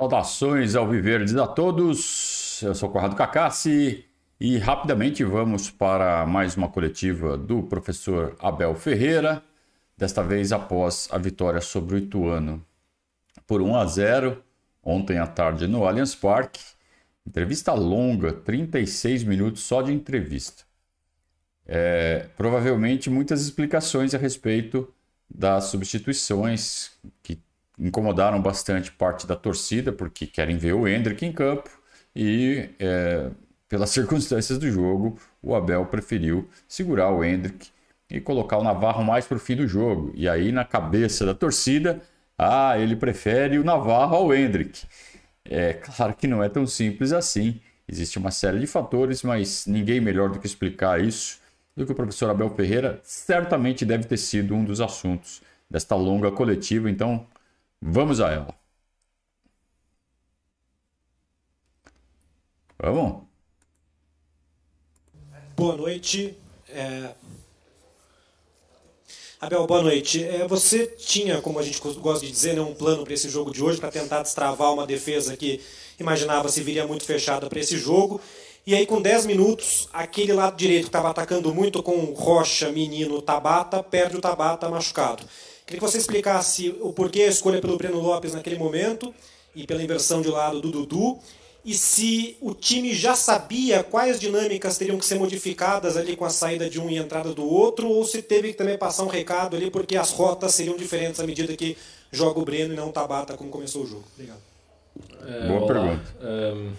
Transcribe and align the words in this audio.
Saudações 0.00 0.76
ao 0.76 0.88
Viverdes 0.88 1.34
a 1.34 1.44
todos. 1.44 2.62
Eu 2.62 2.72
sou 2.72 2.88
Corrado 2.88 3.16
Cacassi 3.16 4.04
e 4.38 4.56
rapidamente 4.56 5.24
vamos 5.24 5.70
para 5.72 6.24
mais 6.24 6.56
uma 6.56 6.68
coletiva 6.68 7.36
do 7.36 7.64
professor 7.64 8.36
Abel 8.38 8.76
Ferreira, 8.76 9.42
desta 9.96 10.22
vez 10.22 10.52
após 10.52 11.08
a 11.10 11.18
vitória 11.18 11.60
sobre 11.60 11.96
o 11.96 11.98
Ituano 11.98 12.64
por 13.44 13.60
1 13.60 13.74
a 13.74 13.86
0 13.86 14.44
ontem 14.84 15.18
à 15.18 15.26
tarde 15.26 15.66
no 15.66 15.84
Allianz 15.84 16.14
Parque. 16.14 16.60
Entrevista 17.26 17.72
longa, 17.72 18.32
36 18.32 19.24
minutos 19.24 19.62
só 19.62 19.82
de 19.82 19.92
entrevista. 19.92 20.62
É, 21.66 22.28
provavelmente 22.36 23.10
muitas 23.10 23.42
explicações 23.42 24.14
a 24.14 24.18
respeito 24.18 24.94
das 25.28 25.64
substituições 25.64 26.92
que 27.20 27.42
incomodaram 27.78 28.40
bastante 28.40 28.90
parte 28.90 29.26
da 29.26 29.36
torcida, 29.36 29.92
porque 29.92 30.26
querem 30.26 30.56
ver 30.56 30.72
o 30.72 30.86
Hendrick 30.86 31.24
em 31.24 31.32
campo 31.32 31.70
e, 32.14 32.70
é, 32.78 33.30
pelas 33.68 33.90
circunstâncias 33.90 34.58
do 34.58 34.70
jogo, 34.70 35.18
o 35.42 35.54
Abel 35.54 35.86
preferiu 35.86 36.48
segurar 36.66 37.10
o 37.10 37.24
Hendrick 37.24 37.68
e 38.10 38.20
colocar 38.20 38.58
o 38.58 38.64
Navarro 38.64 39.04
mais 39.04 39.26
para 39.26 39.36
o 39.36 39.40
fim 39.40 39.56
do 39.56 39.66
jogo. 39.68 40.12
E 40.14 40.28
aí, 40.28 40.50
na 40.50 40.64
cabeça 40.64 41.26
da 41.26 41.34
torcida, 41.34 42.00
ah, 42.36 42.78
ele 42.78 42.96
prefere 42.96 43.58
o 43.58 43.64
Navarro 43.64 44.16
ao 44.16 44.34
Hendrick. 44.34 44.84
É 45.44 45.74
claro 45.74 46.14
que 46.14 46.26
não 46.26 46.42
é 46.42 46.48
tão 46.48 46.66
simples 46.66 47.12
assim. 47.12 47.60
Existe 47.86 48.18
uma 48.18 48.30
série 48.30 48.58
de 48.58 48.66
fatores, 48.66 49.22
mas 49.22 49.66
ninguém 49.66 50.00
melhor 50.00 50.30
do 50.30 50.38
que 50.38 50.46
explicar 50.46 51.02
isso 51.02 51.40
do 51.76 51.86
que 51.86 51.92
o 51.92 51.94
professor 51.94 52.28
Abel 52.28 52.50
Ferreira. 52.50 53.00
Certamente 53.02 53.84
deve 53.84 54.04
ter 54.04 54.16
sido 54.16 54.54
um 54.54 54.64
dos 54.64 54.80
assuntos 54.80 55.40
desta 55.70 55.94
longa 55.94 56.30
coletiva. 56.30 56.90
Então, 56.90 57.26
vamos 57.80 58.20
a 58.20 58.30
ela. 58.30 58.54
Vamos? 62.78 63.24
Boa 65.56 65.76
noite. 65.76 66.36
É... 66.68 67.14
Abel, 69.40 69.66
boa 69.66 69.82
noite. 69.82 70.24
É, 70.24 70.46
você 70.48 70.86
tinha, 70.86 71.40
como 71.40 71.58
a 71.58 71.62
gente 71.62 71.80
gosta 71.80 72.26
de 72.26 72.32
dizer, 72.32 72.54
né, 72.54 72.60
um 72.60 72.74
plano 72.74 73.04
para 73.04 73.14
esse 73.14 73.28
jogo 73.28 73.52
de 73.52 73.62
hoje, 73.62 73.78
para 73.78 73.90
tentar 73.90 74.22
destravar 74.22 74.72
uma 74.72 74.86
defesa 74.86 75.36
que 75.36 75.60
imaginava 75.98 76.48
se 76.48 76.60
viria 76.60 76.86
muito 76.86 77.04
fechada 77.04 77.48
para 77.48 77.60
esse 77.60 77.76
jogo. 77.76 78.20
E 78.66 78.74
aí, 78.74 78.84
com 78.84 79.00
10 79.00 79.26
minutos, 79.26 79.88
aquele 79.92 80.32
lado 80.32 80.56
direito 80.56 80.82
que 80.82 80.88
estava 80.88 81.10
atacando 81.10 81.54
muito 81.54 81.82
com 81.82 81.96
Rocha, 82.14 82.70
Menino, 82.70 83.22
Tabata, 83.22 83.82
perde 83.82 84.16
o 84.16 84.20
Tabata 84.20 84.68
machucado. 84.68 85.24
Queria 85.68 85.80
que 85.80 85.86
você 85.86 85.98
explicasse 85.98 86.74
o 86.80 86.94
porquê 86.94 87.24
a 87.24 87.26
escolha 87.26 87.60
pelo 87.60 87.76
Breno 87.76 88.00
Lopes 88.00 88.32
naquele 88.32 88.56
momento 88.56 89.14
e 89.54 89.66
pela 89.66 89.82
inversão 89.82 90.22
de 90.22 90.28
lado 90.28 90.62
do 90.62 90.70
Dudu 90.70 91.18
e 91.62 91.74
se 91.74 92.38
o 92.40 92.54
time 92.54 92.94
já 92.94 93.14
sabia 93.14 93.84
quais 93.84 94.18
dinâmicas 94.18 94.78
teriam 94.78 94.96
que 94.96 95.04
ser 95.04 95.18
modificadas 95.18 95.98
ali 95.98 96.16
com 96.16 96.24
a 96.24 96.30
saída 96.30 96.70
de 96.70 96.80
um 96.80 96.88
e 96.88 96.98
a 96.98 97.02
entrada 97.02 97.34
do 97.34 97.46
outro, 97.46 97.86
ou 97.86 98.02
se 98.06 98.22
teve 98.22 98.52
que 98.52 98.54
também 98.54 98.78
passar 98.78 99.02
um 99.02 99.08
recado 99.08 99.54
ali 99.54 99.70
porque 99.70 99.94
as 99.94 100.10
rotas 100.10 100.54
seriam 100.54 100.74
diferentes 100.74 101.20
à 101.20 101.26
medida 101.26 101.54
que 101.54 101.76
joga 102.10 102.40
o 102.40 102.44
Breno 102.46 102.72
e 102.72 102.76
não 102.76 102.88
o 102.88 102.92
Tabata 102.92 103.36
como 103.36 103.50
começou 103.50 103.82
o 103.82 103.86
jogo. 103.86 104.04
Obrigado. 104.14 104.40
É, 105.26 105.48
Boa 105.48 105.60
olá. 105.60 105.66
pergunta. 105.66 106.16
Um, 106.22 106.72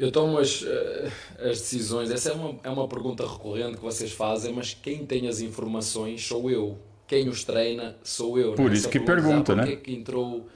eu 0.00 0.10
tomo 0.10 0.38
as, 0.38 0.64
eh, 0.66 1.10
as 1.38 1.60
decisões. 1.60 2.10
Essa 2.10 2.30
é 2.30 2.32
uma, 2.32 2.58
é 2.64 2.70
uma 2.70 2.88
pergunta 2.88 3.26
recorrente 3.26 3.76
que 3.76 3.82
vocês 3.82 4.10
fazem, 4.10 4.50
mas 4.52 4.72
quem 4.72 5.04
tem 5.04 5.28
as 5.28 5.40
informações 5.40 6.26
sou 6.26 6.50
eu. 6.50 6.78
Quem 7.06 7.28
os 7.28 7.44
treina 7.44 7.96
sou 8.02 8.38
eu. 8.38 8.54
Por 8.54 8.72
isso 8.72 8.88
que 8.88 8.98
pergunta, 8.98 9.54
né? 9.54 9.74
É 9.74 9.76
que 9.76 9.92
entrou 9.92 10.48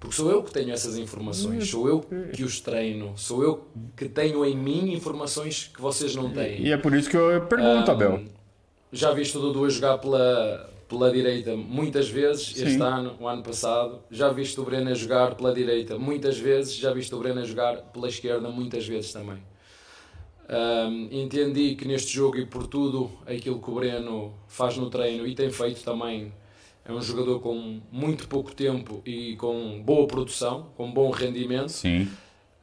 porque 0.00 0.16
sou 0.16 0.30
eu 0.30 0.42
que 0.42 0.50
tenho 0.50 0.72
essas 0.72 0.96
informações, 0.96 1.68
sou 1.68 1.86
eu 1.86 2.00
que 2.32 2.42
os 2.42 2.58
treino, 2.58 3.12
sou 3.16 3.44
eu 3.44 3.66
que 3.94 4.08
tenho 4.08 4.44
em 4.46 4.56
mim 4.56 4.94
informações 4.94 5.70
que 5.72 5.80
vocês 5.80 6.16
não 6.16 6.32
têm. 6.32 6.62
E 6.62 6.72
é 6.72 6.78
por 6.78 6.94
isso 6.94 7.10
que 7.10 7.16
eu 7.18 7.42
pergunto, 7.42 7.90
um, 7.90 7.94
Abel. 7.94 8.24
Já 8.90 9.12
viste 9.12 9.36
o 9.36 9.40
Dudu 9.40 9.68
jogar 9.68 9.98
pela, 9.98 10.70
pela 10.90 11.12
direita 11.12 11.56
muitas 11.56 12.08
vezes, 12.10 12.48
Sim. 12.48 12.66
este 12.66 12.82
ano, 12.82 13.16
o 13.20 13.28
ano 13.28 13.44
passado. 13.44 14.00
Já 14.10 14.28
viste 14.30 14.60
o 14.60 14.64
Breno 14.64 14.90
a 14.90 14.94
jogar 14.94 15.36
pela 15.36 15.54
direita 15.54 15.96
muitas 15.96 16.36
vezes, 16.36 16.74
já 16.74 16.92
viste 16.92 17.14
o 17.14 17.18
Breno 17.18 17.40
a 17.40 17.44
jogar 17.44 17.76
pela 17.76 18.08
esquerda 18.08 18.50
muitas 18.50 18.84
vezes 18.86 19.12
também. 19.12 19.38
Um, 20.50 21.08
entendi 21.12 21.76
que 21.76 21.86
neste 21.86 22.12
jogo 22.12 22.36
e 22.36 22.44
por 22.44 22.66
tudo 22.66 23.08
aquilo 23.24 23.62
que 23.62 23.70
o 23.70 23.74
Breno 23.76 24.34
faz 24.48 24.76
no 24.76 24.90
treino 24.90 25.24
e 25.24 25.32
tem 25.32 25.48
feito 25.48 25.84
também 25.84 26.32
é 26.84 26.92
um 26.92 27.00
jogador 27.00 27.38
com 27.38 27.80
muito 27.92 28.26
pouco 28.26 28.52
tempo 28.52 29.00
e 29.06 29.36
com 29.36 29.80
boa 29.84 30.08
produção, 30.08 30.66
com 30.76 30.90
bom 30.90 31.10
rendimento. 31.10 31.68
Sim. 31.68 32.08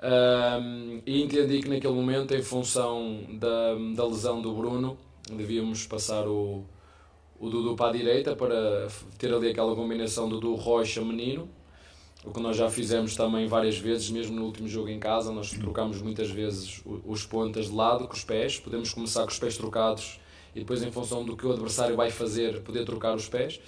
Um, 0.03 1.01
e 1.05 1.23
entendi 1.23 1.61
que 1.61 1.69
naquele 1.69 1.94
momento, 1.94 2.35
em 2.35 2.41
função 2.41 3.21
da, 3.39 3.75
da 3.95 4.05
lesão 4.05 4.41
do 4.41 4.53
Bruno, 4.53 4.97
devíamos 5.31 5.85
passar 5.88 6.27
o, 6.27 6.65
o 7.40 7.50
Dudu 7.50 7.75
para 7.75 7.90
a 7.90 7.94
direita 7.94 8.36
para 8.36 8.88
ter 9.18 9.34
ali 9.34 9.50
aquela 9.50 9.75
combinação 9.75 10.28
Dudu 10.28 10.56
Rocha 10.56 11.02
Menino. 11.02 11.50
O 12.25 12.31
que 12.31 12.40
nós 12.40 12.58
já 12.58 12.70
fizemos 12.70 13.16
também 13.16 13.48
várias 13.48 13.78
vezes, 13.78 14.09
mesmo 14.09 14.36
no 14.36 14.46
último 14.46 14.68
jogo 14.68 14.90
em 14.90 15.00
casa, 15.00 15.31
nós 15.31 15.52
trocamos 15.52 16.02
muitas 16.02 16.30
vezes 16.30 16.81
os 16.86 17.25
pontas 17.25 17.68
de 17.68 17.75
lado 17.75 18.08
com 18.08 18.14
os 18.14 18.24
pés. 18.24 18.59
Podemos 18.59 18.94
começar 18.94 19.22
com 19.22 19.30
os 19.30 19.40
pés 19.40 19.56
trocados 19.58 20.20
e 20.56 20.59
depois, 20.59 20.81
em 20.81 20.92
função 20.92 21.24
do 21.24 21.38
que 21.38 21.46
o 21.46 21.52
adversário 21.52 21.96
vai 21.96 22.09
fazer, 22.09 22.62
poder 22.64 22.84
trocar 22.84 23.16
os 23.16 23.30
pés 23.30 23.62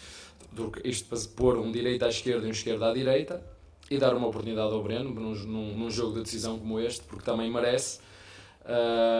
isto 0.84 1.07
para 1.07 1.19
pôr 1.36 1.57
um 1.57 1.72
direito 1.72 2.03
à 2.03 2.09
esquerda 2.09 2.46
e 2.46 2.50
um 2.50 2.51
esquerdo 2.51 2.84
à 2.84 2.94
direita 2.94 3.44
e 3.90 3.97
dar 3.97 4.13
uma 4.16 4.28
oportunidade 4.28 4.72
ao 4.74 4.84
Breno 4.84 5.09
num, 5.12 5.34
num, 5.34 5.78
num 5.78 5.91
jogo 5.91 6.16
de 6.16 6.24
decisão 6.24 6.59
como 6.59 6.80
este, 6.80 7.03
porque 7.03 7.24
também 7.24 7.51
merece. 7.51 8.00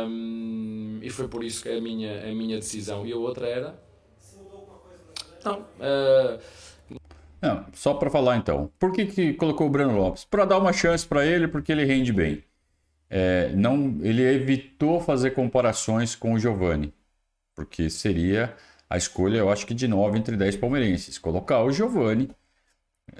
Um, 0.08 1.00
e 1.02 1.10
foi 1.10 1.28
por 1.28 1.44
isso 1.44 1.64
que 1.64 1.70
é 1.70 1.78
a 1.78 1.81
minha, 1.81 2.30
a 2.30 2.34
minha 2.34 2.58
decisão. 2.58 3.06
E 3.06 3.12
a 3.12 3.18
outra 3.18 3.48
era. 3.48 3.88
Não. 5.44 5.59
Uh... 5.59 6.39
Não, 7.41 7.66
só 7.73 7.94
para 7.94 8.09
falar 8.09 8.38
então. 8.38 8.69
Por 8.77 8.91
que, 8.91 9.05
que 9.05 9.33
colocou 9.33 9.67
o 9.67 9.69
Breno 9.69 9.95
Lopes? 9.97 10.25
Para 10.25 10.45
dar 10.45 10.57
uma 10.57 10.73
chance 10.73 11.07
para 11.07 11.25
ele, 11.25 11.47
porque 11.47 11.72
ele 11.72 11.85
rende 11.85 12.11
bem. 12.11 12.44
É, 13.09 13.50
não, 13.55 13.97
ele 14.01 14.22
evitou 14.23 15.00
fazer 15.00 15.31
comparações 15.31 16.16
com 16.16 16.33
o 16.33 16.39
Giovani, 16.39 16.94
porque 17.55 17.89
seria 17.89 18.55
a 18.89 18.97
escolha, 18.97 19.38
eu 19.38 19.50
acho 19.50 19.66
que 19.66 19.73
de 19.73 19.88
9 19.88 20.17
entre 20.17 20.38
10 20.38 20.57
palmeirenses. 20.57 21.17
Colocar 21.17 21.63
o 21.63 21.71
Giovani, 21.71 22.29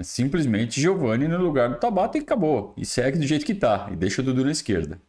simplesmente 0.02 0.82
Giovani 0.82 1.28
no 1.28 1.38
lugar 1.38 1.70
do 1.70 1.80
Tabata 1.80 2.18
e 2.18 2.22
acabou. 2.22 2.74
E 2.78 2.86
segue 2.86 3.20
do 3.20 3.28
jeito 3.28 3.46
que 3.46 3.56
tá. 3.56 3.90
E 3.92 3.96
deixa 3.96 4.22
o 4.22 4.26
Dudu 4.26 4.46
na 4.46 4.52
esquerda. 4.52 5.02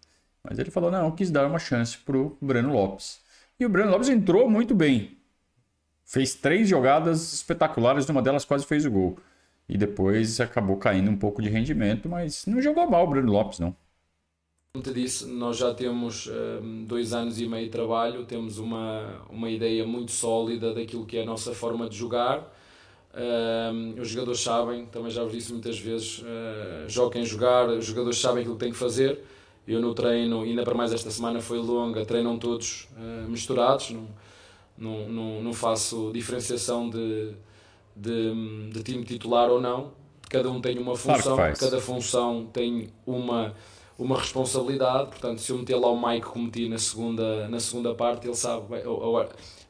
Mas 0.42 0.58
ele 0.58 0.70
falou: 0.70 0.90
não, 0.90 1.10
quis 1.12 1.30
dar 1.30 1.46
uma 1.46 1.58
chance 1.58 1.98
pro 1.98 2.36
Breno 2.40 2.72
Lopes. 2.72 3.20
E 3.58 3.66
o 3.66 3.68
Breno 3.68 3.90
Lopes 3.90 4.08
entrou 4.08 4.48
muito 4.50 4.74
bem. 4.74 5.19
Fez 6.10 6.34
três 6.34 6.68
jogadas 6.68 7.32
espetaculares, 7.32 8.08
uma 8.08 8.20
delas 8.20 8.44
quase 8.44 8.66
fez 8.66 8.84
o 8.84 8.90
gol. 8.90 9.16
E 9.68 9.78
depois 9.78 10.40
acabou 10.40 10.76
caindo 10.76 11.08
um 11.08 11.16
pouco 11.16 11.40
de 11.40 11.48
rendimento, 11.48 12.08
mas 12.08 12.46
não 12.46 12.60
jogou 12.60 12.90
mal 12.90 13.04
o 13.04 13.10
Breno 13.10 13.30
Lopes, 13.30 13.60
não. 13.60 13.76
Como 14.74 14.82
te 14.82 14.92
disse, 14.92 15.24
nós 15.26 15.56
já 15.56 15.72
temos 15.72 16.26
um, 16.26 16.84
dois 16.84 17.12
anos 17.12 17.40
e 17.40 17.46
meio 17.46 17.66
de 17.66 17.70
trabalho, 17.70 18.24
temos 18.24 18.58
uma, 18.58 19.22
uma 19.30 19.48
ideia 19.48 19.86
muito 19.86 20.10
sólida 20.10 20.74
daquilo 20.74 21.06
que 21.06 21.16
é 21.16 21.22
a 21.22 21.24
nossa 21.24 21.54
forma 21.54 21.88
de 21.88 21.96
jogar. 21.96 22.52
Um, 23.14 24.00
os 24.00 24.08
jogadores 24.08 24.40
sabem, 24.40 24.86
também 24.86 25.12
já 25.12 25.22
vos 25.22 25.30
disse 25.30 25.52
muitas 25.52 25.78
vezes, 25.78 26.18
uh, 26.18 26.88
joguem 26.88 27.24
jogar, 27.24 27.68
os 27.68 27.84
jogadores 27.84 28.18
sabem 28.18 28.40
aquilo 28.40 28.56
que 28.56 28.64
têm 28.64 28.72
que 28.72 28.78
fazer. 28.78 29.24
Eu 29.64 29.80
no 29.80 29.94
treino, 29.94 30.42
ainda 30.42 30.64
para 30.64 30.74
mais 30.74 30.92
esta 30.92 31.10
semana 31.12 31.40
foi 31.40 31.58
longa, 31.58 32.04
treinam 32.04 32.36
todos 32.36 32.88
uh, 32.96 33.30
misturados, 33.30 33.90
não, 33.92 34.08
não, 34.80 35.08
não, 35.08 35.42
não, 35.42 35.52
faço 35.52 36.10
diferenciação 36.12 36.88
de, 36.90 37.34
de, 37.94 38.70
de 38.70 38.82
time 38.82 39.04
titular 39.04 39.50
ou 39.50 39.60
não. 39.60 39.92
Cada 40.28 40.50
um 40.50 40.60
tem 40.60 40.78
uma 40.78 40.96
função, 40.96 41.36
claro 41.36 41.56
cada 41.58 41.80
função 41.80 42.48
tem 42.52 42.88
uma 43.06 43.54
uma 44.00 44.18
responsabilidade. 44.18 45.10
Portanto, 45.10 45.40
se 45.40 45.52
eu 45.52 45.58
meter 45.58 45.76
lá 45.76 45.90
o 45.90 46.08
Mike 46.08 46.26
como 46.26 46.46
meti 46.46 46.68
na 46.68 46.78
segunda, 46.78 47.48
na 47.48 47.60
segunda 47.60 47.94
parte, 47.94 48.26
ele 48.26 48.34
sabe, 48.34 48.66
vai, 48.68 48.82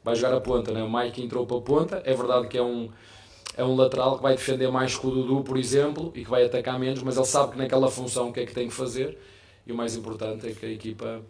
vai 0.03 0.15
jogar 0.15 0.37
a 0.37 0.41
ponta. 0.41 0.71
Né? 0.71 0.81
O 0.81 0.91
Mike 0.91 1.21
entrou 1.21 1.45
para 1.45 1.57
a 1.57 1.61
ponta. 1.61 2.01
É 2.05 2.13
verdade 2.13 2.47
que 2.47 2.57
é 2.57 2.63
um, 2.63 2.89
é 3.57 3.63
um 3.63 3.75
lateral 3.75 4.15
que 4.15 4.23
vai 4.23 4.35
defender 4.35 4.71
mais 4.71 4.97
que 4.97 5.05
o 5.05 5.11
Dudu, 5.11 5.43
por 5.43 5.57
exemplo, 5.57 6.11
e 6.15 6.23
que 6.23 6.29
vai 6.29 6.45
atacar 6.45 6.79
menos, 6.79 7.03
mas 7.03 7.17
ele 7.17 7.25
sabe 7.25 7.51
que 7.51 7.57
naquela 7.57 7.91
função 7.91 8.29
o 8.29 8.33
que 8.33 8.39
é 8.39 8.45
que 8.45 8.53
tem 8.53 8.67
que 8.69 8.73
fazer. 8.73 9.17
E 9.67 9.71
o 9.71 9.75
mais 9.75 9.95
importante 9.95 10.47
é 10.47 10.53
que 10.53 10.65
a 10.65 10.69
equipa 10.69 11.21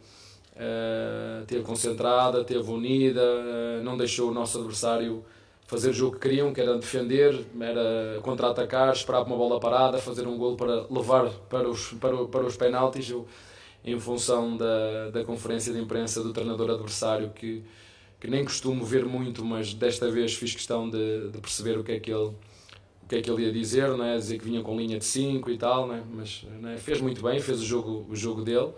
uh, 0.56 1.46
teve 1.46 1.64
concentrada, 1.64 2.44
teve 2.44 2.70
unida, 2.70 3.22
uh, 3.22 3.84
não 3.84 3.98
deixou 3.98 4.30
o 4.30 4.34
nosso 4.34 4.58
adversário 4.60 5.24
fazer 5.68 5.92
o 5.92 5.94
jogo 5.94 6.18
que 6.18 6.28
queriam, 6.28 6.54
que 6.54 6.60
era 6.60 6.78
defender, 6.78 7.46
era 7.58 8.20
contra-atacar, 8.22 8.92
esperar 8.92 9.24
uma 9.24 9.38
bola 9.38 9.58
parada, 9.58 9.98
fazer 10.00 10.28
um 10.28 10.38
gol 10.38 10.58
para 10.58 10.86
levar 10.90 11.30
para 11.50 11.70
os, 11.70 11.94
para, 11.94 12.26
para 12.26 12.46
os 12.46 12.58
penaltis, 12.58 13.14
em 13.86 13.98
função 13.98 14.58
da, 14.58 15.10
da 15.12 15.24
conferência 15.24 15.72
de 15.72 15.80
imprensa 15.80 16.22
do 16.22 16.34
treinador 16.34 16.72
adversário, 16.72 17.30
que, 17.30 17.64
que 18.20 18.28
nem 18.28 18.44
costumo 18.44 18.84
ver 18.84 19.06
muito, 19.06 19.46
mas 19.46 19.74
desta 19.74 20.12
vez 20.12 20.34
fiz 20.34 20.54
questão 20.54 20.90
de, 20.90 21.30
de 21.30 21.38
perceber 21.38 21.78
o 21.78 21.84
que 21.86 21.94
é 21.94 22.00
que 22.02 22.12
ele 22.12 22.34
que 23.12 23.18
é 23.18 23.22
que 23.22 23.30
ele 23.30 23.44
ia 23.44 23.52
dizer, 23.52 23.90
não 23.90 24.06
é? 24.06 24.16
dizer 24.18 24.38
que 24.38 24.46
vinha 24.46 24.62
com 24.62 24.78
linha 24.78 24.98
de 24.98 25.04
5 25.04 25.50
e 25.52 25.58
tal, 25.58 25.86
não 25.86 25.96
é? 25.96 26.04
mas 26.14 26.46
é? 26.64 26.78
fez 26.78 27.02
muito 27.02 27.22
bem, 27.22 27.42
fez 27.42 27.60
o 27.60 27.66
jogo, 27.66 28.06
o 28.10 28.16
jogo 28.16 28.42
dele. 28.42 28.72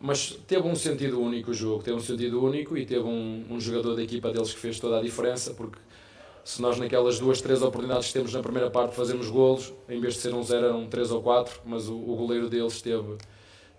Mas 0.00 0.38
teve 0.46 0.66
um 0.66 0.74
sentido 0.74 1.20
único 1.20 1.50
o 1.50 1.54
jogo, 1.54 1.82
teve 1.82 1.96
um 1.96 2.00
sentido 2.00 2.42
único 2.42 2.76
e 2.76 2.84
teve 2.84 3.04
um, 3.04 3.44
um 3.50 3.60
jogador 3.60 3.96
da 3.96 4.02
equipa 4.02 4.30
deles 4.30 4.52
que 4.52 4.60
fez 4.60 4.78
toda 4.78 4.98
a 4.98 5.02
diferença, 5.02 5.54
porque 5.54 5.78
se 6.44 6.62
nós 6.62 6.78
naquelas 6.78 7.18
duas, 7.18 7.40
três 7.40 7.62
oportunidades 7.62 8.08
que 8.08 8.12
temos 8.12 8.32
na 8.32 8.40
primeira 8.40 8.70
parte 8.70 8.94
fazemos 8.94 9.28
golos, 9.28 9.72
em 9.88 9.98
vez 9.98 10.14
de 10.14 10.20
ser 10.20 10.34
um 10.34 10.42
zero 10.42 10.66
eram 10.66 10.86
três 10.86 11.10
ou 11.10 11.22
quatro, 11.22 11.60
mas 11.64 11.88
o, 11.88 11.96
o 11.96 12.14
goleiro 12.14 12.48
deles 12.48 12.80
teve, 12.80 13.16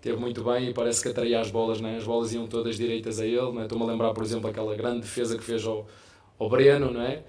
teve 0.02 0.18
muito 0.18 0.44
bem 0.44 0.68
e 0.68 0.74
parece 0.74 1.02
que 1.02 1.08
atraía 1.08 1.40
as 1.40 1.50
bolas, 1.50 1.80
né? 1.80 1.96
as 1.96 2.04
bolas 2.04 2.32
iam 2.34 2.46
todas 2.46 2.76
direitas 2.76 3.20
a 3.20 3.26
ele. 3.26 3.52
Né? 3.52 3.62
Estou-me 3.62 3.84
a 3.84 3.86
lembrar, 3.86 4.12
por 4.12 4.22
exemplo, 4.22 4.50
aquela 4.50 4.74
grande 4.76 5.00
defesa 5.00 5.38
que 5.38 5.44
fez 5.44 5.64
ao, 5.64 5.86
ao 6.38 6.50
Breno, 6.50 6.90
não 6.90 7.00
é? 7.00 7.24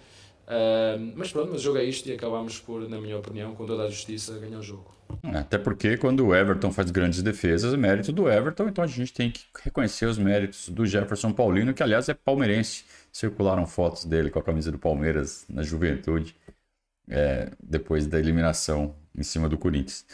Uh, 0.50 1.14
mas 1.16 1.32
pronto, 1.32 1.52
mas 1.52 1.62
o 1.62 1.64
jogo 1.64 1.78
é 1.78 1.84
isto 1.84 2.10
e 2.10 2.12
acabámos 2.12 2.60
por, 2.60 2.90
na 2.90 3.00
minha 3.00 3.18
opinião, 3.18 3.54
com 3.56 3.66
toda 3.66 3.84
a 3.84 3.90
justiça, 3.90 4.38
ganhar 4.40 4.60
o 4.60 4.64
jogo. 4.64 4.99
Até 5.34 5.58
porque 5.58 5.98
quando 5.98 6.26
o 6.28 6.36
Everton 6.36 6.72
faz 6.72 6.92
grandes 6.92 7.22
defesas, 7.22 7.74
é 7.74 7.78
mérito 7.78 8.12
do 8.12 8.30
Everton, 8.30 8.68
então 8.68 8.84
a 8.84 8.88
gente 8.88 9.14
tem 9.14 9.32
que 9.32 9.42
reconhecer 9.64 10.06
os 10.06 10.18
méritos 10.18 10.70
do 10.70 10.86
Jefferson 10.86 11.32
Paulino, 11.32 11.74
que 11.74 11.84
aliás 11.84 12.10
é 12.10 12.14
palmeirense. 12.14 12.86
Circularam 13.12 13.66
fotos 13.66 14.06
dele 14.06 14.30
com 14.30 14.40
a 14.40 14.44
camisa 14.44 14.72
do 14.72 14.78
Palmeiras 14.78 15.46
na 15.50 15.64
juventude, 15.64 16.36
é, 17.08 17.52
depois 17.62 18.06
da 18.08 18.20
eliminação 18.20 18.96
em 19.16 19.24
cima 19.24 19.50
do 19.50 19.58
Corinthians. 19.58 20.06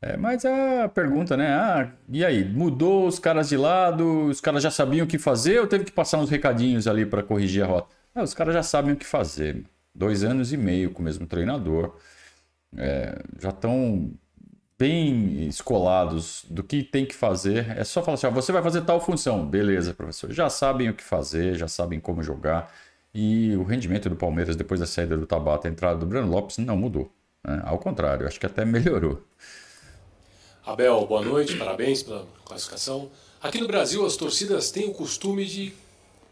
É, 0.00 0.16
mas 0.16 0.44
a 0.44 0.88
pergunta, 0.88 1.36
né? 1.36 1.48
Ah, 1.48 1.90
e 2.08 2.24
aí? 2.24 2.44
Mudou 2.44 3.06
os 3.06 3.18
caras 3.18 3.48
de 3.48 3.56
lado? 3.56 4.26
Os 4.26 4.40
caras 4.40 4.62
já 4.62 4.70
sabiam 4.70 5.04
o 5.04 5.08
que 5.08 5.18
fazer 5.18 5.58
ou 5.60 5.66
teve 5.66 5.84
que 5.84 5.92
passar 5.92 6.18
uns 6.18 6.30
recadinhos 6.30 6.86
ali 6.86 7.04
para 7.06 7.22
corrigir 7.22 7.64
a 7.64 7.66
rota? 7.66 7.94
Ah, 8.14 8.22
os 8.22 8.34
caras 8.34 8.54
já 8.54 8.62
sabem 8.62 8.92
o 8.92 8.96
que 8.96 9.06
fazer 9.06 9.64
dois 9.96 10.22
anos 10.24 10.52
e 10.52 10.56
meio 10.56 10.90
com 10.90 11.00
o 11.02 11.04
mesmo 11.04 11.26
treinador, 11.26 11.96
é, 12.76 13.22
já 13.40 13.50
estão 13.50 14.12
bem 14.78 15.46
escolados 15.46 16.44
do 16.48 16.62
que 16.62 16.82
tem 16.82 17.06
que 17.06 17.14
fazer. 17.14 17.70
É 17.76 17.84
só 17.84 18.02
falar 18.02 18.14
assim: 18.14 18.28
você 18.30 18.52
vai 18.52 18.62
fazer 18.62 18.82
tal 18.82 19.00
função. 19.00 19.46
Beleza, 19.46 19.94
professor. 19.94 20.32
Já 20.32 20.48
sabem 20.48 20.88
o 20.88 20.94
que 20.94 21.02
fazer, 21.02 21.56
já 21.56 21.68
sabem 21.68 21.98
como 22.00 22.22
jogar. 22.22 22.72
E 23.14 23.56
o 23.56 23.62
rendimento 23.62 24.10
do 24.10 24.16
Palmeiras 24.16 24.56
depois 24.56 24.78
da 24.78 24.86
saída 24.86 25.16
do 25.16 25.26
Tabata, 25.26 25.66
a 25.66 25.70
entrada 25.70 25.98
do 25.98 26.06
Bruno 26.06 26.30
Lopes, 26.30 26.58
não 26.58 26.76
mudou. 26.76 27.10
Né? 27.42 27.62
Ao 27.64 27.78
contrário, 27.78 28.26
acho 28.26 28.38
que 28.38 28.46
até 28.46 28.64
melhorou. 28.64 29.22
Abel, 30.64 31.06
boa 31.06 31.22
noite, 31.22 31.56
parabéns 31.56 32.02
pela 32.02 32.26
classificação. 32.44 33.08
Aqui 33.40 33.60
no 33.60 33.66
Brasil, 33.66 34.04
as 34.04 34.16
torcidas 34.16 34.70
têm 34.70 34.88
o 34.88 34.92
costume 34.92 35.46
de 35.46 35.72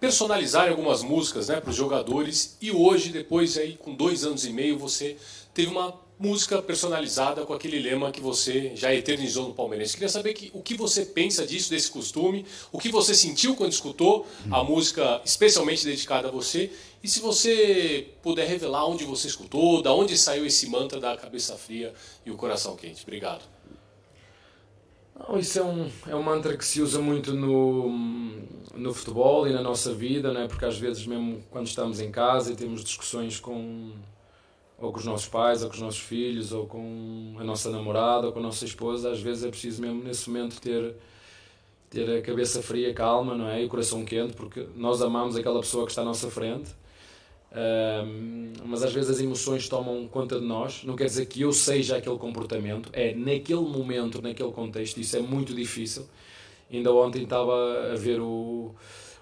personalizar 0.01 0.69
algumas 0.69 1.03
músicas 1.03 1.49
né, 1.49 1.61
para 1.61 1.71
os 1.71 1.77
jogadores. 1.77 2.59
E 2.61 2.71
hoje, 2.71 3.11
depois 3.11 3.57
aí 3.57 3.77
com 3.77 3.95
dois 3.95 4.25
anos 4.25 4.45
e 4.45 4.51
meio, 4.51 4.79
você 4.79 5.17
teve 5.55 5.71
uma 5.71 5.95
música 6.25 6.63
personalizada 6.63 7.45
com 7.45 7.53
aquele 7.53 7.79
lema 7.79 8.11
que 8.11 8.21
você 8.21 8.73
já 8.75 8.95
eternizou 8.95 9.49
no 9.49 9.55
Palmeirense. 9.55 9.93
Queria 9.93 10.09
saber 10.09 10.33
que, 10.33 10.51
o 10.55 10.63
que 10.63 10.75
você 10.75 11.05
pensa 11.05 11.47
disso, 11.47 11.69
desse 11.69 11.91
costume, 11.91 12.47
o 12.73 12.79
que 12.79 12.89
você 12.89 13.15
sentiu 13.15 13.55
quando 13.55 13.73
escutou 13.73 14.27
a 14.51 14.65
música 14.65 15.21
especialmente 15.25 15.85
dedicada 15.85 16.29
a 16.29 16.31
você, 16.31 16.71
e 17.03 17.09
se 17.09 17.21
você 17.21 18.09
puder 18.23 18.49
revelar 18.49 18.87
onde 18.87 19.05
você 19.05 19.27
escutou, 19.27 19.83
da 19.83 19.93
onde 19.93 20.17
saiu 20.17 20.47
esse 20.47 20.67
mantra 20.71 20.99
da 20.99 21.15
cabeça 21.17 21.55
fria 21.59 21.93
e 22.25 22.31
o 22.31 22.37
coração 22.37 22.75
quente. 22.77 23.03
Obrigado. 23.03 23.43
Não, 25.17 25.39
isso 25.39 25.59
é 25.59 25.63
um, 25.63 25.91
é 26.09 26.17
um 26.17 26.23
mantra 26.23 26.57
que 26.57 26.65
se 26.65 26.81
usa 26.81 27.01
muito 27.01 27.35
no, 27.35 27.91
no 28.75 28.95
futebol 28.95 29.47
e 29.47 29.53
na 29.53 29.61
nossa 29.61 29.93
vida, 29.93 30.33
não 30.33 30.41
é? 30.41 30.49
porque 30.49 30.65
às 30.65 30.79
vezes, 30.79 31.07
mesmo 31.07 31.43
quando 31.51 31.67
estamos 31.67 32.01
em 32.01 32.11
casa 32.11 32.53
e 32.53 32.57
temos 32.57 32.83
discussões 32.83 33.39
com, 33.39 33.93
ou 34.79 34.93
com 34.93 34.99
os 34.99 35.05
nossos 35.05 35.29
pais, 35.29 35.63
ou 35.63 35.69
com 35.69 35.75
os 35.75 35.81
nossos 35.81 36.01
filhos, 36.01 36.53
ou 36.53 36.67
com 36.67 37.37
a 37.39 37.45
nossa 37.45 37.71
namorada, 37.71 38.27
ou 38.27 38.33
com 38.33 38.41
a 38.41 38.43
nossa 38.43 38.65
esposa, 38.65 39.11
às 39.11 39.21
vezes 39.21 39.45
é 39.45 39.49
preciso 39.49 39.81
mesmo 39.81 40.03
nesse 40.03 40.29
momento 40.29 40.61
ter, 40.61 40.95
ter 41.91 42.19
a 42.19 42.23
cabeça 42.23 42.63
fria, 42.63 42.93
calma 42.93 43.35
não 43.35 43.49
é? 43.49 43.63
e 43.63 43.67
o 43.67 43.69
coração 43.69 44.05
quente, 44.05 44.35
porque 44.35 44.67
nós 44.77 45.01
amamos 45.03 45.37
aquela 45.37 45.61
pessoa 45.61 45.85
que 45.85 45.93
está 45.93 46.03
à 46.03 46.05
nossa 46.05 46.31
frente 46.31 46.71
mas 48.65 48.83
às 48.83 48.93
vezes 48.93 49.11
as 49.11 49.21
emoções 49.21 49.69
tomam 49.69 50.09
conta 50.09 50.41
de 50.41 50.47
nós. 50.47 50.83
Não 50.85 50.97
quer 50.97 51.05
dizer 51.05 51.27
que 51.27 51.43
eu 51.43 51.53
seja 51.53 51.97
aquele 51.97 52.19
comportamento, 52.19 52.91
é 52.93 53.15
naquele 53.15 53.61
momento, 53.61 54.21
naquele 54.21 54.51
contexto. 54.51 54.99
Isso 54.99 55.17
é 55.17 55.21
muito 55.21 55.55
difícil. 55.55 56.07
Ainda 56.73 56.93
ontem 56.93 57.23
estava 57.23 57.93
a 57.93 57.95
ver 57.95 58.21
o, 58.21 58.75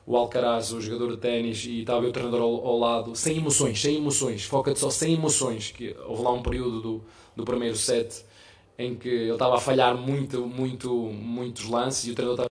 o 0.06 0.16
Alcaraz, 0.16 0.72
o 0.72 0.81
jogador 0.81 1.12
de 1.12 1.16
ténis, 1.19 1.64
e 1.64 1.81
estava 1.81 2.06
o 2.06 2.12
treinador 2.12 2.40
ao, 2.40 2.66
ao, 2.66 2.78
lado, 2.78 3.16
sem 3.16 3.38
emoções, 3.38 3.81
sem 3.81 3.96
emoções, 3.96 4.44
foca-te 4.44 4.78
só 4.78 4.90
sem 4.90 5.14
emoções. 5.14 5.70
Que 5.70 5.96
houve 6.06 6.22
lá 6.22 6.32
um 6.32 6.43
período 6.43 6.81
do, 6.81 7.04
do 7.37 7.44
primeiro 7.44 7.76
set 7.76 8.25
em 8.78 8.94
que 8.94 9.08
ele 9.08 9.32
estava 9.32 9.56
a 9.56 9.60
falhar 9.60 9.96
muito, 9.96 10.46
muito, 10.46 10.93
muitos 10.93 11.69
lances 11.69 12.06
e 12.06 12.10
o 12.10 12.14
treinador 12.14 12.46
estava. 12.46 12.49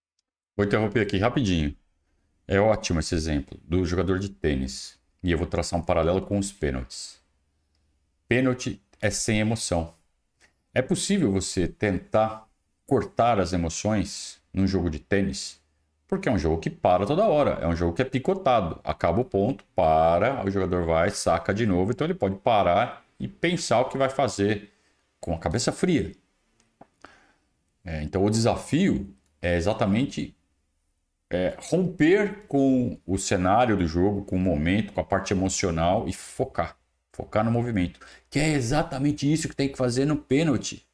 Vou 0.58 0.66
interromper 0.66 1.02
aqui 1.02 1.18
rapidinho. 1.18 1.76
É 2.48 2.60
ótimo 2.60 3.00
esse 3.00 3.16
exemplo 3.16 3.60
do 3.64 3.86
jogador 3.86 4.20
de 4.20 4.30
tênis 4.30 5.00
e 5.24 5.32
eu 5.32 5.38
vou 5.38 5.48
traçar 5.48 5.80
um 5.80 5.84
paralelo 5.84 6.22
com 6.22 6.38
os 6.38 6.52
pênaltis. 6.52 7.20
Pênalti 8.28 8.82
é 9.02 9.10
sem 9.10 9.40
emoção. 9.40 9.94
É 10.74 10.82
possível 10.82 11.32
você 11.32 11.68
tentar 11.68 12.48
cortar 12.86 13.40
as 13.40 13.54
emoções 13.54 14.42
num 14.54 14.68
jogo 14.68 14.90
de 14.90 15.00
tênis, 15.00 15.61
porque 16.12 16.28
é 16.28 16.32
um 16.32 16.38
jogo 16.38 16.58
que 16.58 16.70
para 16.70 17.06
toda 17.06 17.26
hora, 17.26 17.52
é 17.62 17.68
um 17.68 17.74
jogo 17.74 17.94
que 17.94 18.02
é 18.02 18.06
picotado. 18.06 18.82
Acaba 18.84 19.22
o 19.22 19.24
ponto, 19.24 19.64
para, 19.74 20.46
o 20.46 20.52
jogador 20.52 20.86
vai, 20.86 21.10
saca 21.10 21.54
de 21.54 21.66
novo, 21.66 21.92
então 21.94 22.06
ele 22.06 22.14
pode 22.14 22.36
parar 22.36 23.06
e 23.18 23.30
pensar 23.30 23.80
o 23.80 23.86
que 23.86 23.98
vai 23.98 24.10
fazer 24.10 24.74
com 25.22 25.34
a 25.34 25.40
cabeça 25.40 25.72
fria. 25.72 26.12
É, 27.86 28.04
então 28.04 28.26
o 28.26 28.30
desafio 28.30 29.16
é 29.42 29.56
exatamente 29.56 30.36
é, 31.30 31.56
romper 31.58 32.46
com 32.46 33.00
o 33.08 33.18
cenário 33.18 33.78
do 33.78 33.88
jogo, 33.88 34.26
com 34.26 34.36
o 34.36 34.40
momento, 34.40 34.92
com 34.92 35.00
a 35.00 35.06
parte 35.06 35.32
emocional 35.32 36.10
e 36.10 36.14
focar. 36.14 36.76
Focar 37.14 37.46
no 37.46 37.52
movimento. 37.52 38.02
Que 38.30 38.38
é 38.38 38.50
exatamente 38.50 39.32
isso 39.32 39.48
que 39.48 39.56
tem 39.56 39.70
que 39.70 39.78
fazer 39.78 40.04
no 40.04 40.18
pênalti. 40.18 40.86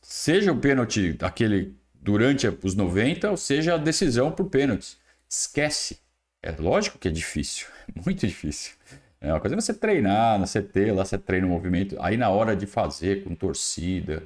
Seja 0.00 0.50
o 0.50 0.58
pênalti 0.58 1.14
aquele 1.20 1.76
durante 2.02 2.48
os 2.62 2.74
90, 2.74 3.30
ou 3.30 3.36
seja 3.36 3.74
a 3.74 3.78
decisão 3.78 4.32
por 4.32 4.46
pênaltis. 4.46 4.98
Esquece. 5.28 6.00
É 6.42 6.50
lógico 6.50 6.98
que 6.98 7.08
é 7.08 7.10
difícil. 7.10 7.68
Muito 8.04 8.26
difícil. 8.26 8.74
É 9.20 9.32
uma 9.32 9.40
coisa 9.40 9.54
é 9.54 9.60
você 9.60 9.72
treinar 9.72 10.38
no 10.38 10.46
CT, 10.46 10.90
lá 10.92 11.04
você 11.04 11.16
treina 11.16 11.46
o 11.46 11.50
movimento. 11.50 11.96
Aí 12.00 12.16
na 12.16 12.28
hora 12.28 12.56
de 12.56 12.66
fazer 12.66 13.22
com 13.22 13.34
torcida. 13.36 14.24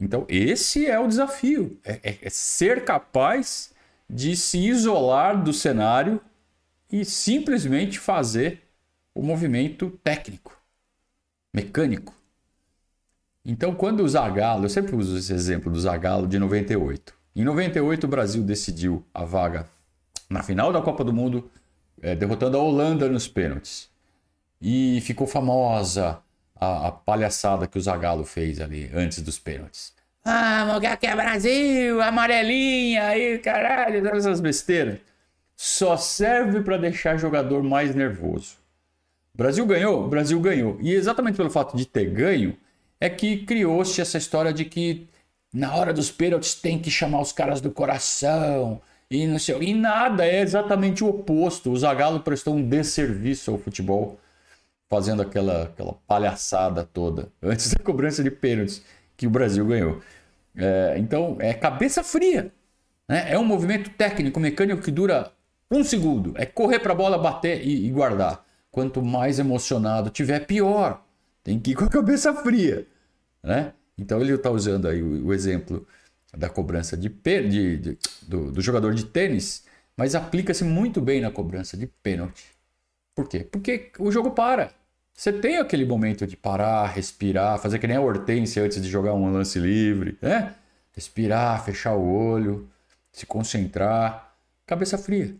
Então, 0.00 0.24
esse 0.28 0.86
é 0.86 0.98
o 0.98 1.06
desafio. 1.06 1.78
é, 1.84 2.00
é, 2.02 2.18
é 2.22 2.30
ser 2.30 2.84
capaz 2.84 3.74
de 4.08 4.34
se 4.34 4.58
isolar 4.58 5.42
do 5.42 5.52
cenário 5.52 6.20
e 6.90 7.04
simplesmente 7.04 7.98
fazer 7.98 8.62
o 9.14 9.22
movimento 9.22 9.90
técnico, 10.02 10.58
mecânico. 11.54 12.19
Então, 13.44 13.74
quando 13.74 14.00
o 14.00 14.08
Zagallo, 14.08 14.64
eu 14.64 14.68
sempre 14.68 14.94
uso 14.94 15.16
esse 15.16 15.32
exemplo 15.32 15.72
do 15.72 15.80
Zagallo 15.80 16.26
de 16.26 16.38
98. 16.38 17.14
Em 17.34 17.44
98, 17.44 18.04
o 18.04 18.08
Brasil 18.08 18.42
decidiu 18.42 19.04
a 19.14 19.24
vaga 19.24 19.66
na 20.28 20.42
final 20.42 20.72
da 20.72 20.80
Copa 20.80 21.02
do 21.02 21.12
Mundo, 21.12 21.50
é, 22.02 22.14
derrotando 22.14 22.56
a 22.56 22.62
Holanda 22.62 23.08
nos 23.08 23.26
pênaltis. 23.26 23.90
E 24.60 25.00
ficou 25.00 25.26
famosa 25.26 26.18
a, 26.54 26.88
a 26.88 26.92
palhaçada 26.92 27.66
que 27.66 27.78
o 27.78 27.80
Zagallo 27.80 28.24
fez 28.24 28.60
ali 28.60 28.90
antes 28.94 29.22
dos 29.22 29.38
pênaltis. 29.38 29.92
Ah, 30.24 30.78
que 31.00 31.06
é 31.06 31.16
Brasil, 31.16 32.00
amarelinha, 32.02 33.04
aí, 33.06 33.38
caralho, 33.38 34.02
todas 34.02 34.26
essas 34.26 34.40
besteiras. 34.40 34.98
Só 35.56 35.96
serve 35.96 36.60
para 36.60 36.76
deixar 36.76 37.16
jogador 37.16 37.62
mais 37.62 37.94
nervoso. 37.94 38.56
Brasil 39.34 39.64
ganhou? 39.64 40.08
Brasil 40.08 40.38
ganhou. 40.40 40.78
E 40.80 40.92
exatamente 40.92 41.36
pelo 41.36 41.50
fato 41.50 41.76
de 41.76 41.86
ter 41.86 42.10
ganho, 42.10 42.56
é 43.00 43.08
que 43.08 43.38
criou-se 43.44 44.00
essa 44.00 44.18
história 44.18 44.52
de 44.52 44.64
que 44.64 45.08
na 45.52 45.74
hora 45.74 45.92
dos 45.92 46.10
pênaltis 46.10 46.54
tem 46.54 46.78
que 46.78 46.90
chamar 46.90 47.20
os 47.20 47.32
caras 47.32 47.60
do 47.60 47.70
coração. 47.70 48.80
E 49.10 49.26
não 49.26 49.38
sei, 49.38 49.56
e 49.60 49.74
nada, 49.74 50.24
é 50.24 50.40
exatamente 50.40 51.02
o 51.02 51.08
oposto. 51.08 51.72
O 51.72 51.76
Zagallo 51.76 52.20
prestou 52.20 52.54
um 52.54 52.68
desserviço 52.68 53.50
ao 53.50 53.58
futebol, 53.58 54.20
fazendo 54.88 55.22
aquela, 55.22 55.64
aquela 55.64 55.94
palhaçada 56.06 56.84
toda 56.84 57.28
antes 57.42 57.72
da 57.72 57.82
cobrança 57.82 58.22
de 58.22 58.30
pênaltis 58.30 58.82
que 59.16 59.26
o 59.26 59.30
Brasil 59.30 59.66
ganhou. 59.66 60.00
É, 60.56 60.96
então, 60.98 61.36
é 61.40 61.52
cabeça 61.52 62.04
fria. 62.04 62.52
Né? 63.08 63.32
É 63.32 63.38
um 63.38 63.44
movimento 63.44 63.90
técnico, 63.90 64.38
mecânico 64.38 64.82
que 64.82 64.90
dura 64.90 65.32
um 65.70 65.82
segundo. 65.84 66.32
É 66.36 66.46
correr 66.46 66.78
para 66.78 66.92
a 66.92 66.96
bola, 66.96 67.18
bater 67.18 67.66
e, 67.66 67.86
e, 67.86 67.90
guardar. 67.90 68.44
Quanto 68.70 69.02
mais 69.02 69.38
emocionado 69.38 70.10
tiver, 70.10 70.46
pior. 70.46 71.02
Tem 71.50 71.58
que 71.58 71.72
ir 71.72 71.74
com 71.74 71.84
a 71.84 71.88
cabeça 71.88 72.32
fria. 72.32 72.86
Né? 73.42 73.72
Então, 73.98 74.20
ele 74.20 74.32
está 74.32 74.52
usando 74.52 74.86
aí 74.86 75.02
o, 75.02 75.34
exemplo 75.34 75.84
da 76.32 76.48
cobrança 76.48 76.96
de, 76.96 77.08
de, 77.08 77.76
de 77.76 77.98
do, 78.22 78.52
do 78.52 78.60
jogador 78.60 78.94
de 78.94 79.04
tênis, 79.04 79.64
mas 79.96 80.14
aplica-se 80.14 80.62
muito 80.62 81.00
bem 81.00 81.20
na 81.20 81.28
cobrança 81.28 81.76
de 81.76 81.88
pênalti. 81.88 82.44
Por 83.16 83.28
quê? 83.28 83.40
Porque 83.40 83.90
o 83.98 84.12
jogo 84.12 84.30
para. 84.30 84.70
Você 85.12 85.32
tem 85.32 85.58
aquele 85.58 85.84
momento 85.84 86.24
de 86.24 86.36
parar, 86.36 86.86
respirar, 86.86 87.58
fazer 87.58 87.80
que 87.80 87.86
nem 87.88 87.96
a 87.96 88.00
Hortência 88.00 88.62
antes 88.62 88.80
de 88.80 88.88
jogar 88.88 89.12
um 89.14 89.32
lance 89.32 89.58
livre, 89.58 90.16
né? 90.22 90.54
Respirar, 90.92 91.64
fechar 91.64 91.96
o 91.96 92.08
olho, 92.08 92.70
se 93.10 93.26
concentrar, 93.26 94.36
cabeça 94.64 94.96
fria, 94.96 95.34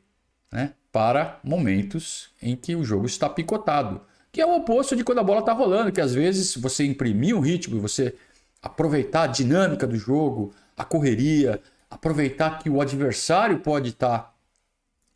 né? 0.50 0.72
Para 0.90 1.38
momentos 1.44 2.30
em 2.42 2.56
que 2.56 2.74
o 2.74 2.82
jogo 2.82 3.06
está 3.06 3.28
picotado, 3.28 4.00
que 4.32 4.40
é 4.40 4.46
o 4.46 4.54
oposto 4.56 4.94
de 4.94 5.02
quando 5.02 5.18
a 5.18 5.24
bola 5.24 5.40
está 5.40 5.52
rolando, 5.52 5.92
que 5.92 6.00
às 6.00 6.14
vezes 6.14 6.56
você 6.56 6.84
imprimir 6.84 7.36
um 7.36 7.40
ritmo 7.40 7.76
e 7.76 7.80
você 7.80 8.14
aproveitar 8.62 9.22
a 9.22 9.26
dinâmica 9.26 9.86
do 9.86 9.96
jogo, 9.96 10.54
a 10.76 10.84
correria, 10.84 11.60
aproveitar 11.90 12.58
que 12.58 12.70
o 12.70 12.80
adversário 12.80 13.58
pode 13.60 13.90
estar 13.90 14.18
tá, 14.18 14.34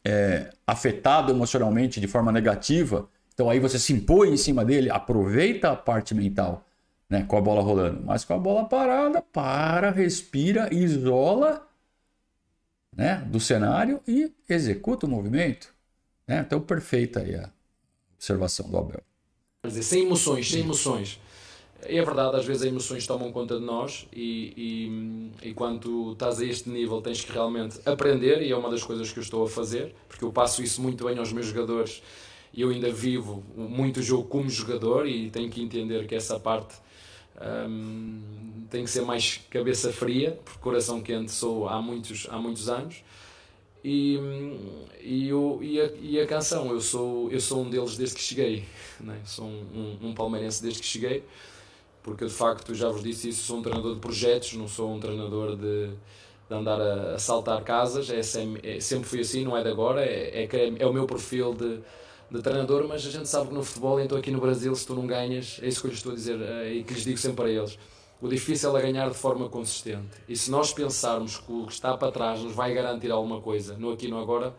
é, 0.05 0.51
afetado 0.67 1.33
emocionalmente 1.33 2.01
de 2.01 2.07
forma 2.07 2.33
negativa. 2.33 3.09
Então 3.33 3.49
aí 3.49 3.61
você 3.61 3.79
se 3.79 3.93
impõe 3.93 4.33
em 4.33 4.37
cima 4.37 4.65
dele, 4.65 4.91
aproveita 4.91 5.71
a 5.71 5.77
parte 5.77 6.15
mental 6.15 6.65
né, 7.09 7.25
com 7.27 7.37
a 7.37 7.41
bola 7.41 7.63
rolando. 7.63 8.03
Mas 8.05 8.25
com 8.25 8.35
a 8.35 8.39
bola 8.39 8.65
parada, 8.65 9.23
para, 9.23 9.91
respira, 9.91 10.73
isola 10.73 11.67
né, 12.97 13.23
do 13.27 13.39
cenário 13.41 14.01
e 14.07 14.33
executa 14.49 15.07
o 15.07 15.09
movimento. 15.09 15.73
Né? 16.27 16.45
Então, 16.47 16.61
perfeita 16.61 17.21
aí 17.21 17.37
a 17.37 17.49
observação 18.25 18.69
do 18.69 18.79
Abel. 18.79 19.03
Sem 19.71 20.05
emoções, 20.05 20.51
sem 20.51 20.61
emoções. 20.61 21.21
É 21.83 22.03
verdade, 22.03 22.37
às 22.37 22.47
vezes 22.47 22.63
as 22.63 22.69
emoções 22.69 23.07
tomam 23.07 23.31
conta 23.31 23.59
de 23.59 23.65
nós 23.65 24.07
e, 24.11 25.31
e, 25.43 25.49
e 25.51 25.55
quando 25.55 26.13
estás 26.13 26.41
a 26.41 26.45
este 26.45 26.71
nível 26.71 27.03
tens 27.03 27.23
que 27.23 27.31
realmente 27.31 27.79
aprender 27.85 28.41
e 28.43 28.51
é 28.51 28.57
uma 28.57 28.71
das 28.71 28.83
coisas 28.83 29.13
que 29.13 29.19
eu 29.19 29.23
estou 29.23 29.45
a 29.45 29.49
fazer, 29.49 29.95
porque 30.09 30.25
eu 30.25 30.33
passo 30.33 30.63
isso 30.63 30.81
muito 30.81 31.05
bem 31.05 31.19
aos 31.19 31.31
meus 31.31 31.47
jogadores 31.47 32.03
e 32.55 32.63
eu 32.63 32.71
ainda 32.71 32.91
vivo 32.91 33.45
muito 33.55 34.03
jogo 34.03 34.25
como 34.29 34.49
jogador 34.49 35.07
e 35.07 35.29
tenho 35.29 35.51
que 35.51 35.63
entender 35.63 36.07
que 36.07 36.15
essa 36.15 36.41
parte 36.41 36.75
um, 37.69 38.67
tem 38.71 38.85
que 38.85 38.91
ser 38.91 39.03
mais 39.03 39.41
cabeça 39.51 39.93
fria, 39.93 40.39
porque 40.43 40.59
coração 40.61 41.03
quente 41.03 41.33
sou 41.33 41.69
há 41.69 41.83
muitos, 41.83 42.27
há 42.31 42.39
muitos 42.39 42.69
anos. 42.69 43.03
E, 43.85 44.19
e, 45.03 45.29
eu, 45.29 45.59
e, 45.63 45.79
a, 45.79 45.91
e 46.01 46.21
a 46.21 46.27
canção, 46.27 46.71
eu 46.71 46.81
sou, 46.81 47.31
eu 47.31 47.39
sou 47.39 47.63
um 47.63 47.69
deles 47.69 47.99
desde 47.99 48.17
que 48.17 48.23
cheguei, 48.23 48.65
né? 48.99 49.21
sou 49.27 49.45
um, 49.45 49.99
um, 50.03 50.09
um 50.09 50.15
palmeirense 50.15 50.63
desde 50.63 50.81
que 50.81 50.87
cheguei 50.87 51.23
porque 52.05 52.27
de 52.27 52.31
facto, 52.31 52.75
já 52.75 52.91
vos 52.91 53.03
disse 53.03 53.31
isso, 53.31 53.43
sou 53.45 53.59
um 53.59 53.63
treinador 53.63 53.95
de 53.95 54.01
projetos, 54.01 54.53
não 54.53 54.69
sou 54.69 54.95
um 54.95 55.01
treinador 55.01 55.57
de, 55.57 55.89
de 55.89 56.55
andar 56.55 56.79
a, 56.79 57.15
a, 57.15 57.19
saltar 57.19 57.65
casas, 57.65 58.11
é, 58.11 58.19
é, 58.19 58.79
sempre 58.79 59.09
fui 59.09 59.21
assim, 59.21 59.43
não 59.43 59.57
é 59.57 59.63
de 59.63 59.71
agora, 59.71 60.05
é, 60.05 60.45
é, 60.45 60.75
é 60.79 60.87
o 60.87 60.93
meu 60.93 61.07
perfil 61.07 61.55
de, 61.55 61.81
de 62.31 62.43
treinador, 62.43 62.87
mas 62.87 63.07
a 63.07 63.11
gente 63.11 63.27
sabe 63.27 63.49
que 63.49 63.55
no 63.55 63.65
futebol, 63.65 63.99
então 63.99 64.19
aqui 64.19 64.31
no 64.31 64.39
Brasil, 64.39 64.75
se 64.77 64.87
tu 64.87 64.95
não 64.95 65.07
ganhas, 65.07 65.59
é 65.63 65.67
isso 65.67 65.81
que 65.81 65.87
eu 65.87 65.91
lhes 65.91 65.99
estou 65.99 66.13
a 66.13 66.15
dizer 66.15 66.39
é, 66.43 66.75
e 66.75 66.85
que 66.85 66.93
lhes 66.93 67.05
digo 67.05 67.17
sempre 67.17 67.47
a 67.47 67.49
eles. 67.49 67.79
O 68.25 68.29
difícil 68.29 68.75
é 68.75 68.81
ganhar 68.81 69.11
de 69.11 69.17
forma 69.17 69.51
consistente. 69.51 70.17
E 70.27 70.35
se 70.35 70.51
nós 70.51 70.73
pensarmos 70.73 71.37
que 71.37 71.53
o 71.53 71.67
que 71.67 71.75
está 71.75 71.95
para 71.95 72.11
trás 72.11 72.41
nos 72.41 72.55
vai 72.55 72.73
garantir 72.73 73.11
alguma 73.11 73.39
coisa, 73.43 73.77
no 73.77 73.93
aqui 73.93 74.09
no 74.09 74.19
agora, 74.19 74.57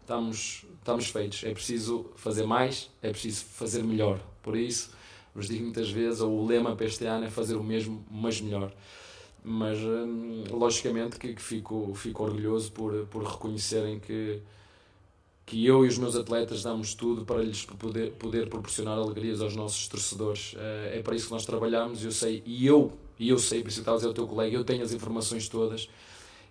estamos, 0.00 0.64
estamos 0.78 1.08
feitos. 1.08 1.44
É 1.44 1.52
preciso 1.52 2.10
fazer 2.16 2.46
mais, 2.46 2.90
é 3.02 3.10
preciso 3.10 3.44
fazer 3.44 3.84
melhor. 3.84 4.18
Por 4.42 4.56
isso, 4.56 4.92
vos 5.34 5.46
digo 5.46 5.64
muitas 5.64 5.90
vezes, 5.90 6.22
o 6.22 6.46
lema 6.46 6.74
para 6.74 6.86
este 6.86 7.04
ano 7.04 7.26
é 7.26 7.30
fazer 7.30 7.56
o 7.56 7.62
mesmo, 7.62 8.02
mas 8.10 8.40
melhor. 8.40 8.72
Mas, 9.44 9.76
hum, 9.76 10.44
logicamente, 10.50 11.18
que, 11.18 11.34
que 11.34 11.42
fico, 11.42 11.92
fico 11.94 12.24
orgulhoso 12.24 12.72
por, 12.72 13.06
por 13.08 13.22
reconhecerem 13.24 14.00
que, 14.00 14.40
que 15.46 15.64
eu 15.64 15.84
e 15.84 15.88
os 15.88 15.96
meus 15.96 16.16
atletas 16.16 16.64
damos 16.64 16.92
tudo 16.92 17.24
para 17.24 17.40
lhes 17.40 17.64
poder, 17.64 18.10
poder 18.14 18.48
proporcionar 18.48 18.98
alegrias 18.98 19.40
aos 19.40 19.54
nossos 19.54 19.86
torcedores. 19.86 20.56
É, 20.58 20.98
é 20.98 21.02
para 21.02 21.14
isso 21.14 21.26
que 21.26 21.32
nós 21.32 21.46
trabalhamos, 21.46 22.04
eu 22.04 22.10
sei, 22.10 22.42
e 22.44 22.66
eu, 22.66 22.92
e 23.16 23.28
eu 23.28 23.38
sei, 23.38 23.62
por 23.62 23.68
isso 23.68 23.78
estava 23.78 23.94
a 23.94 23.98
dizer 23.98 24.08
ao 24.08 24.14
teu 24.14 24.26
colega, 24.26 24.56
eu 24.56 24.64
tenho 24.64 24.82
as 24.82 24.92
informações 24.92 25.48
todas, 25.48 25.88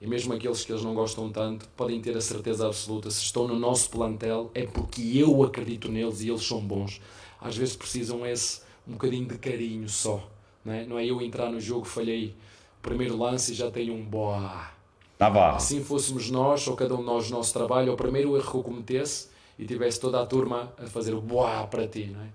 e 0.02 0.08
mesmo 0.08 0.34
aqueles 0.34 0.64
que 0.64 0.72
eles 0.72 0.82
não 0.82 0.96
gostam 0.96 1.30
tanto, 1.30 1.68
podem 1.76 2.02
ter 2.02 2.16
a 2.16 2.22
certeza 2.22 2.66
absoluta, 2.66 3.12
se 3.12 3.22
estão 3.22 3.46
no 3.46 3.60
nosso 3.60 3.90
plantel, 3.90 4.50
é 4.54 4.66
porque 4.66 5.02
eu 5.18 5.44
acredito 5.44 5.92
neles 5.92 6.22
e 6.22 6.30
eles 6.30 6.46
são 6.46 6.62
bons. 6.62 7.02
Às 7.42 7.58
vezes 7.58 7.76
precisam 7.76 8.26
esse 8.26 8.62
um 8.88 8.94
bocadinho 8.94 9.28
de 9.28 9.38
carinho 9.38 9.90
só. 9.90 10.26
Não 10.64 10.74
é, 10.74 10.86
não 10.86 11.00
é 11.00 11.06
eu 11.06 11.22
entrar 11.22 11.52
no 11.52 11.60
jogo, 11.60 11.86
falhei 11.86 12.36
o 12.80 12.82
primeiro 12.82 13.18
lance 13.18 13.52
e 13.52 13.56
já 13.56 13.70
tenho 13.70 13.94
um 13.94 14.04
boa. 14.04 14.75
Navarro. 15.20 15.58
Assim 15.58 15.84
fôssemos 15.84 16.30
nós, 16.30 16.68
ou 16.68 16.76
cada 16.76 16.94
um 16.96 17.00
de 17.00 17.06
nós, 17.06 17.30
no 17.30 17.38
nosso 17.38 17.54
trabalho, 17.54 17.94
o 17.94 17.96
primeiro 17.96 18.36
erro 18.36 18.52
que 18.52 18.58
eu 18.58 18.64
cometesse 18.64 19.28
e 19.58 19.66
tivesse 19.66 20.00
toda 20.00 20.22
a 20.22 20.26
turma 20.26 20.74
a 20.78 20.88
fazer 20.88 21.14
o 21.14 21.24
para 21.70 21.88
ti. 21.88 22.12
Não 22.14 22.22
é? 22.22 22.28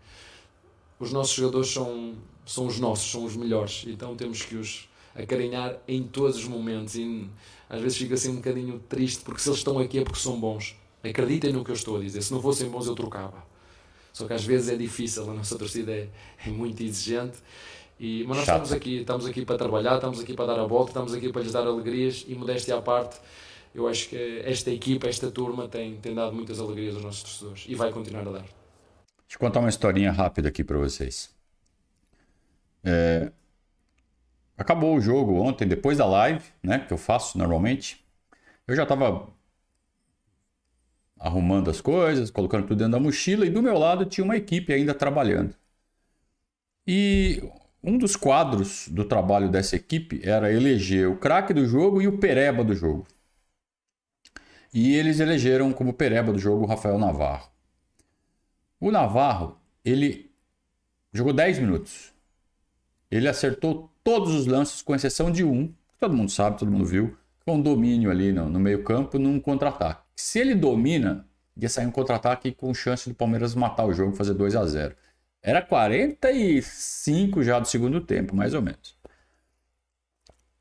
Os 0.98 1.12
nossos 1.12 1.34
jogadores 1.34 1.68
são, 1.68 2.14
são 2.44 2.66
os 2.66 2.78
nossos, 2.78 3.10
são 3.10 3.24
os 3.24 3.36
melhores, 3.36 3.84
então 3.86 4.14
temos 4.14 4.42
que 4.42 4.56
os 4.56 4.88
acarinhar 5.14 5.76
em 5.88 6.02
todos 6.02 6.36
os 6.36 6.44
momentos. 6.44 6.94
E 6.94 7.28
às 7.68 7.80
vezes 7.80 7.98
fico 7.98 8.14
assim 8.14 8.30
um 8.30 8.36
bocadinho 8.36 8.78
triste, 8.88 9.22
porque 9.22 9.40
se 9.40 9.48
eles 9.48 9.58
estão 9.58 9.78
aqui 9.78 9.98
é 9.98 10.04
porque 10.04 10.18
são 10.18 10.38
bons. 10.38 10.76
Acreditem 11.02 11.52
no 11.52 11.64
que 11.64 11.70
eu 11.70 11.74
estou 11.74 11.96
a 11.96 12.00
dizer. 12.00 12.22
Se 12.22 12.32
não 12.32 12.42
fossem 12.42 12.68
bons, 12.68 12.86
eu 12.86 12.94
trocava. 12.94 13.44
Só 14.12 14.26
que 14.26 14.32
às 14.32 14.44
vezes 14.44 14.68
é 14.68 14.76
difícil, 14.76 15.22
a 15.30 15.34
nossa 15.34 15.56
torcida 15.56 15.92
é, 15.92 16.08
é 16.46 16.50
muito 16.50 16.82
exigente. 16.82 17.38
E, 18.00 18.24
mas 18.26 18.38
nós 18.38 18.46
Chato. 18.46 18.54
estamos 18.56 18.72
aqui, 18.72 19.00
estamos 19.00 19.26
aqui 19.26 19.44
para 19.44 19.58
trabalhar, 19.58 19.96
estamos 19.96 20.20
aqui 20.20 20.32
para 20.32 20.46
dar 20.46 20.60
a 20.60 20.64
volta, 20.64 20.88
estamos 20.88 21.12
aqui 21.12 21.30
para 21.30 21.42
lhes 21.42 21.52
dar 21.52 21.66
alegrias 21.66 22.24
e 22.26 22.34
modéstia 22.34 22.74
à 22.74 22.80
parte. 22.80 23.20
Eu 23.74 23.86
acho 23.86 24.08
que 24.08 24.40
esta 24.42 24.70
equipa, 24.70 25.06
esta 25.06 25.30
turma 25.30 25.68
tem, 25.68 25.96
tem 25.96 26.14
dado 26.14 26.32
muitas 26.34 26.58
alegrias 26.58 26.94
aos 26.94 27.04
nossos 27.04 27.22
torcedores 27.22 27.66
e 27.68 27.74
vai 27.74 27.92
continuar 27.92 28.26
a 28.26 28.32
dar. 28.32 28.40
Deixa 28.40 29.34
eu 29.34 29.38
contar 29.38 29.60
uma 29.60 29.68
historinha 29.68 30.10
rápida 30.10 30.48
aqui 30.48 30.64
para 30.64 30.78
vocês. 30.78 31.30
É... 32.82 33.30
Acabou 34.56 34.96
o 34.96 35.00
jogo 35.00 35.34
ontem, 35.34 35.68
depois 35.68 35.98
da 35.98 36.06
live, 36.06 36.44
né, 36.62 36.78
que 36.78 36.94
eu 36.94 36.98
faço 36.98 37.36
normalmente. 37.36 38.02
Eu 38.66 38.74
já 38.74 38.84
estava 38.84 39.28
arrumando 41.18 41.68
as 41.68 41.82
coisas, 41.82 42.30
colocando 42.30 42.66
tudo 42.66 42.78
dentro 42.78 42.92
da 42.92 42.98
mochila, 42.98 43.44
e 43.44 43.50
do 43.50 43.62
meu 43.62 43.76
lado 43.76 44.06
tinha 44.06 44.24
uma 44.24 44.38
equipe 44.38 44.72
ainda 44.72 44.94
trabalhando. 44.94 45.54
E 46.86 47.42
um 47.82 47.96
dos 47.96 48.14
quadros 48.16 48.88
do 48.88 49.04
trabalho 49.04 49.48
dessa 49.48 49.76
equipe 49.76 50.20
era 50.22 50.52
eleger 50.52 51.08
o 51.08 51.16
craque 51.16 51.54
do 51.54 51.66
jogo 51.66 52.02
e 52.02 52.06
o 52.06 52.18
pereba 52.18 52.62
do 52.62 52.74
jogo. 52.74 53.06
E 54.72 54.94
eles 54.94 55.18
elegeram 55.18 55.72
como 55.72 55.92
pereba 55.92 56.32
do 56.32 56.38
jogo 56.38 56.64
o 56.64 56.66
Rafael 56.66 56.98
Navarro. 56.98 57.50
O 58.78 58.90
Navarro, 58.90 59.58
ele 59.84 60.30
jogou 61.12 61.32
10 61.32 61.58
minutos. 61.58 62.12
Ele 63.10 63.28
acertou 63.28 63.90
todos 64.04 64.34
os 64.34 64.46
lances, 64.46 64.82
com 64.82 64.94
exceção 64.94 65.30
de 65.30 65.42
um, 65.42 65.66
que 65.66 65.98
todo 65.98 66.16
mundo 66.16 66.30
sabe, 66.30 66.58
todo 66.58 66.70
mundo 66.70 66.84
viu, 66.84 67.16
com 67.44 67.56
um 67.56 67.62
domínio 67.62 68.10
ali 68.10 68.32
no, 68.32 68.48
no 68.48 68.60
meio-campo 68.60 69.18
num 69.18 69.40
contra-ataque. 69.40 70.02
Se 70.14 70.38
ele 70.38 70.54
domina, 70.54 71.26
ia 71.56 71.68
sair 71.68 71.86
um 71.86 71.90
contra-ataque 71.90 72.52
com 72.52 72.72
chance 72.72 73.08
do 73.08 73.14
Palmeiras 73.14 73.54
matar 73.54 73.86
o 73.86 73.92
jogo, 73.92 74.14
fazer 74.14 74.34
2 74.34 74.54
a 74.54 74.64
0 74.64 74.94
Era 75.42 75.60
45 75.62 77.42
já 77.42 77.58
do 77.58 77.66
segundo 77.68 78.00
tempo, 78.00 78.34
mais 78.34 78.54
ou 78.54 78.62
menos. 78.62 78.96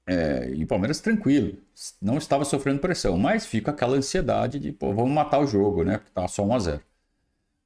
É, 0.06 0.50
e 0.56 0.64
o 0.64 0.68
Palmeiras 0.68 1.00
tranquilo, 1.00 1.58
não 2.02 2.18
estava 2.18 2.44
sofrendo 2.44 2.80
pressão, 2.80 3.16
mas 3.18 3.46
fica 3.46 3.70
aquela 3.72 3.96
ansiedade 3.96 4.58
de, 4.60 4.72
pô, 4.72 4.92
vamos 4.94 5.12
matar 5.12 5.40
o 5.40 5.46
jogo, 5.48 5.84
né? 5.84 5.98
Porque 6.00 6.12
tá 6.12 6.28
só 6.28 6.44
1 6.44 6.54
a 6.56 6.60
0 6.60 6.82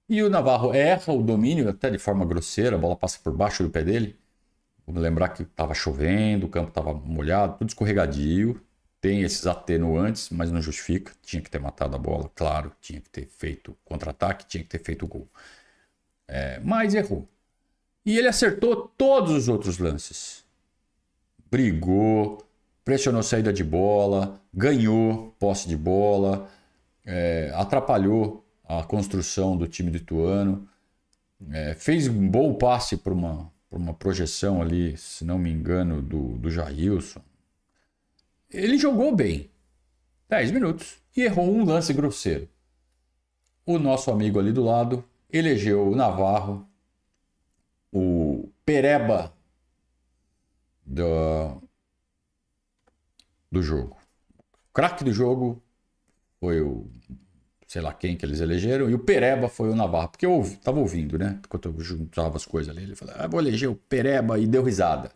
E 0.10 0.24
o 0.24 0.30
Navarro 0.30 0.74
erra 0.74 1.14
o 1.14 1.24
domínio, 1.24 1.70
até 1.70 1.90
de 1.92 2.00
forma 2.00 2.26
grosseira, 2.26 2.76
a 2.78 2.80
bola 2.80 2.96
passa 2.98 3.20
por 3.24 3.34
baixo 3.36 3.64
do 3.64 3.70
pé 3.72 3.84
dele. 3.84 4.18
Vamos 4.88 5.02
lembrar 5.04 5.30
que 5.30 5.44
estava 5.44 5.74
chovendo, 5.76 6.48
o 6.48 6.50
campo 6.50 6.70
estava 6.70 6.94
molhado, 6.94 7.58
tudo 7.60 7.70
escorregadio 7.70 8.62
tem 9.02 9.24
esses 9.24 9.48
atenuantes, 9.48 10.30
mas 10.32 10.52
não 10.52 10.62
justifica. 10.62 11.14
Tinha 11.24 11.42
que 11.42 11.50
ter 11.52 11.60
matado 11.60 11.96
a 11.96 12.00
bola, 12.00 12.30
claro. 12.36 12.72
Tinha 12.82 13.02
que 13.02 13.10
ter 13.10 13.26
feito 13.28 13.78
contra-ataque, 13.86 14.46
tinha 14.48 14.64
que 14.64 14.70
ter 14.70 14.80
feito 14.84 15.06
o 15.06 15.08
gol. 15.10 15.30
É, 16.28 16.60
mas 16.60 16.94
errou. 16.94 17.28
E 18.06 18.18
ele 18.18 18.28
acertou 18.28 18.88
todos 18.98 19.32
os 19.34 19.48
outros 19.48 19.78
lances. 19.78 20.44
Brigou, 21.50 22.46
pressionou 22.84 23.24
saída 23.24 23.54
de 23.54 23.64
bola, 23.64 24.42
ganhou 24.54 25.36
posse 25.40 25.68
de 25.68 25.78
bola, 25.78 26.50
é, 27.06 27.52
atrapalhou 27.56 28.46
a 28.64 28.84
construção 28.84 29.56
do 29.56 29.68
time 29.68 29.92
do 29.92 29.98
Ituano, 29.98 30.68
é, 31.52 31.74
fez 31.76 32.08
um 32.08 32.28
bom 32.28 32.54
passe 32.56 32.98
para 32.98 33.14
uma, 33.14 33.52
uma 33.70 33.94
projeção 33.94 34.62
ali, 34.62 34.98
se 34.98 35.24
não 35.24 35.38
me 35.38 35.52
engano, 35.52 36.02
do, 36.02 36.38
do 36.38 36.50
Jailson 36.50 37.22
ele 38.54 38.78
jogou 38.78 39.16
bem. 39.16 39.50
10 40.30 40.52
minutos. 40.52 40.98
E 41.18 41.22
errou 41.22 41.52
um 41.52 41.66
lance 41.66 41.92
grosseiro. 41.92 42.48
O 43.66 43.80
nosso 43.80 44.12
amigo 44.12 44.40
ali 44.40 44.52
do 44.52 44.64
lado 44.64 45.04
elegeu 45.34 45.88
o 45.90 45.96
Navarro, 45.96 46.68
o 47.92 48.50
Pereba 48.66 49.34
do, 50.86 51.62
do 53.52 53.62
jogo. 53.62 53.98
O 54.70 54.74
craque 54.74 55.04
do 55.04 55.12
jogo 55.12 55.62
foi 56.40 56.62
o 56.62 56.90
sei 57.74 57.82
lá 57.82 57.92
quem 57.92 58.16
que 58.16 58.24
eles 58.24 58.40
elegeram, 58.40 58.88
e 58.88 58.94
o 58.94 59.00
Pereba 59.00 59.50
foi 59.50 59.68
o 59.68 59.76
Navarro, 59.76 60.10
porque 60.10 60.28
eu 60.28 60.32
ouvi, 60.34 60.58
tava 60.58 60.80
ouvindo, 60.80 61.18
né? 61.18 61.40
Enquanto 61.44 61.70
eu 61.70 61.80
juntava 61.80 62.38
as 62.38 62.46
coisas 62.46 62.72
ali, 62.72 62.84
ele 62.84 62.96
falou, 62.96 63.16
ah, 63.18 63.26
vou 63.26 63.40
eleger 63.40 63.68
o 63.68 63.76
Pereba, 63.76 64.38
e 64.38 64.46
deu 64.46 64.62
risada. 64.62 65.12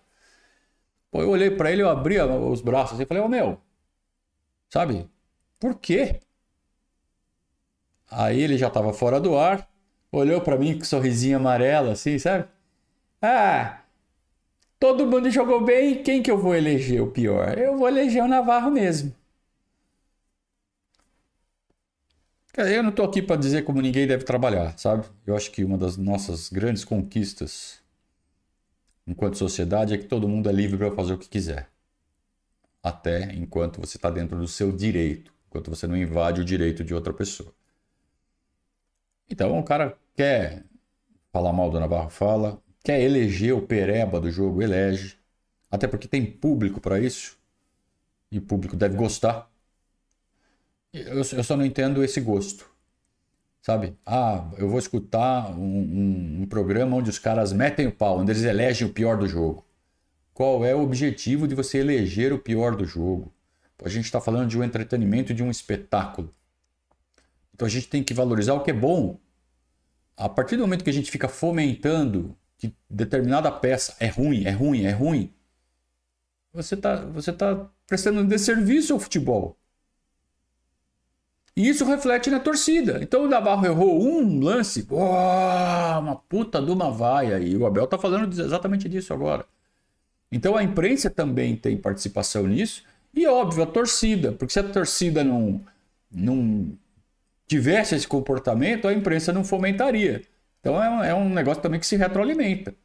Pô, 1.12 1.22
eu 1.22 1.30
olhei 1.30 1.52
para 1.52 1.72
ele, 1.72 1.84
eu 1.84 1.90
abri 1.90 2.20
os 2.20 2.62
braços 2.62 3.00
e 3.00 3.06
falei, 3.06 3.22
ô 3.22 3.28
oh, 3.28 3.30
meu, 3.30 3.62
sabe, 4.70 5.08
por 5.60 5.76
quê? 5.76 6.20
Aí 8.10 8.42
ele 8.42 8.58
já 8.58 8.72
tava 8.72 8.92
fora 8.92 9.20
do 9.20 9.38
ar, 9.38 9.70
olhou 10.12 10.42
para 10.42 10.58
mim 10.58 10.78
com 10.78 10.86
sorrisinho 10.86 11.38
amarelo, 11.38 11.92
assim, 11.92 12.18
sabe? 12.20 12.46
Ah, 13.22 13.82
todo 14.80 15.08
mundo 15.08 15.30
jogou 15.30 15.64
bem, 15.64 16.04
quem 16.04 16.22
que 16.22 16.32
eu 16.32 16.38
vou 16.38 16.56
eleger 16.56 17.02
o 17.02 17.12
pior? 17.12 17.58
Eu 17.58 17.78
vou 17.78 17.88
eleger 17.88 18.24
o 18.24 18.28
Navarro 18.28 18.72
mesmo. 18.72 19.14
Eu 22.56 22.82
não 22.82 22.90
estou 22.90 23.06
aqui 23.06 23.22
para 23.22 23.36
dizer 23.36 23.64
como 23.64 23.82
ninguém 23.82 24.08
deve 24.08 24.24
trabalhar, 24.24 24.78
sabe? 24.80 25.06
Eu 25.26 25.36
acho 25.36 25.52
que 25.52 25.64
uma 25.64 25.78
das 25.78 25.96
nossas 25.96 26.50
grandes 26.50 26.84
conquistas 26.84 27.80
enquanto 29.08 29.38
sociedade 29.38 29.94
é 29.94 29.98
que 29.98 30.06
todo 30.06 30.28
mundo 30.28 30.50
é 30.50 30.52
livre 30.52 30.78
para 30.78 30.92
fazer 30.92 31.14
o 31.14 31.18
que 31.18 31.30
quiser. 31.30 31.70
Até 32.84 33.34
enquanto 33.34 33.80
você 33.80 33.98
está 33.98 34.10
dentro 34.10 34.38
do 34.38 34.48
seu 34.48 34.72
direito, 34.72 35.32
enquanto 35.48 35.70
você 35.70 35.88
não 35.88 35.96
invade 35.96 36.42
o 36.42 36.46
direito 36.46 36.84
de 36.84 36.94
outra 36.94 37.14
pessoa. 37.14 37.54
Então, 39.30 39.58
o 39.60 39.64
cara 39.64 39.98
quer 40.16 40.64
falar 41.32 41.54
mal 41.54 41.70
do 41.70 41.80
Navarro, 41.80 42.10
fala. 42.10 42.62
Quer 42.84 43.02
eleger 43.02 43.54
o 43.54 43.62
pereba 43.62 44.20
do 44.20 44.32
jogo, 44.32 44.62
elege. 44.62 45.18
Até 45.70 45.88
porque 45.88 46.08
tem 46.08 46.26
público 46.26 46.80
para 46.80 47.00
isso. 47.00 47.38
E 48.32 48.38
o 48.38 48.42
público 48.42 48.76
deve 48.76 48.96
gostar. 48.96 49.50
Eu, 50.94 51.18
eu 51.18 51.44
só 51.44 51.56
não 51.56 51.66
entendo 51.66 52.04
esse 52.04 52.22
gosto. 52.22 52.70
Sabe? 53.62 53.98
Ah, 54.06 54.50
eu 54.58 54.70
vou 54.70 54.80
escutar 54.80 55.52
um, 55.52 55.62
um, 55.62 56.42
um, 56.42 56.46
programa 56.48 56.96
onde 56.96 57.10
os 57.10 57.20
caras 57.20 57.52
metem 57.52 57.88
o 57.88 57.92
pau, 57.92 58.20
onde 58.20 58.32
eles 58.32 58.44
elegem 58.44 58.88
o 58.88 58.94
pior 58.94 59.18
do 59.18 59.28
jogo. 59.28 59.66
Qual 60.34 60.64
é 60.64 60.74
o 60.74 60.82
objetivo 60.82 61.48
de 61.48 61.56
você 61.56 61.80
eleger 61.80 62.32
o 62.32 62.40
pior 62.40 62.76
do 62.76 62.86
jogo? 62.86 63.34
A 63.84 63.90
gente 63.90 64.06
está 64.06 64.22
falando 64.22 64.50
de 64.50 64.58
um 64.58 64.64
entretenimento, 64.64 65.34
de 65.34 65.44
um 65.44 65.52
espetáculo. 65.52 66.34
Então 67.58 67.66
a 67.66 67.70
gente 67.70 67.88
tem 67.88 68.04
que 68.04 68.14
valorizar 68.14 68.54
o 68.54 68.62
que 68.62 68.70
é 68.70 68.74
bom. 68.74 69.20
A 70.16 70.30
partir 70.30 70.58
do 70.58 70.62
momento 70.62 70.84
que 70.84 70.92
a 70.92 70.94
gente 70.94 71.10
fica 71.10 71.28
fomentando 71.28 72.38
que 72.56 72.72
determinada 72.88 73.52
peça 73.52 73.96
é 74.00 74.06
ruim, 74.08 74.46
é 74.46 74.52
ruim, 74.52 74.84
é 74.84 74.92
ruim, 74.92 75.34
você 76.54 76.76
está 76.76 76.98
você 76.98 77.34
tá 77.34 77.68
prestando 77.88 78.24
desserviço 78.24 78.94
ao 78.94 79.00
futebol. 79.00 79.58
E 81.56 81.68
isso 81.68 81.84
reflete 81.84 82.30
na 82.30 82.40
torcida. 82.40 83.00
Então 83.02 83.24
o 83.24 83.28
Navarro 83.28 83.66
errou 83.66 84.00
um 84.00 84.40
lance, 84.40 84.86
uma 84.92 86.16
puta 86.30 86.62
de 86.62 86.70
uma 86.70 86.92
vaia. 86.92 87.40
E 87.40 87.58
o 87.58 87.66
Abel 87.66 87.86
está 87.86 87.98
falando 87.98 88.32
exatamente 88.40 88.88
disso 88.88 89.12
agora. 89.12 89.44
Então 90.32 90.56
a 90.56 90.64
imprensa 90.64 91.10
também 91.10 91.56
tem 91.56 91.76
participação 91.76 92.46
nisso. 92.46 92.84
E 93.12 93.26
óbvio, 93.26 93.64
a 93.64 93.66
torcida. 93.66 94.32
Porque 94.32 94.54
se 94.54 94.60
a 94.60 94.64
torcida 94.64 95.24
não, 95.24 95.60
não 96.12 96.78
tivesse 97.48 97.96
esse 97.96 98.08
comportamento, 98.08 98.88
a 98.88 98.94
imprensa 98.94 99.32
não 99.34 99.44
fomentaria. 99.44 100.22
Então 100.60 100.82
é 100.84 100.90
um, 100.90 101.04
é 101.04 101.16
um 101.16 101.30
negócio 101.30 101.62
também 101.62 101.80
que 101.80 101.86
se 101.88 101.96
retroalimenta. 101.96 102.76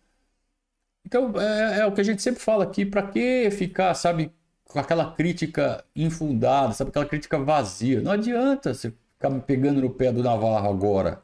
Então 1.04 1.32
é, 1.40 1.80
é 1.80 1.86
o 1.86 1.92
que 1.92 2.00
a 2.00 2.04
gente 2.04 2.22
sempre 2.22 2.40
fala 2.42 2.64
aqui. 2.64 2.86
Para 2.86 3.02
que 3.08 3.50
ficar, 3.50 3.94
sabe, 3.94 4.32
com 4.64 4.78
aquela 4.78 5.12
crítica 5.12 5.84
infundada, 5.94 6.72
sabe? 6.72 6.90
Aquela 6.90 7.06
crítica 7.06 7.38
vazia. 7.38 8.00
Não 8.00 8.12
adianta 8.12 8.72
você 8.72 8.92
ficar 9.14 9.30
me 9.30 9.40
pegando 9.40 9.80
no 9.80 9.90
pé 9.90 10.12
do 10.12 10.22
Navarro 10.22 10.68
agora. 10.70 11.22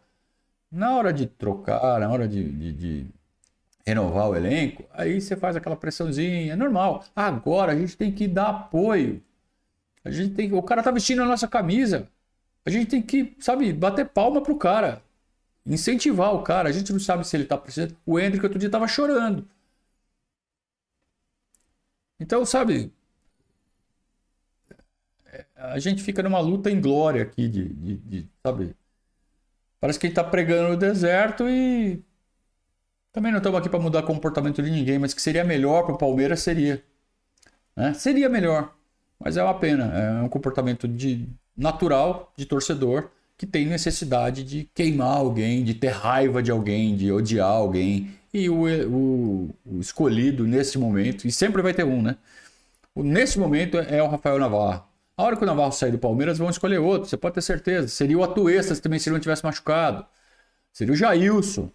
Na 0.71 0.97
hora 0.97 1.12
de 1.12 1.26
trocar, 1.26 1.99
na 2.00 2.11
hora 2.11 2.28
de, 2.28 2.45
de, 2.52 2.73
de 2.73 3.07
renovar 3.87 4.28
o 4.28 4.37
elenco, 4.37 4.85
aí 4.92 5.21
você 5.21 5.35
faz 5.37 5.57
aquela 5.57 5.76
pressãozinha, 5.76 6.52
é 6.52 6.57
normal. 6.57 7.04
Agora 7.16 7.73
a 7.73 7.76
gente 7.76 7.97
tem 7.97 8.12
que 8.12 8.29
dar 8.29 8.48
apoio. 8.48 9.22
A 10.05 10.11
gente 10.11 10.35
tem, 10.35 10.53
o 10.53 10.62
cara 10.62 10.83
tá 10.83 10.90
vestindo 10.90 11.22
a 11.22 11.27
nossa 11.27 11.48
camisa. 11.48 12.09
A 12.64 12.71
gente 12.71 12.88
tem 12.90 13.03
que, 13.03 13.37
sabe, 13.40 13.73
bater 13.73 14.07
palma 14.09 14.42
pro 14.42 14.57
cara. 14.59 15.03
Incentivar 15.66 16.35
o 16.35 16.42
cara. 16.42 16.68
A 16.68 16.73
gente 16.73 16.92
não 16.92 17.01
sabe 17.01 17.27
se 17.27 17.37
ele 17.37 17.44
tá 17.47 17.57
precisando. 17.59 17.97
O 18.07 18.18
Hendrick 18.18 18.44
outro 18.44 18.59
dia 18.59 18.71
tava 18.71 18.88
chorando. 18.88 19.49
Então, 22.21 22.44
sabe, 22.44 22.92
a 25.57 25.79
gente 25.79 26.03
fica 26.03 26.23
numa 26.23 26.40
luta 26.40 26.71
em 26.71 26.81
glória 26.81 27.23
aqui 27.23 27.49
de, 27.49 27.68
de, 27.68 27.97
de 27.97 28.29
sabe? 28.44 28.75
Parece 29.81 29.99
que 29.99 30.07
gente 30.07 30.16
tá 30.16 30.25
pregando 30.25 30.71
no 30.71 30.77
deserto 30.77 31.49
e 31.49 32.03
também 33.12 33.33
não 33.33 33.38
estamos 33.38 33.59
aqui 33.59 33.68
para 33.68 33.79
mudar 33.81 34.01
o 34.01 34.07
comportamento 34.07 34.62
de 34.62 34.71
ninguém, 34.71 34.99
mas 34.99 35.14
que 35.14 35.23
seria 35.23 35.44
melhor 35.44 35.85
para 35.85 35.94
o 35.94 35.99
Palmeiras 35.99 36.40
seria, 36.40 36.83
né? 37.77 37.94
Seria 37.94 38.29
melhor, 38.29 38.75
mas 39.18 39.37
é 39.37 39.42
uma 39.42 39.59
pena, 39.59 39.85
é 39.94 40.23
um 40.23 40.29
comportamento 40.29 40.88
de 40.88 41.29
natural 41.59 42.33
de 42.37 42.47
torcedor 42.47 43.11
que 43.37 43.47
tem 43.47 43.66
necessidade 43.66 44.42
de 44.42 44.68
queimar 44.75 45.18
alguém, 45.18 45.62
de 45.62 45.75
ter 45.75 45.88
raiva 45.90 46.42
de 46.42 46.51
alguém, 46.51 46.97
de 46.97 47.12
odiar 47.12 47.51
alguém. 47.51 48.11
E 48.33 48.49
o, 48.49 48.64
o, 48.88 49.51
o 49.64 49.81
escolhido 49.81 50.47
nesse 50.47 50.79
momento, 50.79 51.27
e 51.27 51.33
sempre 51.33 51.62
vai 51.62 51.75
ter 51.75 51.85
um, 51.85 52.03
né? 52.03 52.16
Nesse 52.97 53.38
momento 53.38 53.79
é 53.79 54.03
o 54.03 54.09
Rafael 54.09 54.38
Navarro. 54.38 54.85
A 55.16 55.23
hora 55.23 55.37
que 55.37 55.42
o 55.42 55.47
Navarro 55.47 55.73
sair 55.73 55.92
do 55.92 55.99
Palmeiras, 55.99 56.38
vão 56.38 56.51
escolher 56.51 56.79
outro, 56.79 57.09
você 57.09 57.16
pode 57.16 57.35
ter 57.35 57.42
certeza. 57.42 57.88
Seria 57.88 58.18
o 58.18 58.23
Atuestas 58.25 58.81
também 58.81 58.99
se 58.99 59.09
ele 59.09 59.14
não 59.14 59.21
tivesse 59.21 59.44
machucado. 59.44 60.07
Seria 60.73 60.92
o 60.94 60.97
Jailson. 60.97 61.71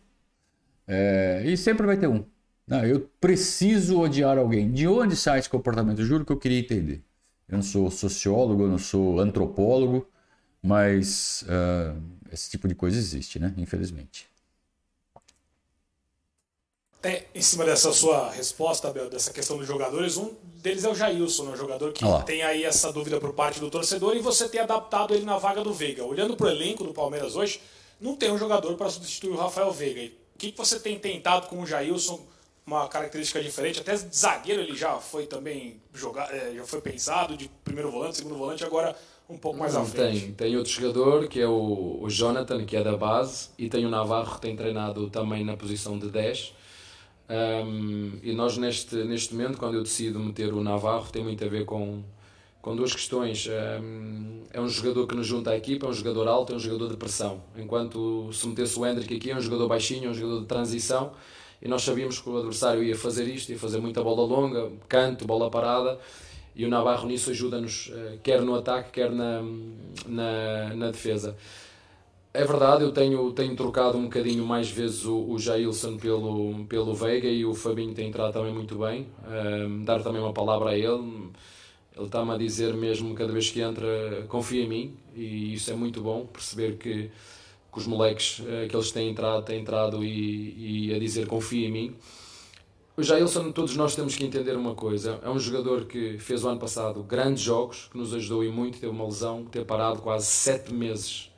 É, 0.87 1.43
e 1.45 1.57
sempre 1.57 1.85
vai 1.85 1.97
ter 1.97 2.07
um. 2.07 2.25
Não, 2.67 2.85
eu 2.85 3.09
preciso 3.19 3.99
odiar 3.99 4.37
alguém. 4.37 4.71
De 4.71 4.87
onde 4.87 5.15
sai 5.15 5.39
esse 5.39 5.49
comportamento? 5.49 6.03
Juro 6.03 6.25
que 6.25 6.31
eu 6.31 6.37
queria 6.37 6.59
entender. 6.59 7.03
Eu 7.53 7.57
não 7.57 7.63
sou 7.63 7.91
sociólogo, 7.91 8.63
eu 8.63 8.67
não 8.67 8.79
sou 8.79 9.19
antropólogo, 9.19 10.07
mas 10.59 11.43
uh, 11.43 12.01
esse 12.31 12.49
tipo 12.49 12.67
de 12.67 12.73
coisa 12.73 12.97
existe, 12.97 13.37
né? 13.37 13.53
Infelizmente. 13.57 14.27
É, 17.03 17.25
em 17.35 17.41
cima 17.43 17.63
dessa 17.63 17.93
sua 17.93 18.31
resposta, 18.31 18.87
Abel, 18.87 19.07
dessa 19.07 19.31
questão 19.31 19.57
dos 19.57 19.67
jogadores, 19.67 20.17
um 20.17 20.33
deles 20.63 20.83
é 20.83 20.89
o 20.89 20.95
Jailson, 20.95 21.43
né, 21.43 21.51
um 21.51 21.57
jogador 21.57 21.91
que 21.91 22.03
ah. 22.03 22.23
tem 22.23 22.41
aí 22.41 22.63
essa 22.63 22.91
dúvida 22.91 23.19
por 23.19 23.33
parte 23.33 23.59
do 23.59 23.69
torcedor 23.69 24.15
e 24.15 24.19
você 24.19 24.49
tem 24.49 24.61
adaptado 24.61 25.13
ele 25.13 25.25
na 25.25 25.37
vaga 25.37 25.63
do 25.63 25.73
Veiga. 25.73 26.03
Olhando 26.03 26.35
para 26.35 26.47
o 26.47 26.49
elenco 26.49 26.83
do 26.83 26.93
Palmeiras 26.93 27.35
hoje, 27.35 27.61
não 28.01 28.15
tem 28.15 28.31
um 28.31 28.37
jogador 28.37 28.75
para 28.77 28.89
substituir 28.89 29.31
o 29.31 29.35
Rafael 29.35 29.71
Veiga. 29.71 30.11
o 30.33 30.39
que, 30.39 30.51
que 30.53 30.57
você 30.57 30.79
tem 30.79 30.97
tentado 30.97 31.47
com 31.47 31.61
o 31.61 31.67
Jailson? 31.67 32.19
Uma 32.65 32.87
característica 32.87 33.41
diferente, 33.41 33.81
até 33.81 33.95
zagueiro 33.95 34.61
ele 34.61 34.75
já 34.75 34.93
foi 34.97 35.25
também 35.25 35.81
jogado, 35.93 36.31
é, 36.31 36.53
já 36.55 36.63
foi 36.63 36.79
pensado 36.79 37.35
de 37.35 37.49
primeiro 37.63 37.91
volante, 37.91 38.17
segundo 38.17 38.35
volante, 38.35 38.63
agora 38.63 38.95
um 39.29 39.37
pouco 39.37 39.59
mais 39.59 39.75
à 39.75 39.83
frente. 39.83 40.21
Tem, 40.21 40.33
tem 40.33 40.57
outro 40.57 40.71
jogador 40.71 41.27
que 41.27 41.41
é 41.41 41.47
o, 41.47 41.99
o 42.01 42.09
Jonathan, 42.09 42.65
que 42.65 42.77
é 42.77 42.83
da 42.83 42.95
base, 42.95 43.49
e 43.57 43.67
tem 43.67 43.85
o 43.85 43.89
Navarro 43.89 44.35
que 44.35 44.41
tem 44.41 44.55
treinado 44.55 45.09
também 45.09 45.43
na 45.43 45.57
posição 45.57 45.99
de 45.99 46.09
10 46.09 46.53
um, 47.29 48.19
e 48.21 48.33
nós, 48.33 48.57
neste, 48.57 48.95
neste 48.95 49.33
momento, 49.33 49.57
quando 49.57 49.75
eu 49.75 49.83
decido 49.83 50.19
meter 50.19 50.53
o 50.53 50.61
Navarro, 50.61 51.09
tem 51.11 51.23
muito 51.23 51.43
a 51.43 51.47
ver 51.47 51.65
com, 51.65 52.03
com 52.61 52.75
duas 52.75 52.93
questões. 52.93 53.47
Um, 53.81 54.43
é 54.51 54.59
um 54.59 54.67
jogador 54.67 55.07
que 55.07 55.15
nos 55.15 55.25
junta 55.25 55.51
à 55.51 55.57
equipa, 55.57 55.85
é 55.85 55.89
um 55.89 55.93
jogador 55.93 56.27
alto, 56.27 56.53
é 56.53 56.55
um 56.55 56.59
jogador 56.59 56.89
de 56.89 56.97
pressão. 56.97 57.41
Enquanto 57.57 58.31
se 58.33 58.47
metesse 58.47 58.77
o 58.77 58.85
Hendrick 58.85 59.15
aqui, 59.15 59.31
é 59.31 59.35
um 59.35 59.41
jogador 59.41 59.67
baixinho, 59.67 60.07
é 60.07 60.09
um 60.09 60.13
jogador 60.13 60.41
de 60.41 60.47
transição. 60.47 61.13
E 61.63 61.67
nós 61.69 61.81
sabíamos 61.81 62.19
que 62.19 62.29
o 62.29 62.37
adversário 62.37 62.83
ia 62.83 62.95
fazer 62.95 63.25
isto, 63.25 63.49
ia 63.49 63.57
fazer 63.57 63.79
muita 63.79 64.03
bola 64.03 64.27
longa, 64.27 64.69
canto, 64.89 65.25
bola 65.25 65.49
parada. 65.49 65.97
E 66.53 66.65
o 66.65 66.69
Navarro 66.69 67.07
nisso 67.07 67.29
ajuda-nos, 67.29 67.89
eh, 67.95 68.17
quer 68.21 68.41
no 68.41 68.53
ataque, 68.53 68.91
quer 68.91 69.09
na, 69.09 69.41
na, 70.05 70.75
na 70.75 70.91
defesa. 70.91 71.37
É 72.33 72.43
verdade, 72.43 72.83
eu 72.83 72.91
tenho, 72.91 73.31
tenho 73.31 73.55
trocado 73.55 73.97
um 73.97 74.03
bocadinho 74.03 74.45
mais 74.45 74.69
vezes 74.69 75.05
o, 75.05 75.29
o 75.29 75.39
Jailson 75.39 75.97
pelo, 75.97 76.65
pelo 76.65 76.93
Veiga 76.93 77.29
e 77.29 77.45
o 77.45 77.53
Fabinho 77.53 77.93
tem 77.93 78.09
entrado 78.09 78.33
também 78.33 78.53
muito 78.53 78.77
bem. 78.77 79.07
Um, 79.25 79.85
dar 79.85 80.03
também 80.03 80.21
uma 80.21 80.33
palavra 80.33 80.71
a 80.71 80.77
ele. 80.77 81.31
Ele 81.95 82.05
está-me 82.05 82.31
a 82.31 82.37
dizer 82.37 82.73
mesmo 82.73 83.15
cada 83.15 83.31
vez 83.31 83.49
que 83.49 83.61
entra, 83.61 84.25
confia 84.27 84.63
em 84.63 84.67
mim 84.67 84.97
e 85.15 85.53
isso 85.53 85.71
é 85.71 85.75
muito 85.75 86.01
bom, 86.01 86.25
perceber 86.25 86.77
que, 86.77 87.09
que 87.73 87.79
os 87.79 87.87
moleques 87.87 88.39
uh, 88.39 88.67
que 88.69 88.75
eles 88.75 88.91
têm 88.91 89.09
entrado, 89.09 89.43
têm 89.43 89.61
entrado 89.61 90.03
e, 90.03 90.89
e 90.89 90.93
a 90.93 90.99
dizer 90.99 91.27
confia 91.27 91.67
em 91.67 91.71
mim. 91.71 91.95
O 92.95 93.01
Jailson, 93.01 93.51
todos 93.51 93.75
nós 93.75 93.95
temos 93.95 94.15
que 94.15 94.23
entender 94.23 94.55
uma 94.55 94.75
coisa, 94.75 95.19
é 95.23 95.29
um 95.29 95.39
jogador 95.39 95.85
que 95.85 96.19
fez 96.19 96.43
o 96.43 96.47
ano 96.47 96.59
passado 96.59 97.01
grandes 97.01 97.41
jogos, 97.41 97.89
que 97.91 97.97
nos 97.97 98.13
ajudou 98.13 98.43
e 98.43 98.49
muito, 98.49 98.79
teve 98.79 98.91
uma 98.91 99.05
lesão, 99.05 99.45
ter 99.45 99.65
parado 99.65 99.99
quase 99.99 100.27
sete 100.27 100.71
meses 100.71 101.33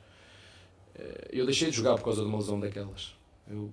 eh, 0.98 1.28
eu 1.32 1.44
deixei 1.44 1.70
de 1.70 1.76
jogar 1.76 1.94
por 1.96 2.04
causa 2.04 2.22
de 2.22 2.28
uma 2.28 2.38
lesão 2.38 2.58
daquelas. 2.58 3.14
Eu, 3.48 3.70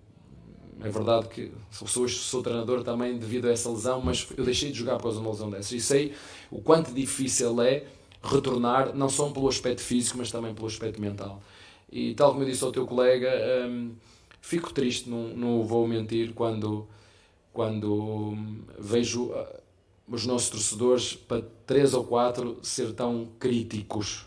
é 0.81 0.89
verdade 0.89 1.27
que 1.29 1.51
sou, 1.71 2.07
sou 2.07 2.43
treinador 2.43 2.83
também 2.83 3.17
devido 3.17 3.47
a 3.47 3.51
essa 3.51 3.69
lesão, 3.69 4.01
mas 4.01 4.27
eu 4.35 4.43
deixei 4.43 4.71
de 4.71 4.77
jogar 4.77 4.97
por 4.97 5.03
causa 5.03 5.17
de 5.17 5.23
uma 5.23 5.31
lesão 5.31 5.49
dessas. 5.49 5.71
E 5.71 5.79
sei 5.79 6.13
o 6.51 6.61
quanto 6.61 6.91
difícil 6.91 7.61
é 7.61 7.85
retornar, 8.21 8.95
não 8.95 9.09
só 9.09 9.29
pelo 9.29 9.47
aspecto 9.47 9.81
físico, 9.81 10.17
mas 10.17 10.31
também 10.31 10.53
pelo 10.53 10.67
aspecto 10.67 10.99
mental. 11.01 11.41
E 11.93 12.15
tal 12.15 12.31
como 12.31 12.41
eu 12.41 12.47
disse 12.47 12.63
ao 12.63 12.71
teu 12.71 12.87
colega, 12.87 13.29
um, 13.69 13.91
fico 14.41 14.73
triste, 14.73 15.07
não, 15.07 15.27
não 15.27 15.63
vou 15.63 15.87
mentir, 15.87 16.33
quando, 16.33 16.87
quando 17.53 18.35
vejo 18.79 19.25
uh, 19.25 19.45
os 20.07 20.25
nossos 20.25 20.49
torcedores, 20.49 21.13
para 21.13 21.43
três 21.67 21.93
ou 21.93 22.03
quatro, 22.03 22.57
ser 22.63 22.93
tão 22.93 23.27
críticos. 23.37 24.25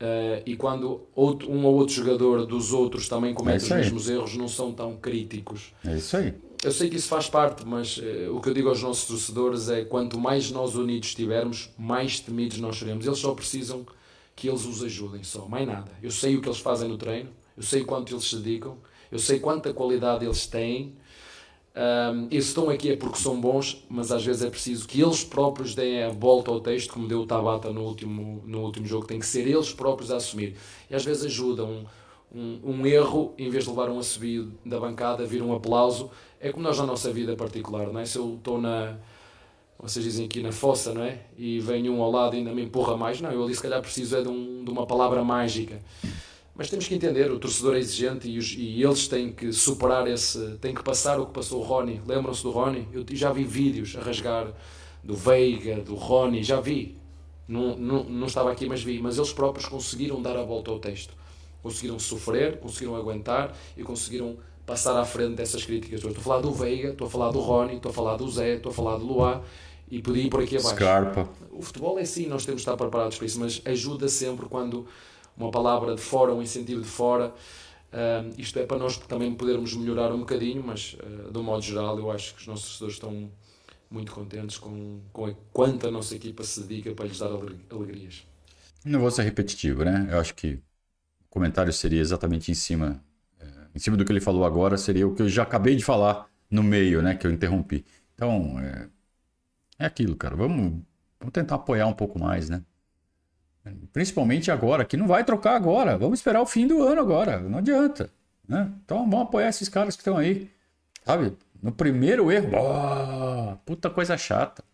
Uh, 0.00 0.38
e 0.46 0.54
quando 0.54 1.00
outro, 1.16 1.50
um 1.50 1.64
ou 1.64 1.74
outro 1.74 1.94
jogador 1.96 2.46
dos 2.46 2.72
outros 2.72 3.08
também 3.08 3.34
comete 3.34 3.64
é 3.64 3.66
os 3.66 3.70
mesmos 3.70 4.08
erros, 4.08 4.36
não 4.36 4.46
são 4.46 4.72
tão 4.72 4.96
críticos. 4.96 5.72
É 5.84 5.96
isso 5.96 6.16
aí. 6.16 6.32
Eu 6.62 6.70
sei 6.70 6.88
que 6.88 6.94
isso 6.94 7.08
faz 7.08 7.28
parte, 7.28 7.66
mas 7.66 7.98
uh, 7.98 8.36
o 8.36 8.40
que 8.40 8.48
eu 8.48 8.54
digo 8.54 8.68
aos 8.68 8.80
nossos 8.80 9.08
torcedores 9.08 9.68
é 9.68 9.84
quanto 9.84 10.16
mais 10.16 10.48
nós 10.52 10.76
unidos 10.76 11.08
estivermos, 11.08 11.70
mais 11.76 12.20
temidos 12.20 12.58
nós 12.60 12.78
seremos. 12.78 13.04
Eles 13.04 13.18
só 13.18 13.34
precisam 13.34 13.84
que 14.34 14.48
eles 14.48 14.64
os 14.64 14.82
ajudem, 14.82 15.22
só, 15.22 15.46
mais 15.46 15.66
nada. 15.66 15.90
Eu 16.02 16.10
sei 16.10 16.36
o 16.36 16.40
que 16.40 16.48
eles 16.48 16.58
fazem 16.58 16.88
no 16.88 16.98
treino, 16.98 17.30
eu 17.56 17.62
sei 17.62 17.84
quanto 17.84 18.12
eles 18.12 18.24
se 18.24 18.36
dedicam, 18.36 18.76
eu 19.10 19.18
sei 19.18 19.38
quanta 19.38 19.72
qualidade 19.72 20.24
eles 20.24 20.46
têm, 20.46 20.96
um, 21.74 22.26
eles 22.30 22.48
estão 22.48 22.68
aqui 22.68 22.90
é 22.90 22.96
porque 22.96 23.18
são 23.18 23.40
bons, 23.40 23.82
mas 23.88 24.12
às 24.12 24.24
vezes 24.24 24.42
é 24.42 24.50
preciso 24.50 24.86
que 24.86 25.00
eles 25.00 25.24
próprios 25.24 25.74
deem 25.74 26.02
a 26.02 26.10
volta 26.10 26.50
ao 26.50 26.60
texto, 26.60 26.92
como 26.92 27.08
deu 27.08 27.20
o 27.20 27.26
Tabata 27.26 27.72
no 27.72 27.82
último, 27.82 28.42
no 28.46 28.60
último 28.60 28.86
jogo, 28.86 29.06
tem 29.06 29.18
que 29.18 29.26
ser 29.26 29.46
eles 29.46 29.72
próprios 29.72 30.10
a 30.10 30.16
assumir. 30.16 30.56
E 30.90 30.94
às 30.94 31.04
vezes 31.04 31.24
ajudam 31.24 31.86
um, 32.34 32.60
um, 32.62 32.86
erro, 32.86 33.32
em 33.38 33.48
vez 33.48 33.64
de 33.64 33.70
levar 33.70 33.88
um 33.88 33.98
assobio 33.98 34.52
da 34.64 34.78
bancada, 34.78 35.24
vir 35.24 35.42
um 35.42 35.54
aplauso. 35.54 36.10
É 36.38 36.50
como 36.50 36.62
nós 36.62 36.78
na 36.78 36.84
nossa 36.84 37.10
vida 37.10 37.34
particular, 37.36 37.90
não 37.90 38.00
é? 38.00 38.04
Se 38.04 38.18
eu 38.18 38.34
estou 38.34 38.60
na, 38.60 38.98
vocês 39.82 40.04
dizem 40.04 40.26
aqui 40.26 40.40
na 40.40 40.52
fossa, 40.52 40.94
não 40.94 41.02
é? 41.02 41.18
E 41.36 41.58
vem 41.58 41.90
um 41.90 42.00
ao 42.00 42.10
lado 42.10 42.36
e 42.36 42.38
ainda 42.38 42.54
me 42.54 42.62
empurra 42.62 42.96
mais, 42.96 43.20
não, 43.20 43.32
eu 43.32 43.42
ali 43.42 43.52
se 43.52 43.60
calhar 43.60 43.82
preciso 43.82 44.16
é 44.16 44.22
de, 44.22 44.28
um, 44.28 44.64
de 44.64 44.70
uma 44.70 44.86
palavra 44.86 45.24
mágica. 45.24 45.80
Mas 46.54 46.70
temos 46.70 46.86
que 46.86 46.94
entender, 46.94 47.32
o 47.32 47.38
torcedor 47.38 47.74
é 47.74 47.78
exigente 47.80 48.28
e, 48.28 48.38
os, 48.38 48.54
e, 48.56 48.80
eles 48.80 49.08
têm 49.08 49.32
que 49.32 49.52
superar 49.52 50.06
esse, 50.06 50.56
têm 50.60 50.72
que 50.72 50.84
passar 50.84 51.18
o 51.18 51.26
que 51.26 51.32
passou 51.32 51.60
o 51.60 51.64
Rony. 51.64 52.00
Lembram-se 52.06 52.44
do 52.44 52.50
Rony? 52.50 52.86
Eu 52.92 53.04
já 53.10 53.32
vi 53.32 53.42
vídeos 53.42 53.96
a 53.96 54.00
rasgar 54.00 54.52
do 55.02 55.16
Veiga, 55.16 55.80
do 55.80 55.96
Rony, 55.96 56.44
já 56.44 56.60
vi. 56.60 56.96
Não, 57.48 57.76
não, 57.76 58.04
não 58.04 58.26
estava 58.28 58.52
aqui, 58.52 58.66
mas 58.66 58.82
vi. 58.82 59.00
Mas 59.00 59.16
eles 59.16 59.32
próprios 59.32 59.66
conseguiram 59.66 60.22
dar 60.22 60.36
a 60.36 60.44
volta 60.44 60.70
ao 60.70 60.78
texto. 60.78 61.14
Conseguiram 61.62 61.98
sofrer, 61.98 62.60
conseguiram 62.60 62.94
aguentar 62.94 63.56
e 63.76 63.82
conseguiram 63.82 64.36
passar 64.64 64.96
à 64.96 65.04
frente 65.04 65.34
dessas 65.34 65.64
críticas. 65.64 66.04
Estou 66.04 66.12
a 66.12 66.22
falar 66.22 66.40
do 66.40 66.52
Veiga, 66.52 66.90
estou 66.90 67.06
a 67.06 67.10
falar 67.10 67.30
do 67.32 67.40
Rony, 67.40 67.76
estou 67.76 67.90
a 67.90 67.92
falar 67.92 68.16
do 68.16 68.30
Zé, 68.30 68.56
estou 68.56 68.70
a 68.70 68.74
falar 68.74 68.98
do 68.98 69.06
Luá 69.06 69.42
e 69.92 70.00
podia 70.00 70.22
ir 70.22 70.30
por 70.30 70.42
aqui 70.42 70.56
abaixo. 70.56 70.74
Scarpa. 70.74 71.28
O 71.50 71.60
futebol 71.60 71.98
é 71.98 72.02
assim, 72.02 72.26
nós 72.26 72.46
temos 72.46 72.62
de 72.62 72.66
estar 72.66 72.78
preparados 72.78 73.18
para 73.18 73.26
isso, 73.26 73.38
mas 73.38 73.60
ajuda 73.66 74.08
sempre 74.08 74.46
quando 74.46 74.88
uma 75.36 75.50
palavra 75.50 75.94
de 75.94 76.00
fora, 76.00 76.34
um 76.34 76.40
incentivo 76.40 76.80
de 76.80 76.88
fora. 76.88 77.34
Uh, 77.92 78.32
isto 78.38 78.58
é 78.58 78.64
para 78.64 78.78
nós 78.78 78.96
também 78.96 79.34
podermos 79.34 79.74
melhorar 79.74 80.10
um 80.14 80.20
bocadinho, 80.20 80.64
mas 80.64 80.94
uh, 80.94 81.30
de 81.30 81.38
um 81.38 81.42
modo 81.42 81.62
geral 81.62 81.98
eu 81.98 82.10
acho 82.10 82.34
que 82.34 82.40
os 82.40 82.46
nossos 82.46 82.78
torcedores 82.78 82.94
estão 82.94 83.30
muito 83.90 84.12
contentes 84.12 84.56
com, 84.56 84.98
com 85.12 85.26
a, 85.26 85.34
quanto 85.52 85.86
a 85.86 85.90
nossa 85.90 86.16
equipa 86.16 86.42
se 86.42 86.62
dedica 86.62 86.94
para 86.94 87.04
lhes 87.04 87.18
dar 87.18 87.28
alegrias. 87.70 88.26
Não 88.86 88.98
vou 88.98 89.10
ser 89.10 89.24
repetitivo, 89.24 89.84
né? 89.84 90.08
Eu 90.10 90.18
acho 90.18 90.34
que 90.34 90.54
o 90.54 91.28
comentário 91.28 91.70
seria 91.70 92.00
exatamente 92.00 92.50
em 92.50 92.54
cima, 92.54 93.04
é, 93.38 93.46
em 93.74 93.78
cima 93.78 93.98
do 93.98 94.06
que 94.06 94.10
ele 94.10 94.22
falou 94.22 94.46
agora, 94.46 94.78
seria 94.78 95.06
o 95.06 95.14
que 95.14 95.20
eu 95.20 95.28
já 95.28 95.42
acabei 95.42 95.76
de 95.76 95.84
falar 95.84 96.26
no 96.50 96.62
meio, 96.62 97.02
né? 97.02 97.14
Que 97.14 97.26
eu 97.26 97.30
interrompi. 97.30 97.84
Então, 98.14 98.58
é, 98.58 98.88
é 99.82 99.86
aquilo, 99.86 100.16
cara. 100.16 100.36
Vamos, 100.36 100.82
vamos 101.18 101.32
tentar 101.32 101.56
apoiar 101.56 101.86
um 101.86 101.92
pouco 101.92 102.18
mais, 102.18 102.48
né? 102.48 102.62
Principalmente 103.92 104.50
agora, 104.50 104.84
que 104.84 104.96
não 104.96 105.06
vai 105.06 105.24
trocar 105.24 105.54
agora. 105.54 105.96
Vamos 105.96 106.18
esperar 106.18 106.40
o 106.40 106.46
fim 106.46 106.66
do 106.66 106.82
ano 106.82 107.00
agora. 107.00 107.38
Não 107.40 107.58
adianta. 107.58 108.10
Né? 108.48 108.70
Então 108.84 108.98
vamos 109.08 109.28
apoiar 109.28 109.48
esses 109.48 109.68
caras 109.68 109.94
que 109.94 110.00
estão 110.00 110.16
aí. 110.16 110.50
Sabe? 111.04 111.36
No 111.62 111.70
primeiro 111.70 112.30
erro, 112.30 112.50
oh, 112.56 113.56
puta 113.64 113.88
coisa 113.88 114.18
chata. 114.18 114.64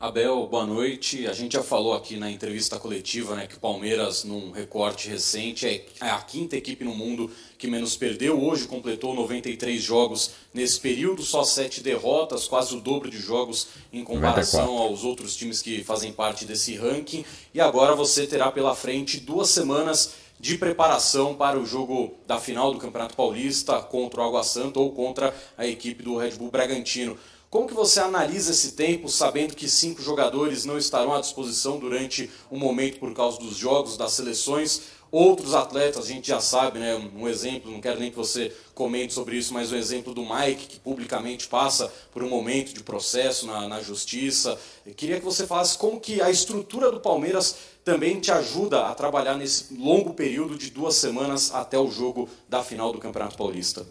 Abel, 0.00 0.46
boa 0.46 0.64
noite. 0.64 1.26
A 1.26 1.32
gente 1.32 1.54
já 1.54 1.62
falou 1.62 1.92
aqui 1.92 2.16
na 2.16 2.30
entrevista 2.30 2.78
coletiva 2.78 3.34
né, 3.34 3.48
que 3.48 3.56
o 3.56 3.58
Palmeiras, 3.58 4.22
num 4.22 4.52
recorte 4.52 5.08
recente, 5.08 5.66
é, 5.66 5.84
é 6.00 6.10
a 6.10 6.20
quinta 6.20 6.56
equipe 6.56 6.84
no 6.84 6.94
mundo 6.94 7.28
que 7.58 7.66
menos 7.66 7.96
perdeu. 7.96 8.40
Hoje 8.40 8.68
completou 8.68 9.12
93 9.12 9.82
jogos 9.82 10.30
nesse 10.54 10.78
período, 10.78 11.24
só 11.24 11.42
sete 11.42 11.82
derrotas, 11.82 12.46
quase 12.46 12.76
o 12.76 12.80
dobro 12.80 13.10
de 13.10 13.18
jogos 13.18 13.70
em 13.92 14.04
comparação 14.04 14.66
94. 14.66 14.88
aos 14.88 15.02
outros 15.02 15.34
times 15.34 15.60
que 15.60 15.82
fazem 15.82 16.12
parte 16.12 16.44
desse 16.44 16.76
ranking. 16.76 17.24
E 17.52 17.60
agora 17.60 17.96
você 17.96 18.24
terá 18.24 18.52
pela 18.52 18.76
frente 18.76 19.18
duas 19.18 19.50
semanas 19.50 20.14
de 20.38 20.56
preparação 20.56 21.34
para 21.34 21.58
o 21.58 21.66
jogo 21.66 22.14
da 22.24 22.38
final 22.38 22.72
do 22.72 22.78
Campeonato 22.78 23.16
Paulista 23.16 23.80
contra 23.80 24.20
o 24.20 24.24
Água 24.24 24.44
Santa 24.44 24.78
ou 24.78 24.92
contra 24.92 25.34
a 25.56 25.66
equipe 25.66 26.04
do 26.04 26.16
Red 26.16 26.36
Bull 26.36 26.52
Bragantino. 26.52 27.18
Como 27.50 27.66
que 27.66 27.72
você 27.72 27.98
analisa 28.00 28.50
esse 28.50 28.72
tempo, 28.72 29.08
sabendo 29.08 29.54
que 29.54 29.70
cinco 29.70 30.02
jogadores 30.02 30.66
não 30.66 30.76
estarão 30.76 31.14
à 31.14 31.20
disposição 31.20 31.78
durante 31.78 32.30
um 32.50 32.58
momento 32.58 32.98
por 32.98 33.14
causa 33.14 33.38
dos 33.38 33.56
jogos, 33.56 33.96
das 33.96 34.12
seleções? 34.12 34.82
Outros 35.10 35.54
atletas, 35.54 36.04
a 36.04 36.08
gente 36.08 36.28
já 36.28 36.42
sabe, 36.42 36.78
né? 36.78 36.94
Um 36.94 37.26
exemplo, 37.26 37.72
não 37.72 37.80
quero 37.80 37.98
nem 37.98 38.10
que 38.10 38.16
você 38.18 38.54
comente 38.74 39.14
sobre 39.14 39.38
isso, 39.38 39.54
mas 39.54 39.72
o 39.72 39.76
exemplo 39.76 40.12
do 40.12 40.20
Mike, 40.22 40.66
que 40.66 40.78
publicamente 40.78 41.48
passa 41.48 41.90
por 42.12 42.22
um 42.22 42.28
momento 42.28 42.74
de 42.74 42.82
processo 42.82 43.46
na, 43.46 43.66
na 43.66 43.80
justiça. 43.80 44.58
Eu 44.84 44.92
queria 44.92 45.18
que 45.18 45.24
você 45.24 45.46
falasse 45.46 45.78
como 45.78 45.98
que 45.98 46.20
a 46.20 46.30
estrutura 46.30 46.92
do 46.92 47.00
Palmeiras 47.00 47.56
também 47.82 48.20
te 48.20 48.30
ajuda 48.30 48.84
a 48.84 48.94
trabalhar 48.94 49.38
nesse 49.38 49.72
longo 49.74 50.12
período 50.12 50.58
de 50.58 50.68
duas 50.68 50.96
semanas 50.96 51.54
até 51.54 51.78
o 51.78 51.90
jogo 51.90 52.28
da 52.46 52.62
final 52.62 52.92
do 52.92 52.98
Campeonato 52.98 53.38
Paulista. 53.38 53.86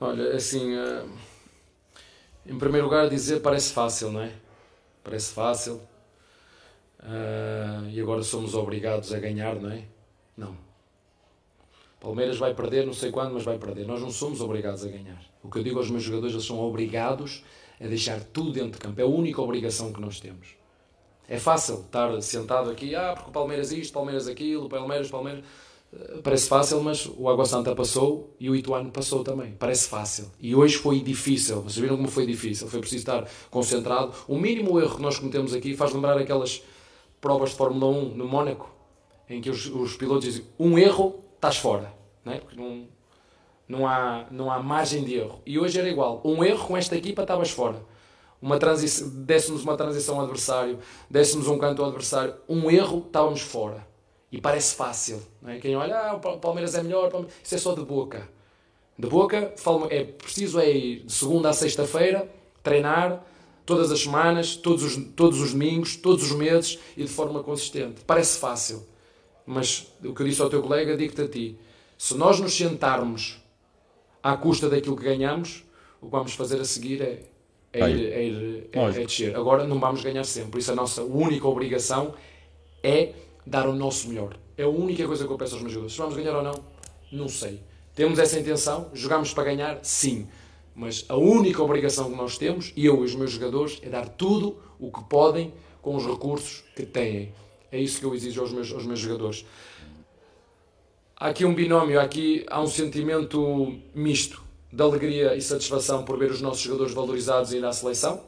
Olha, 0.00 0.34
assim. 0.34 0.74
Uh 0.74 1.27
em 2.48 2.58
primeiro 2.58 2.86
lugar, 2.86 3.08
dizer 3.08 3.40
parece 3.40 3.72
fácil, 3.72 4.10
não 4.10 4.22
é? 4.22 4.32
Parece 5.04 5.32
fácil. 5.32 5.80
Uh, 7.00 7.88
e 7.90 8.00
agora 8.00 8.22
somos 8.22 8.54
obrigados 8.54 9.12
a 9.12 9.18
ganhar, 9.18 9.56
não 9.56 9.70
é? 9.70 9.84
Não. 10.36 10.56
Palmeiras 12.00 12.38
vai 12.38 12.54
perder, 12.54 12.86
não 12.86 12.92
sei 12.94 13.10
quando, 13.10 13.34
mas 13.34 13.44
vai 13.44 13.58
perder. 13.58 13.86
Nós 13.86 14.00
não 14.00 14.10
somos 14.10 14.40
obrigados 14.40 14.84
a 14.84 14.88
ganhar. 14.88 15.22
O 15.42 15.50
que 15.50 15.58
eu 15.58 15.62
digo 15.62 15.78
aos 15.78 15.90
meus 15.90 16.02
jogadores, 16.02 16.34
eles 16.34 16.46
são 16.46 16.58
obrigados 16.58 17.44
a 17.80 17.86
deixar 17.86 18.20
tudo 18.24 18.52
dentro 18.52 18.72
de 18.72 18.78
campo. 18.78 19.00
É 19.00 19.04
a 19.04 19.06
única 19.06 19.42
obrigação 19.42 19.92
que 19.92 20.00
nós 20.00 20.18
temos. 20.18 20.56
É 21.28 21.38
fácil 21.38 21.80
estar 21.80 22.20
sentado 22.22 22.70
aqui, 22.70 22.94
ah, 22.94 23.12
porque 23.14 23.28
o 23.28 23.32
Palmeiras 23.32 23.70
isto, 23.72 23.92
Palmeiras 23.92 24.26
aquilo, 24.26 24.68
Palmeiras, 24.68 25.10
Palmeiras. 25.10 25.44
Parece 26.22 26.48
fácil, 26.48 26.82
mas 26.82 27.06
o 27.16 27.28
Água 27.30 27.46
Santa 27.46 27.74
passou 27.74 28.34
e 28.38 28.50
o 28.50 28.54
Ituano 28.54 28.90
passou 28.90 29.24
também. 29.24 29.52
Parece 29.58 29.88
fácil. 29.88 30.30
E 30.38 30.54
hoje 30.54 30.76
foi 30.76 31.00
difícil. 31.00 31.62
Vocês 31.62 31.78
viram 31.78 31.96
como 31.96 32.08
foi 32.08 32.26
difícil? 32.26 32.68
Foi 32.68 32.80
preciso 32.80 33.02
estar 33.02 33.26
concentrado. 33.50 34.12
O 34.26 34.38
mínimo 34.38 34.78
erro 34.78 34.96
que 34.96 35.02
nós 35.02 35.18
cometemos 35.18 35.54
aqui 35.54 35.74
faz 35.74 35.92
lembrar 35.94 36.18
aquelas 36.18 36.62
provas 37.22 37.50
de 37.50 37.56
Fórmula 37.56 37.86
1 37.86 38.14
no 38.16 38.28
Mónaco, 38.28 38.70
em 39.30 39.40
que 39.40 39.48
os, 39.48 39.66
os 39.66 39.96
pilotos 39.96 40.24
dizem: 40.24 40.44
um 40.58 40.78
erro, 40.78 41.20
estás 41.34 41.56
fora. 41.56 41.90
Não 42.22 42.34
é? 42.34 42.38
Porque 42.38 42.60
não, 42.60 42.86
não, 43.66 43.86
há, 43.86 44.26
não 44.30 44.52
há 44.52 44.62
margem 44.62 45.02
de 45.02 45.14
erro. 45.14 45.40
E 45.46 45.58
hoje 45.58 45.78
era 45.78 45.88
igual. 45.88 46.20
Um 46.22 46.44
erro 46.44 46.66
com 46.66 46.76
esta 46.76 46.96
equipa, 46.96 47.22
estavas 47.22 47.50
fora. 47.50 47.82
Uma 48.42 48.58
transição, 48.58 49.08
dessemos 49.08 49.62
uma 49.64 49.76
transição 49.76 50.16
ao 50.16 50.22
adversário, 50.22 50.78
dessemos 51.10 51.48
um 51.48 51.56
canto 51.56 51.80
ao 51.80 51.88
adversário. 51.88 52.34
Um 52.46 52.70
erro, 52.70 53.04
estávamos 53.06 53.40
fora. 53.40 53.87
E 54.30 54.40
parece 54.40 54.74
fácil. 54.74 55.22
É? 55.46 55.58
Quem 55.58 55.74
olha, 55.76 55.98
ah, 55.98 56.14
o 56.14 56.38
Palmeiras 56.38 56.74
é 56.74 56.82
melhor, 56.82 57.10
isso 57.42 57.54
é 57.54 57.58
só 57.58 57.74
de 57.74 57.82
boca. 57.82 58.28
De 58.98 59.08
boca, 59.08 59.54
é 59.90 60.04
preciso 60.04 60.58
é 60.58 60.70
ir 60.70 61.04
de 61.04 61.12
segunda 61.12 61.50
a 61.50 61.52
sexta-feira, 61.52 62.28
treinar, 62.62 63.24
todas 63.64 63.92
as 63.92 64.00
semanas, 64.00 64.56
todos 64.56 64.82
os, 64.82 64.96
todos 65.14 65.40
os 65.40 65.52
domingos, 65.52 65.96
todos 65.96 66.24
os 66.24 66.32
meses 66.32 66.78
e 66.96 67.04
de 67.04 67.08
forma 67.10 67.42
consistente. 67.42 68.00
Parece 68.06 68.38
fácil. 68.38 68.82
Mas 69.46 69.86
o 70.04 70.12
que 70.12 70.22
eu 70.22 70.26
disse 70.26 70.42
ao 70.42 70.50
teu 70.50 70.62
colega, 70.62 70.96
digo-te 70.96 71.22
a 71.22 71.28
ti. 71.28 71.58
Se 71.96 72.14
nós 72.14 72.40
nos 72.40 72.56
sentarmos 72.56 73.42
à 74.22 74.36
custa 74.36 74.68
daquilo 74.68 74.96
que 74.96 75.04
ganhamos, 75.04 75.64
o 76.00 76.06
que 76.06 76.12
vamos 76.12 76.32
fazer 76.32 76.60
a 76.60 76.64
seguir 76.64 77.00
é, 77.02 77.22
é, 77.72 77.90
ir, 77.90 78.12
é, 78.12 78.24
ir, 78.24 78.70
é, 78.72 78.84
é 78.84 78.90
descer. 78.90 79.36
Agora 79.36 79.64
não 79.64 79.78
vamos 79.78 80.02
ganhar 80.02 80.24
sempre. 80.24 80.50
Por 80.50 80.58
isso 80.58 80.72
a 80.72 80.74
nossa 80.74 81.02
única 81.02 81.46
obrigação 81.46 82.14
é 82.82 83.12
dar 83.48 83.68
o 83.68 83.74
nosso 83.74 84.08
melhor. 84.08 84.36
É 84.56 84.64
a 84.64 84.68
única 84.68 85.06
coisa 85.06 85.26
que 85.26 85.32
eu 85.32 85.38
peço 85.38 85.54
aos 85.54 85.62
meus 85.62 85.72
jogadores. 85.72 85.94
Se 85.94 85.98
vamos 85.98 86.16
ganhar 86.16 86.36
ou 86.36 86.42
não, 86.42 86.64
não 87.10 87.28
sei. 87.28 87.60
Temos 87.94 88.18
essa 88.18 88.38
intenção, 88.38 88.90
jogamos 88.92 89.32
para 89.32 89.44
ganhar, 89.44 89.78
sim. 89.82 90.28
Mas 90.74 91.04
a 91.08 91.16
única 91.16 91.62
obrigação 91.62 92.10
que 92.10 92.16
nós 92.16 92.38
temos, 92.38 92.72
eu 92.76 93.02
e 93.02 93.04
os 93.04 93.14
meus 93.14 93.32
jogadores, 93.32 93.80
é 93.82 93.88
dar 93.88 94.08
tudo 94.08 94.56
o 94.78 94.92
que 94.92 95.02
podem 95.04 95.52
com 95.82 95.96
os 95.96 96.06
recursos 96.06 96.62
que 96.76 96.84
têm. 96.84 97.32
É 97.72 97.80
isso 97.80 97.98
que 97.98 98.04
eu 98.04 98.14
exijo 98.14 98.40
aos 98.40 98.52
meus, 98.52 98.72
aos 98.72 98.86
meus 98.86 99.00
jogadores. 99.00 99.44
Há 101.16 101.28
aqui 101.28 101.44
um 101.44 101.54
binómio, 101.54 101.98
há 101.98 102.04
aqui 102.04 102.46
há 102.48 102.60
um 102.60 102.68
sentimento 102.68 103.76
misto 103.94 104.42
de 104.72 104.82
alegria 104.82 105.34
e 105.34 105.42
satisfação 105.42 106.04
por 106.04 106.18
ver 106.18 106.30
os 106.30 106.40
nossos 106.40 106.60
jogadores 106.60 106.92
valorizados 106.92 107.52
e 107.52 107.56
ir 107.56 107.64
à 107.64 107.72
seleção. 107.72 108.22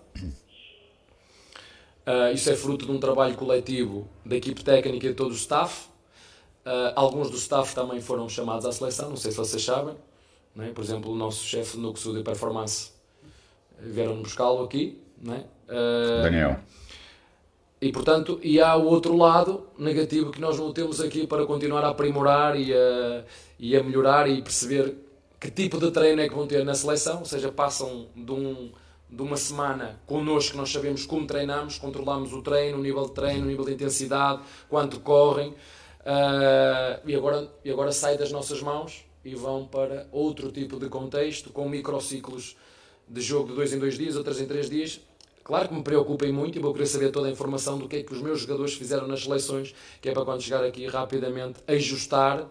Uh, 2.11 2.35
isso 2.35 2.51
é 2.51 2.57
fruto 2.57 2.87
de 2.87 2.91
um 2.91 2.99
trabalho 2.99 3.37
coletivo 3.37 4.09
da 4.27 4.35
equipe 4.35 4.65
técnica 4.65 5.07
e 5.07 5.11
de 5.11 5.15
todo 5.15 5.31
o 5.31 5.35
staff. 5.35 5.89
Uh, 6.67 6.93
alguns 6.97 7.31
do 7.31 7.37
staff 7.37 7.73
também 7.73 8.01
foram 8.01 8.29
chamados 8.29 8.67
à 8.67 8.73
seleção, 8.73 9.11
não 9.11 9.17
sei 9.17 9.31
se 9.31 9.37
vocês 9.37 9.63
sabem. 9.65 9.95
Né? 10.57 10.73
Por 10.75 10.83
exemplo, 10.83 11.13
o 11.13 11.15
nosso 11.15 11.45
chefe 11.45 11.77
do 11.77 11.83
Núcleo 11.83 12.15
de 12.15 12.23
Performance 12.25 12.91
vieram 13.79 14.21
buscá-lo 14.21 14.65
aqui. 14.65 15.01
Né? 15.23 15.45
Uh, 15.69 16.23
Daniel. 16.23 16.59
E 17.81 17.93
portanto, 17.93 18.41
e 18.43 18.61
há 18.61 18.75
o 18.77 18.87
outro 18.87 19.17
lado 19.17 19.69
negativo 19.79 20.33
que 20.33 20.41
nós 20.41 20.59
não 20.59 20.73
temos 20.73 21.01
aqui 21.01 21.27
para 21.27 21.47
continuar 21.47 21.85
a 21.85 21.91
aprimorar 21.91 22.59
e 22.59 22.75
a, 22.75 23.25
e 23.59 23.77
a 23.77 23.83
melhorar 23.83 24.29
e 24.29 24.43
perceber 24.43 24.97
que 25.39 25.51
tipo 25.51 25.79
de 25.79 25.91
treino 25.91 26.21
é 26.21 26.29
que 26.29 26.35
vão 26.35 26.47
ter 26.47 26.65
na 26.65 26.75
seleção, 26.75 27.21
ou 27.21 27.25
seja, 27.25 27.51
passam 27.51 28.09
de, 28.15 28.33
um, 28.33 28.71
de 29.11 29.23
uma 29.23 29.37
semana 29.37 30.01
connosco, 30.07 30.57
nós 30.57 30.71
sabemos 30.71 31.05
como 31.05 31.27
treinamos, 31.27 31.79
controlamos 31.79 32.33
o 32.33 32.43
treino, 32.43 32.79
o 32.79 32.83
nível 32.83 33.07
de 33.07 33.13
treino, 33.13 33.45
o 33.45 33.49
nível 33.49 33.65
de 33.65 33.73
intensidade, 33.73 34.43
quanto 34.69 35.01
correm, 35.01 35.51
uh, 35.51 37.01
e, 37.05 37.15
agora, 37.15 37.51
e 37.65 37.71
agora 37.71 37.93
sai 37.93 38.17
das 38.17 38.31
nossas 38.31 38.63
mãos 38.63 39.05
e 39.25 39.35
vão 39.35 39.67
para 39.67 40.07
outro 40.13 40.53
tipo 40.53 40.79
de 40.79 40.89
contexto, 40.89 41.51
com 41.51 41.69
microciclos 41.69 42.57
de 43.09 43.21
jogo 43.21 43.49
de 43.49 43.55
dois 43.57 43.73
em 43.73 43.79
dois 43.79 43.99
dias 43.99 44.17
ou 44.17 44.23
três 44.23 44.41
em 44.41 44.47
três 44.47 44.71
dias, 44.71 45.01
Claro 45.51 45.69
que 45.69 45.75
me 45.75 45.83
preocupem 45.83 46.31
muito 46.31 46.57
e 46.57 46.61
vou 46.61 46.73
querer 46.73 46.87
saber 46.87 47.11
toda 47.11 47.27
a 47.27 47.31
informação 47.31 47.77
do 47.77 47.89
que 47.89 47.97
é 47.97 48.03
que 48.05 48.13
os 48.13 48.23
meus 48.23 48.43
jogadores 48.43 48.75
fizeram 48.75 49.09
nas 49.09 49.25
seleções, 49.25 49.75
que 50.01 50.09
é 50.09 50.13
para 50.13 50.25
quando 50.25 50.41
chegar 50.41 50.63
aqui 50.63 50.87
rapidamente 50.87 51.59
ajustar 51.67 52.47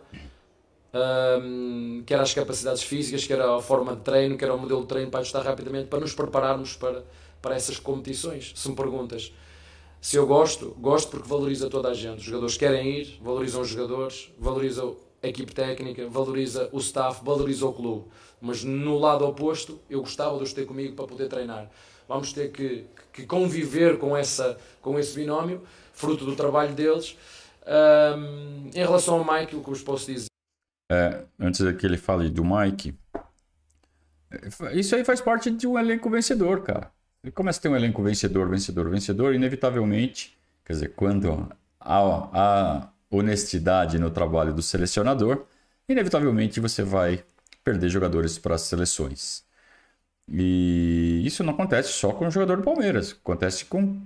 um, 0.93 2.03
quer 2.05 2.19
as 2.19 2.33
capacidades 2.33 2.83
físicas, 2.83 3.25
quer 3.25 3.41
a 3.41 3.61
forma 3.61 3.95
de 3.95 4.01
treino, 4.01 4.37
quer 4.37 4.51
o 4.51 4.57
modelo 4.57 4.81
de 4.81 4.87
treino 4.87 5.11
para 5.11 5.19
ajustar 5.21 5.43
rapidamente, 5.43 5.87
para 5.87 5.99
nos 5.99 6.13
prepararmos 6.13 6.75
para, 6.75 7.03
para 7.41 7.55
essas 7.55 7.79
competições. 7.79 8.53
Me 8.65 8.75
perguntas 8.75 9.31
se 10.01 10.15
eu 10.15 10.25
gosto, 10.25 10.75
gosto 10.79 11.09
porque 11.09 11.27
valoriza 11.27 11.69
toda 11.69 11.89
a 11.89 11.93
gente. 11.93 12.19
Os 12.19 12.23
jogadores 12.23 12.57
querem 12.57 12.99
ir, 12.99 13.19
valorizam 13.21 13.61
os 13.61 13.67
jogadores, 13.67 14.31
valorizam 14.39 14.95
a 15.21 15.27
equipe 15.27 15.53
técnica, 15.53 16.07
valoriza 16.07 16.69
o 16.71 16.79
staff, 16.79 17.23
valoriza 17.23 17.65
o 17.65 17.73
clube. 17.73 18.05
Mas 18.41 18.63
no 18.63 18.97
lado 18.97 19.25
oposto, 19.25 19.77
eu 19.89 19.99
gostava 19.99 20.37
de 20.37 20.43
os 20.43 20.53
ter 20.53 20.65
comigo 20.65 20.95
para 20.95 21.05
poder 21.05 21.27
treinar 21.27 21.69
vamos 22.09 22.33
ter 22.33 22.51
que, 22.51 22.85
que 23.13 23.25
conviver 23.27 23.99
com, 23.99 24.17
essa, 24.17 24.57
com 24.81 24.97
esse 24.97 25.13
binómio, 25.13 25.61
fruto 25.93 26.25
do 26.25 26.35
trabalho 26.35 26.73
deles. 26.73 27.15
Um, 27.67 28.71
em 28.73 28.79
relação 28.79 29.19
ao 29.19 29.23
Mike, 29.23 29.55
o 29.55 29.61
que 29.61 29.69
vos 29.69 29.83
posso 29.83 30.11
dizer? 30.11 30.28
É, 30.89 31.23
antes 31.39 31.61
que 31.77 31.85
ele 31.85 31.97
fale 31.97 32.29
do 32.29 32.43
Mike, 32.43 32.95
isso 34.73 34.95
aí 34.95 35.03
faz 35.03 35.21
parte 35.21 35.51
de 35.51 35.67
um 35.67 35.77
elenco 35.77 36.09
vencedor, 36.09 36.63
cara. 36.63 36.91
Ele 37.23 37.31
começa 37.31 37.59
a 37.59 37.61
ter 37.61 37.69
um 37.69 37.75
elenco 37.75 38.01
vencedor, 38.01 38.49
vencedor, 38.49 38.89
vencedor, 38.89 39.35
inevitavelmente, 39.35 40.37
quer 40.65 40.73
dizer, 40.73 40.93
quando 40.95 41.49
há, 41.79 41.99
há 42.33 42.89
honestidade 43.11 43.99
no 43.99 44.09
trabalho 44.09 44.53
do 44.53 44.61
selecionador, 44.61 45.45
inevitavelmente 45.87 46.59
você 46.59 46.83
vai 46.83 47.23
perder 47.63 47.89
jogadores 47.89 48.37
para 48.37 48.55
as 48.55 48.61
seleções. 48.61 49.43
E 50.31 51.21
isso 51.25 51.43
não 51.43 51.53
acontece 51.53 51.91
só 51.93 52.11
com 52.13 52.27
o 52.27 52.31
jogador 52.31 52.57
do 52.57 52.63
Palmeiras, 52.63 53.13
acontece 53.19 53.65
com. 53.65 53.99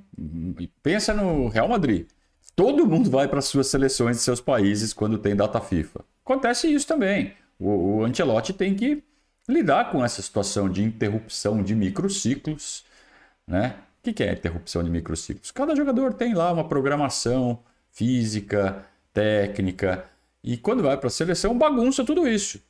Pensa 0.81 1.13
no 1.13 1.49
Real 1.49 1.67
Madrid. 1.67 2.07
Todo 2.55 2.87
mundo 2.87 3.09
vai 3.09 3.27
para 3.27 3.41
suas 3.41 3.67
seleções 3.67 4.17
de 4.17 4.23
seus 4.23 4.39
países 4.39 4.93
quando 4.93 5.17
tem 5.17 5.35
data 5.35 5.59
FIFA. 5.59 6.01
Acontece 6.23 6.67
isso 6.73 6.87
também. 6.87 7.33
O, 7.59 7.97
o 7.97 8.03
Ancelotti 8.03 8.53
tem 8.53 8.75
que 8.75 9.03
lidar 9.47 9.91
com 9.91 10.03
essa 10.03 10.21
situação 10.21 10.69
de 10.69 10.83
interrupção 10.83 11.61
de 11.61 11.75
microciclos. 11.75 12.85
Né? 13.45 13.75
O 13.99 14.03
que, 14.03 14.13
que 14.13 14.23
é 14.23 14.33
interrupção 14.33 14.83
de 14.83 14.89
microciclos? 14.89 15.51
Cada 15.51 15.75
jogador 15.75 16.13
tem 16.13 16.33
lá 16.33 16.51
uma 16.51 16.67
programação 16.67 17.59
física, 17.91 18.85
técnica, 19.13 20.05
e 20.43 20.57
quando 20.57 20.83
vai 20.83 20.97
para 20.97 21.07
a 21.07 21.11
seleção 21.11 21.57
bagunça 21.57 22.03
tudo 22.03 22.27
isso. 22.27 22.61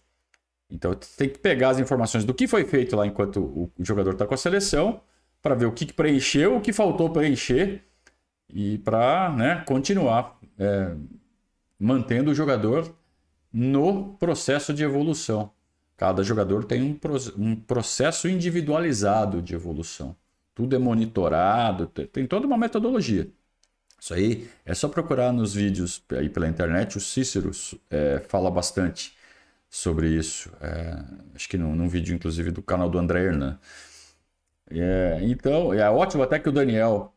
Então 0.69 0.93
tem 1.17 1.29
que 1.29 1.39
pegar 1.39 1.69
as 1.69 1.79
informações 1.79 2.25
do 2.25 2.33
que 2.33 2.47
foi 2.47 2.65
feito 2.65 2.95
lá 2.95 3.05
enquanto 3.05 3.39
o 3.39 3.71
jogador 3.79 4.13
está 4.13 4.25
com 4.25 4.33
a 4.33 4.37
seleção, 4.37 5.01
para 5.41 5.55
ver 5.55 5.65
o 5.65 5.71
que 5.71 5.91
preencheu, 5.91 6.57
o 6.57 6.61
que 6.61 6.71
faltou 6.71 7.09
preencher 7.09 7.83
e 8.49 8.77
para 8.79 9.29
né, 9.31 9.63
continuar 9.67 10.39
é, 10.57 10.95
mantendo 11.79 12.31
o 12.31 12.35
jogador 12.35 12.95
no 13.53 14.15
processo 14.15 14.73
de 14.73 14.83
evolução. 14.83 15.51
Cada 15.95 16.23
jogador 16.23 16.65
tem 16.65 16.81
um, 16.81 16.99
um 17.37 17.55
processo 17.55 18.27
individualizado 18.27 19.41
de 19.41 19.53
evolução. 19.53 20.15
Tudo 20.55 20.75
é 20.75 20.79
monitorado, 20.79 21.87
tem 21.87 22.25
toda 22.27 22.47
uma 22.47 22.57
metodologia. 22.57 23.29
Isso 23.99 24.13
aí 24.13 24.49
é 24.65 24.73
só 24.73 24.89
procurar 24.89 25.31
nos 25.31 25.53
vídeos 25.53 26.03
aí 26.09 26.29
pela 26.29 26.47
internet. 26.47 26.97
O 26.97 27.01
Cícero 27.01 27.51
é, 27.89 28.19
fala 28.27 28.51
bastante 28.51 29.15
sobre 29.69 30.09
isso. 30.09 30.51
É, 30.59 31.03
acho 31.33 31.47
que 31.47 31.57
num, 31.57 31.75
num, 31.75 31.87
vídeo, 31.87 32.13
inclusive, 32.13 32.51
do 32.51 32.61
canal 32.61 32.89
do 32.89 32.97
André 32.97 33.23
Hernan. 33.23 33.57
É, 34.69 35.19
então, 35.23 35.73
é 35.73 35.89
ótimo 35.89 36.21
até 36.23 36.37
que 36.37 36.49
o 36.49 36.51
Daniel, 36.51 37.12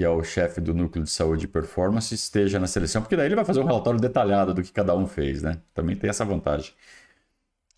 que 0.00 0.04
é 0.04 0.08
o 0.08 0.24
chefe 0.24 0.62
do 0.62 0.72
núcleo 0.72 1.04
de 1.04 1.10
saúde 1.10 1.44
e 1.44 1.46
performance, 1.46 2.14
esteja 2.14 2.58
na 2.58 2.66
seleção, 2.66 3.02
porque 3.02 3.14
daí 3.14 3.26
ele 3.26 3.34
vai 3.34 3.44
fazer 3.44 3.60
um 3.60 3.66
relatório 3.66 4.00
detalhado 4.00 4.54
do 4.54 4.62
que 4.62 4.72
cada 4.72 4.96
um 4.96 5.06
fez, 5.06 5.42
né? 5.42 5.60
Também 5.74 5.94
tem 5.94 6.08
essa 6.08 6.24
vantagem. 6.24 6.72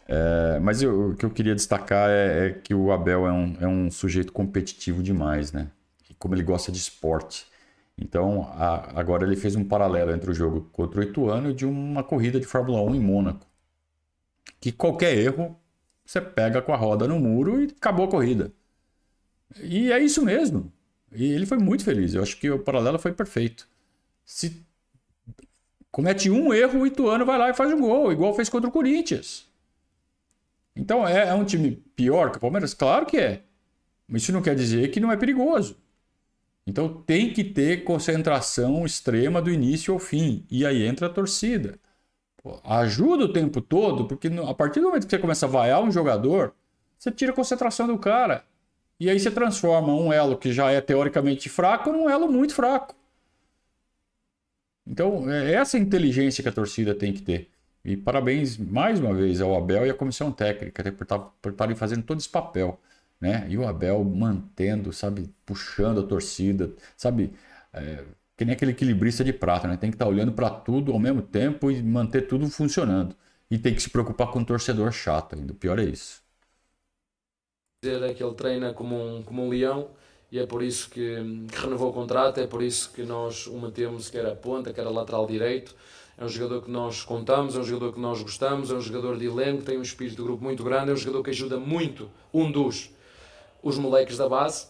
É, 0.06 0.60
mas 0.60 0.80
eu, 0.82 1.10
o 1.10 1.16
que 1.16 1.24
eu 1.24 1.30
queria 1.30 1.52
destacar 1.52 2.08
é, 2.10 2.46
é, 2.46 2.50
que 2.52 2.72
o 2.72 2.92
Abel 2.92 3.26
é 3.26 3.32
um, 3.32 3.56
é 3.60 3.66
um 3.66 3.90
sujeito 3.90 4.32
competitivo 4.32 5.02
demais, 5.02 5.50
né? 5.52 5.68
E 6.08 6.14
como 6.14 6.32
ele 6.36 6.44
gosta 6.44 6.70
de 6.70 6.78
esporte. 6.78 7.44
Então, 7.98 8.42
a, 8.52 9.00
agora 9.00 9.26
ele 9.26 9.34
fez 9.34 9.56
um 9.56 9.64
paralelo 9.64 10.12
entre 10.12 10.30
o 10.30 10.34
jogo 10.34 10.68
contra 10.72 11.00
o 11.00 11.02
Ituano 11.02 11.50
e 11.50 11.54
de 11.54 11.66
uma 11.66 12.04
corrida 12.04 12.38
de 12.38 12.46
Fórmula 12.46 12.80
1 12.82 12.94
em 12.94 13.00
Mônaco 13.00 13.44
que 14.60 14.70
qualquer 14.70 15.18
erro 15.18 15.58
você 16.04 16.20
pega 16.20 16.62
com 16.62 16.72
a 16.72 16.76
roda 16.76 17.08
no 17.08 17.18
muro 17.18 17.60
e 17.60 17.66
acabou 17.76 18.06
a 18.06 18.10
corrida. 18.10 18.52
E 19.60 19.90
é 19.90 19.98
isso 19.98 20.24
mesmo. 20.24 20.72
E 21.14 21.32
ele 21.32 21.46
foi 21.46 21.58
muito 21.58 21.84
feliz. 21.84 22.14
Eu 22.14 22.22
acho 22.22 22.36
que 22.38 22.50
o 22.50 22.58
paralelo 22.58 22.98
foi 22.98 23.12
perfeito. 23.12 23.68
Se 24.24 24.64
comete 25.90 26.30
um 26.30 26.52
erro, 26.52 26.80
o 26.80 26.86
Ituano 26.86 27.24
vai 27.24 27.38
lá 27.38 27.50
e 27.50 27.54
faz 27.54 27.72
um 27.72 27.80
gol, 27.80 28.12
igual 28.12 28.34
fez 28.34 28.48
contra 28.48 28.68
o 28.68 28.72
Corinthians. 28.72 29.46
Então 30.74 31.06
é, 31.06 31.28
é 31.28 31.34
um 31.34 31.44
time 31.44 31.72
pior 31.94 32.30
que 32.30 32.38
o 32.38 32.40
Palmeiras? 32.40 32.72
Claro 32.74 33.06
que 33.06 33.18
é. 33.18 33.42
Mas 34.08 34.22
isso 34.22 34.32
não 34.32 34.42
quer 34.42 34.54
dizer 34.54 34.90
que 34.90 35.00
não 35.00 35.12
é 35.12 35.16
perigoso. 35.16 35.76
Então 36.66 37.02
tem 37.02 37.32
que 37.32 37.44
ter 37.44 37.84
concentração 37.84 38.86
extrema 38.86 39.42
do 39.42 39.50
início 39.50 39.92
ao 39.92 40.00
fim. 40.00 40.46
E 40.50 40.64
aí 40.64 40.84
entra 40.84 41.06
a 41.08 41.10
torcida 41.10 41.78
ajuda 42.64 43.24
o 43.24 43.32
tempo 43.32 43.60
todo, 43.60 44.06
porque 44.06 44.28
a 44.28 44.54
partir 44.54 44.80
do 44.80 44.86
momento 44.86 45.04
que 45.04 45.10
você 45.10 45.18
começa 45.18 45.46
a 45.46 45.48
vaiar 45.48 45.82
um 45.82 45.90
jogador, 45.90 46.54
você 46.98 47.10
tira 47.10 47.32
a 47.32 47.34
concentração 47.34 47.86
do 47.86 47.98
cara. 47.98 48.44
E 49.02 49.10
aí 49.10 49.18
você 49.18 49.32
transforma 49.32 49.92
um 49.92 50.12
elo 50.12 50.38
que 50.38 50.52
já 50.52 50.70
é 50.70 50.80
teoricamente 50.80 51.48
fraco 51.48 51.90
num 51.90 52.08
elo 52.08 52.30
muito 52.30 52.54
fraco. 52.54 52.94
Então, 54.86 55.28
é 55.28 55.54
essa 55.54 55.76
inteligência 55.76 56.40
que 56.40 56.48
a 56.48 56.52
torcida 56.52 56.94
tem 56.94 57.12
que 57.12 57.20
ter. 57.20 57.50
E 57.84 57.96
parabéns 57.96 58.56
mais 58.56 59.00
uma 59.00 59.12
vez 59.12 59.40
ao 59.40 59.56
Abel 59.56 59.84
e 59.84 59.90
à 59.90 59.94
comissão 59.94 60.30
técnica 60.30 60.92
por 60.92 61.04
tá, 61.04 61.32
estarem 61.48 61.74
fazendo 61.74 62.04
todo 62.04 62.20
esse 62.20 62.28
papel. 62.28 62.80
Né? 63.20 63.44
E 63.48 63.58
o 63.58 63.66
Abel 63.66 64.04
mantendo, 64.04 64.92
sabe, 64.92 65.28
puxando 65.44 65.98
a 65.98 66.06
torcida, 66.06 66.72
sabe, 66.96 67.32
é, 67.72 68.04
que 68.36 68.44
nem 68.44 68.54
aquele 68.54 68.70
equilibrista 68.70 69.24
de 69.24 69.32
prata, 69.32 69.66
né? 69.66 69.76
Tem 69.76 69.90
que 69.90 69.96
estar 69.96 70.04
tá 70.04 70.10
olhando 70.12 70.30
para 70.32 70.48
tudo 70.48 70.92
ao 70.92 71.00
mesmo 71.00 71.22
tempo 71.22 71.72
e 71.72 71.82
manter 71.82 72.28
tudo 72.28 72.48
funcionando. 72.48 73.16
E 73.50 73.58
tem 73.58 73.74
que 73.74 73.82
se 73.82 73.90
preocupar 73.90 74.30
com 74.30 74.38
o 74.38 74.44
torcedor 74.44 74.92
chato 74.92 75.34
ainda. 75.34 75.52
O 75.52 75.56
pior 75.56 75.80
é 75.80 75.84
isso. 75.84 76.21
Dizer 77.84 78.00
é 78.04 78.14
que 78.14 78.22
ele 78.22 78.34
treina 78.34 78.72
como 78.72 78.94
um, 78.94 79.24
como 79.24 79.44
um 79.44 79.48
leão 79.48 79.88
e 80.30 80.38
é 80.38 80.46
por 80.46 80.62
isso 80.62 80.88
que, 80.88 81.16
que 81.50 81.60
renovou 81.60 81.90
o 81.90 81.92
contrato, 81.92 82.38
é 82.38 82.46
por 82.46 82.62
isso 82.62 82.92
que 82.92 83.02
nós 83.02 83.48
o 83.48 83.56
mantemos, 83.58 84.08
quer 84.08 84.24
a 84.24 84.36
ponta, 84.36 84.72
quer 84.72 84.86
a 84.86 84.88
lateral 84.88 85.26
direito. 85.26 85.74
É 86.16 86.24
um 86.24 86.28
jogador 86.28 86.62
que 86.62 86.70
nós 86.70 87.02
contamos, 87.02 87.56
é 87.56 87.58
um 87.58 87.64
jogador 87.64 87.92
que 87.92 87.98
nós 87.98 88.22
gostamos, 88.22 88.70
é 88.70 88.74
um 88.74 88.80
jogador 88.80 89.18
de 89.18 89.26
elenco, 89.26 89.64
tem 89.64 89.78
um 89.78 89.82
espírito 89.82 90.14
de 90.14 90.22
grupo 90.22 90.44
muito 90.44 90.62
grande, 90.62 90.90
é 90.90 90.92
um 90.92 90.96
jogador 90.96 91.24
que 91.24 91.30
ajuda 91.30 91.58
muito 91.58 92.08
um 92.32 92.52
dos 92.52 92.90
os 93.64 93.76
moleques 93.78 94.16
da 94.16 94.28
base 94.28 94.68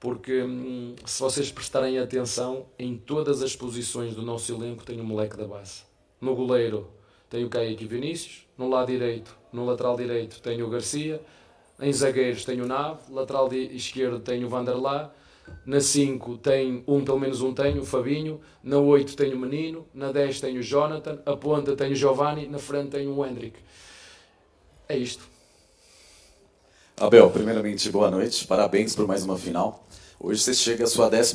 porque 0.00 0.42
hum, 0.42 0.96
se 1.04 1.20
vocês 1.20 1.52
prestarem 1.52 1.98
atenção, 1.98 2.66
em 2.76 2.96
todas 2.96 3.42
as 3.42 3.54
posições 3.54 4.14
do 4.16 4.22
nosso 4.22 4.50
elenco 4.52 4.82
tem 4.82 5.00
um 5.00 5.04
moleque 5.04 5.36
da 5.36 5.46
base. 5.46 5.82
No 6.20 6.34
goleiro 6.34 6.90
tem 7.28 7.44
o 7.44 7.48
Kaique 7.48 7.84
Vinícius, 7.84 8.46
no 8.58 8.68
lado 8.68 8.88
direito, 8.88 9.36
no 9.52 9.64
lateral 9.64 9.96
direito 9.96 10.40
tem 10.40 10.60
o 10.62 10.68
Garcia, 10.68 11.20
em 11.80 11.92
zagueiros 11.92 12.44
tem 12.44 12.60
o 12.60 12.66
Nave, 12.66 13.00
lateral 13.10 13.52
esquerdo 13.52 14.20
tem 14.20 14.44
o 14.44 14.48
Vanderlá, 14.48 15.12
na 15.64 15.80
5 15.80 16.38
tem 16.38 16.84
um, 16.86 17.04
pelo 17.04 17.18
menos 17.18 17.40
um 17.42 17.52
tem, 17.52 17.78
o 17.78 17.84
Fabinho, 17.84 18.40
na 18.62 18.78
8 18.78 19.16
tem 19.16 19.32
o 19.32 19.38
Menino, 19.38 19.86
na 19.94 20.12
10 20.12 20.40
tem 20.40 20.58
o 20.58 20.62
Jonathan, 20.62 21.20
a 21.26 21.36
ponta 21.36 21.74
tem 21.76 21.92
o 21.92 21.94
Giovanni, 21.94 22.46
na 22.46 22.58
frente 22.58 22.90
tem 22.90 23.08
o 23.08 23.24
Hendrick. 23.24 23.58
É 24.88 24.96
isto. 24.96 25.24
Abel, 26.98 27.30
primeiramente, 27.30 27.88
boa 27.90 28.10
noite, 28.10 28.46
parabéns 28.46 28.94
por 28.94 29.06
mais 29.06 29.24
uma 29.24 29.38
final. 29.38 29.86
Hoje 30.22 30.42
você 30.42 30.52
chega 30.52 30.84
à 30.84 30.86
sua 30.86 31.08
11 31.08 31.32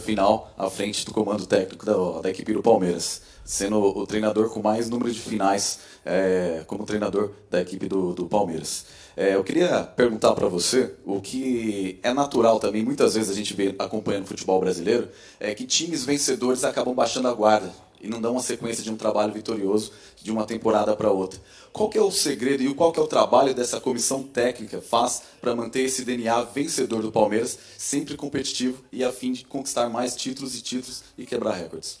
final 0.00 0.54
à 0.56 0.70
frente 0.70 1.04
do 1.04 1.12
comando 1.12 1.44
técnico 1.44 1.84
da, 1.84 2.20
da 2.20 2.30
equipe 2.30 2.52
do 2.52 2.62
Palmeiras, 2.62 3.20
sendo 3.44 3.80
o 3.80 4.06
treinador 4.06 4.48
com 4.50 4.62
mais 4.62 4.88
número 4.88 5.10
de 5.10 5.18
finais 5.18 5.80
é, 6.06 6.62
como 6.68 6.86
treinador 6.86 7.32
da 7.50 7.60
equipe 7.60 7.88
do, 7.88 8.14
do 8.14 8.26
Palmeiras. 8.26 8.86
É, 9.16 9.34
eu 9.34 9.42
queria 9.42 9.82
perguntar 9.82 10.34
para 10.34 10.46
você 10.46 10.94
o 11.04 11.20
que 11.20 11.98
é 12.00 12.14
natural 12.14 12.60
também, 12.60 12.84
muitas 12.84 13.16
vezes 13.16 13.28
a 13.28 13.34
gente 13.34 13.52
vê 13.54 13.74
acompanhando 13.76 14.22
o 14.22 14.28
futebol 14.28 14.60
brasileiro, 14.60 15.08
é 15.40 15.52
que 15.52 15.66
times 15.66 16.04
vencedores 16.04 16.62
acabam 16.62 16.94
baixando 16.94 17.26
a 17.26 17.34
guarda 17.34 17.87
e 18.00 18.08
não 18.08 18.20
dão 18.20 18.32
uma 18.32 18.42
sequência 18.42 18.82
de 18.82 18.90
um 18.90 18.96
trabalho 18.96 19.32
vitorioso 19.32 19.92
de 20.22 20.30
uma 20.30 20.44
temporada 20.44 20.94
para 20.96 21.10
outra. 21.10 21.40
Qual 21.72 21.90
é 21.94 22.00
o 22.00 22.10
segredo 22.10 22.62
e 22.62 22.74
qual 22.74 22.92
é 22.96 23.00
o 23.00 23.06
trabalho 23.06 23.54
dessa 23.54 23.80
comissão 23.80 24.22
técnica 24.22 24.80
faz 24.80 25.22
para 25.40 25.54
manter 25.54 25.80
esse 25.80 26.04
DNA 26.04 26.42
vencedor 26.44 27.02
do 27.02 27.12
Palmeiras 27.12 27.58
sempre 27.76 28.16
competitivo 28.16 28.84
e 28.92 29.04
a 29.04 29.12
fim 29.12 29.32
de 29.32 29.44
conquistar 29.44 29.88
mais 29.88 30.16
títulos 30.16 30.56
e 30.56 30.62
títulos 30.62 31.04
e 31.16 31.26
quebrar 31.26 31.52
recordes? 31.52 32.00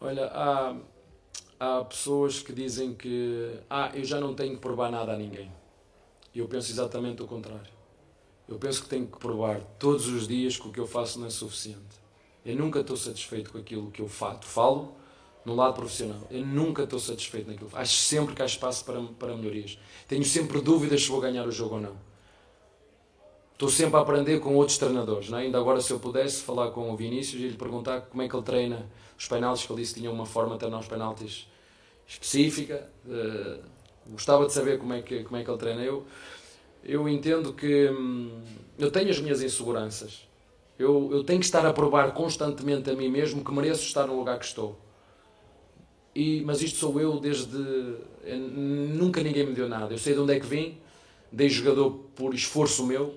Olha, 0.00 0.26
há, 0.26 0.76
há 1.58 1.84
pessoas 1.84 2.42
que 2.42 2.52
dizem 2.52 2.94
que 2.94 3.58
ah, 3.70 3.90
eu 3.94 4.04
já 4.04 4.20
não 4.20 4.34
tenho 4.34 4.54
que 4.54 4.60
provar 4.60 4.90
nada 4.90 5.12
a 5.12 5.16
ninguém. 5.16 5.50
Eu 6.34 6.48
penso 6.48 6.70
exatamente 6.70 7.22
o 7.22 7.26
contrário. 7.26 7.72
Eu 8.46 8.58
penso 8.58 8.82
que 8.82 8.88
tenho 8.88 9.06
que 9.06 9.18
provar 9.18 9.60
todos 9.78 10.06
os 10.08 10.28
dias 10.28 10.58
que 10.58 10.68
o 10.68 10.72
que 10.72 10.80
eu 10.80 10.86
faço 10.86 11.18
não 11.18 11.26
é 11.26 11.30
suficiente. 11.30 12.03
Eu 12.44 12.56
nunca 12.56 12.80
estou 12.80 12.96
satisfeito 12.96 13.50
com 13.50 13.58
aquilo 13.58 13.90
que 13.90 14.02
eu 14.02 14.08
faço. 14.08 14.42
Falo 14.42 14.94
no 15.44 15.54
lado 15.54 15.74
profissional. 15.74 16.20
Eu 16.30 16.44
nunca 16.44 16.84
estou 16.84 16.98
satisfeito 16.98 17.50
naquilo. 17.50 17.70
Acho 17.72 17.96
sempre 17.96 18.34
que 18.34 18.42
há 18.42 18.46
espaço 18.46 18.84
para, 18.84 19.00
para 19.18 19.36
melhorias. 19.36 19.78
Tenho 20.08 20.24
sempre 20.24 20.60
dúvidas 20.60 21.02
se 21.02 21.08
vou 21.08 21.20
ganhar 21.20 21.46
o 21.46 21.52
jogo 21.52 21.76
ou 21.76 21.80
não. 21.80 21.96
Estou 23.52 23.68
sempre 23.68 23.96
a 23.96 24.00
aprender 24.00 24.40
com 24.40 24.54
outros 24.56 24.78
treinadores. 24.78 25.30
Não 25.30 25.38
é? 25.38 25.42
Ainda 25.42 25.58
agora, 25.58 25.80
se 25.80 25.92
eu 25.92 26.00
pudesse 26.00 26.42
falar 26.42 26.70
com 26.70 26.90
o 26.90 26.96
Vinícius 26.96 27.40
e 27.40 27.48
lhe 27.48 27.56
perguntar 27.56 28.02
como 28.02 28.22
é 28.22 28.28
que 28.28 28.34
ele 28.34 28.42
treina 28.42 28.86
os 29.16 29.26
penaltis, 29.26 29.64
que 29.64 29.72
ele 29.72 29.80
disse 29.80 29.94
que 29.94 30.00
tinha 30.00 30.10
uma 30.10 30.26
forma 30.26 30.54
de 30.54 30.58
treinar 30.60 30.80
os 30.80 30.88
penaltis 30.88 31.46
específica. 32.06 32.88
Uh, 33.06 33.74
Gostava 34.06 34.46
de 34.46 34.52
saber 34.52 34.78
como 34.78 34.92
é 34.92 35.00
que, 35.00 35.24
como 35.24 35.36
é 35.36 35.44
que 35.44 35.50
ele 35.50 35.58
treina. 35.58 35.82
Eu, 35.82 36.06
eu 36.84 37.08
entendo 37.08 37.52
que 37.52 37.88
hum, 37.88 38.42
eu 38.78 38.90
tenho 38.90 39.10
as 39.10 39.18
minhas 39.18 39.42
inseguranças. 39.42 40.28
Eu, 40.78 41.10
eu 41.12 41.22
tenho 41.24 41.38
que 41.38 41.46
estar 41.46 41.64
a 41.64 41.72
provar 41.72 42.12
constantemente 42.12 42.90
a 42.90 42.94
mim 42.94 43.08
mesmo 43.08 43.44
que 43.44 43.52
mereço 43.52 43.84
estar 43.84 44.06
no 44.06 44.16
lugar 44.16 44.38
que 44.38 44.44
estou. 44.44 44.78
E, 46.14 46.42
mas 46.42 46.62
isto 46.62 46.78
sou 46.78 47.00
eu 47.00 47.18
desde. 47.18 47.56
Eu, 48.24 48.38
nunca 48.38 49.22
ninguém 49.22 49.46
me 49.46 49.52
deu 49.52 49.68
nada. 49.68 49.92
Eu 49.92 49.98
sei 49.98 50.14
de 50.14 50.20
onde 50.20 50.34
é 50.34 50.40
que 50.40 50.46
vim, 50.46 50.78
dei 51.30 51.48
jogador 51.48 51.90
por 52.14 52.34
esforço 52.34 52.86
meu. 52.86 53.14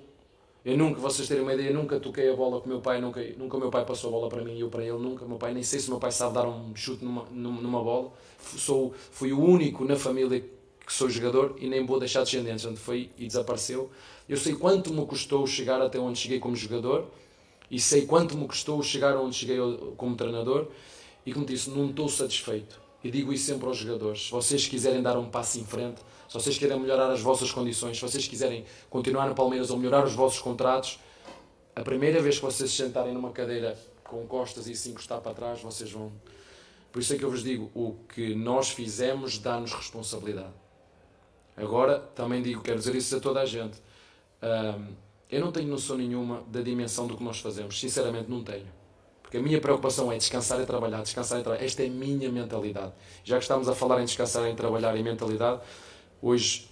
Eu 0.65 0.77
nunca, 0.77 0.99
vocês 0.99 1.27
terem 1.27 1.43
uma 1.43 1.53
ideia, 1.53 1.71
nunca 1.71 1.99
toquei 1.99 2.29
a 2.29 2.35
bola 2.35 2.59
com 2.59 2.67
meu 2.67 2.81
pai, 2.81 2.99
nunca, 2.99 3.23
nunca 3.37 3.55
o 3.55 3.59
meu 3.59 3.69
pai 3.69 3.85
passou 3.85 4.09
a 4.09 4.11
bola 4.11 4.29
para 4.29 4.43
mim 4.43 4.57
e 4.57 4.59
eu 4.59 4.69
para 4.69 4.83
ele, 4.83 4.97
nunca. 4.97 5.25
Meu 5.25 5.37
pai, 5.37 5.53
nem 5.53 5.63
sei 5.63 5.79
se 5.79 5.89
meu 5.89 5.99
pai 5.99 6.11
sabe 6.11 6.33
dar 6.33 6.47
um 6.47 6.75
chute 6.75 7.05
numa, 7.05 7.25
numa 7.31 7.81
bola. 7.81 8.11
Sou, 8.39 8.93
fui 9.11 9.31
o 9.31 9.39
único 9.39 9.85
na 9.85 9.95
família 9.95 10.41
que 10.85 10.91
sou 10.93 11.09
jogador 11.09 11.55
e 11.59 11.69
nem 11.69 11.85
vou 11.85 11.99
deixar 11.99 12.23
descendentes, 12.23 12.65
onde 12.65 12.79
foi 12.79 13.09
e 13.17 13.27
desapareceu. 13.27 13.89
Eu 14.27 14.37
sei 14.37 14.55
quanto 14.55 14.93
me 14.93 15.05
custou 15.05 15.45
chegar 15.47 15.81
até 15.81 15.99
onde 15.99 16.19
cheguei 16.19 16.39
como 16.39 16.55
jogador 16.55 17.07
e 17.69 17.79
sei 17.79 18.05
quanto 18.05 18.37
me 18.37 18.47
custou 18.47 18.81
chegar 18.81 19.17
onde 19.17 19.35
cheguei 19.35 19.57
como 19.97 20.15
treinador 20.15 20.67
e 21.25 21.33
como 21.33 21.45
disse, 21.45 21.69
não 21.69 21.89
estou 21.89 22.07
satisfeito. 22.07 22.79
E 23.03 23.11
digo 23.11 23.31
isso 23.31 23.45
sempre 23.45 23.67
aos 23.67 23.77
jogadores. 23.77 24.25
Se 24.25 24.31
vocês 24.31 24.67
quiserem 24.67 25.01
dar 25.01 25.17
um 25.17 25.29
passo 25.29 25.59
em 25.59 25.65
frente, 25.65 26.01
se 26.27 26.33
vocês 26.33 26.57
querem 26.57 26.79
melhorar 26.79 27.11
as 27.11 27.21
vossas 27.21 27.51
condições, 27.51 27.97
se 27.97 28.01
vocês 28.01 28.27
quiserem 28.27 28.65
continuar 28.89 29.27
no 29.27 29.35
Palmeiras 29.35 29.69
ou 29.69 29.77
melhorar 29.77 30.05
os 30.05 30.13
vossos 30.13 30.39
contratos, 30.39 30.99
a 31.75 31.81
primeira 31.81 32.21
vez 32.21 32.37
que 32.37 32.45
vocês 32.45 32.71
se 32.71 32.77
sentarem 32.77 33.13
numa 33.13 33.31
cadeira 33.31 33.77
com 34.03 34.25
costas 34.25 34.67
e 34.67 34.75
se 34.75 34.89
encostar 34.89 35.21
para 35.21 35.33
trás, 35.33 35.61
vocês 35.61 35.91
vão. 35.91 36.11
Por 36.91 37.01
isso 37.01 37.13
é 37.13 37.17
que 37.17 37.23
eu 37.23 37.29
vos 37.29 37.43
digo: 37.43 37.69
o 37.75 37.95
que 38.13 38.33
nós 38.33 38.69
fizemos 38.69 39.37
dá-nos 39.37 39.73
responsabilidade. 39.73 40.53
Agora, 41.55 41.99
também 41.99 42.41
digo, 42.41 42.61
quero 42.61 42.79
dizer 42.79 42.95
isso 42.95 43.15
a 43.15 43.19
toda 43.19 43.41
a 43.41 43.45
gente. 43.45 43.77
Um, 44.41 45.06
eu 45.29 45.41
não 45.41 45.51
tenho 45.51 45.67
noção 45.67 45.97
nenhuma 45.97 46.43
da 46.47 46.61
dimensão 46.61 47.07
do 47.07 47.17
que 47.17 47.23
nós 47.23 47.39
fazemos. 47.39 47.79
Sinceramente, 47.79 48.29
não 48.29 48.43
tenho. 48.43 48.67
Porque 49.21 49.37
a 49.37 49.41
minha 49.41 49.59
preocupação 49.59 50.09
é 50.11 50.17
descansar 50.17 50.61
e 50.61 50.65
trabalhar, 50.65 51.01
descansar 51.01 51.39
e 51.39 51.43
trabalhar. 51.43 51.65
Esta 51.65 51.83
é 51.83 51.87
a 51.87 51.89
minha 51.89 52.31
mentalidade. 52.31 52.93
Já 53.25 53.35
que 53.37 53.43
estamos 53.43 53.67
a 53.67 53.75
falar 53.75 54.01
em 54.01 54.05
descansar, 54.05 54.47
em 54.47 54.55
trabalhar 54.55 54.95
e 54.95 55.03
mentalidade, 55.03 55.61
hoje 56.21 56.69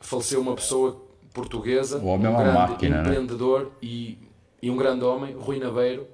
faleceu 0.00 0.40
uma 0.40 0.54
pessoa 0.54 0.98
portuguesa, 1.34 1.98
o 1.98 2.06
homem 2.06 2.26
um 2.26 2.30
é 2.30 2.32
uma 2.32 2.42
grande 2.42 2.58
máquina, 2.58 2.96
né? 2.96 3.02
empreendedor 3.02 3.64
né? 3.64 3.70
e, 3.82 4.18
e 4.62 4.70
um 4.70 4.76
grande 4.76 5.04
homem, 5.04 5.34
Rui 5.34 5.58
Naveiro, 5.58 6.06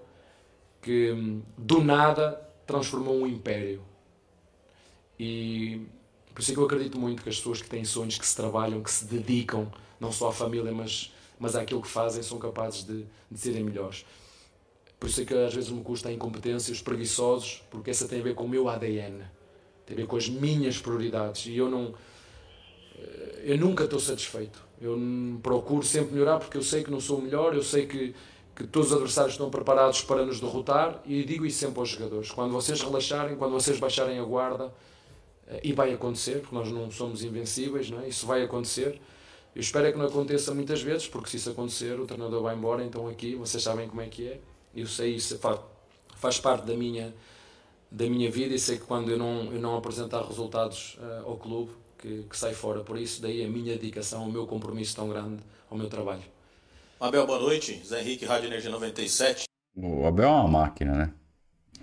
que 0.83 1.13
hum, 1.13 1.41
do 1.57 1.83
nada 1.83 2.41
transformou 2.67 3.15
um 3.15 3.27
império. 3.27 3.81
E 5.19 5.87
por 6.35 6.43
isso 6.43 6.51
é 6.51 6.55
que 6.55 6.61
eu 6.61 6.65
acredito 6.65 6.99
muito 6.99 7.23
que 7.23 7.29
as 7.29 7.37
pessoas 7.37 7.63
que 7.63 7.69
têm 7.69 7.85
sonhos, 7.85 8.19
que 8.19 8.27
se 8.27 8.37
trabalham, 8.37 8.83
que 8.83 8.91
se 8.91 9.07
dedicam, 9.07 9.73
não 9.99 10.13
só 10.13 10.29
à 10.29 10.33
família, 10.33 10.71
mas, 10.73 11.13
mas 11.39 11.55
àquilo 11.55 11.83
que 11.83 11.89
fazem, 11.89 12.23
são 12.23 12.39
capazes 12.39 12.85
de, 12.85 13.07
de 13.31 13.39
serem 13.39 13.65
melhores. 13.65 14.05
Por 14.99 15.09
isso 15.09 15.21
é 15.21 15.25
que 15.25 15.35
às 15.35 15.55
vezes 15.55 15.71
me 15.71 15.83
custa 15.83 16.09
a 16.09 16.13
incompetência, 16.13 16.73
os 16.73 16.81
preguiçosos, 16.81 17.63
porque 17.71 17.91
essa 17.91 18.09
tem 18.09 18.21
a 18.21 18.23
ver 18.23 18.35
com 18.35 18.45
o 18.45 18.49
meu 18.49 18.69
ADN, 18.69 19.23
tem 19.85 19.95
a 19.95 20.01
ver 20.01 20.07
com 20.07 20.17
as 20.17 20.29
minhas 20.29 20.79
prioridades. 20.79 21.47
E 21.47 21.57
eu 21.57 21.69
não. 21.69 21.95
Eh, 22.99 23.43
eu 23.45 23.59
nunca 23.59 23.85
estou 23.85 24.01
satisfeito. 24.01 24.65
Eu 24.81 24.99
procuro 25.43 25.83
sempre 25.85 26.15
melhorar 26.15 26.39
porque 26.39 26.57
eu 26.57 26.63
sei 26.63 26.83
que 26.83 26.91
não 26.91 27.01
sou 27.01 27.19
o 27.19 27.23
melhor, 27.23 27.55
eu 27.55 27.63
sei 27.63 27.87
que, 27.87 28.15
que 28.55 28.67
todos 28.67 28.89
os 28.89 28.95
adversários 28.95 29.35
estão 29.35 29.51
preparados 29.51 30.03
para 30.03 30.25
nos 30.25 30.41
derrotar 30.41 31.03
e 31.05 31.25
digo 31.25 31.45
isso 31.45 31.59
sempre 31.59 31.79
aos 31.81 31.91
jogadores. 31.91 32.31
Quando 32.31 32.53
vocês 32.53 32.81
relaxarem, 32.81 33.37
quando 33.37 33.53
vocês 33.53 33.79
baixarem 33.79 34.19
a 34.19 34.25
guarda, 34.25 34.73
e 35.63 35.73
vai 35.73 35.93
acontecer, 35.93 36.41
porque 36.41 36.55
nós 36.55 36.71
não 36.73 36.91
somos 36.91 37.23
invencíveis, 37.23 37.91
não 37.91 38.01
é? 38.01 38.09
isso 38.09 38.27
vai 38.27 38.43
acontecer. 38.43 39.01
Eu 39.57 39.61
espero 39.61 39.87
é 39.87 39.93
que 39.93 39.97
não 39.97 40.05
aconteça 40.05 40.53
muitas 40.53 40.83
vezes, 40.83 41.09
porque 41.09 41.31
se 41.31 41.39
isso 41.39 41.49
acontecer, 41.49 41.99
o 41.99 42.05
treinador 42.05 42.43
vai 42.43 42.55
embora, 42.55 42.85
então 42.85 43.09
aqui 43.09 43.35
vocês 43.37 43.63
sabem 43.63 43.89
como 43.89 44.03
é 44.03 44.07
que 44.07 44.29
é. 44.29 44.39
Eu 44.75 44.87
sei 44.87 45.15
isso 45.15 45.39
faz, 45.39 45.59
faz 46.17 46.39
parte 46.39 46.67
da 46.67 46.75
minha, 46.75 47.15
da 47.91 48.05
minha 48.05 48.31
vida 48.31 48.55
e 48.55 48.59
sei 48.59 48.77
que 48.77 48.85
quando 48.85 49.11
eu 49.11 49.17
não, 49.17 49.51
eu 49.51 49.59
não 49.59 49.75
apresentar 49.75 50.23
resultados 50.27 50.99
uh, 51.01 51.27
ao 51.27 51.39
clube, 51.39 51.73
que, 51.97 52.25
que 52.29 52.37
sai 52.37 52.53
fora. 52.53 52.81
Por 52.81 52.99
isso, 52.99 53.23
daí 53.23 53.43
a 53.43 53.49
minha 53.49 53.79
dedicação, 53.79 54.29
o 54.29 54.31
meu 54.31 54.47
compromisso 54.47 54.95
tão 54.95 55.09
grande 55.09 55.43
ao 55.71 55.79
meu 55.79 55.89
trabalho. 55.89 56.21
Abel, 57.01 57.27
boa 57.27 57.41
noite. 57.41 57.81
Zé 57.83 58.03
Henrique, 58.03 58.27
Rádio 58.27 58.49
Energia 58.49 58.71
97. 58.71 59.45
O 59.75 60.05
Abel 60.05 60.29
é 60.29 60.33
uma 60.33 60.49
máquina, 60.49 60.93
né? 60.93 61.13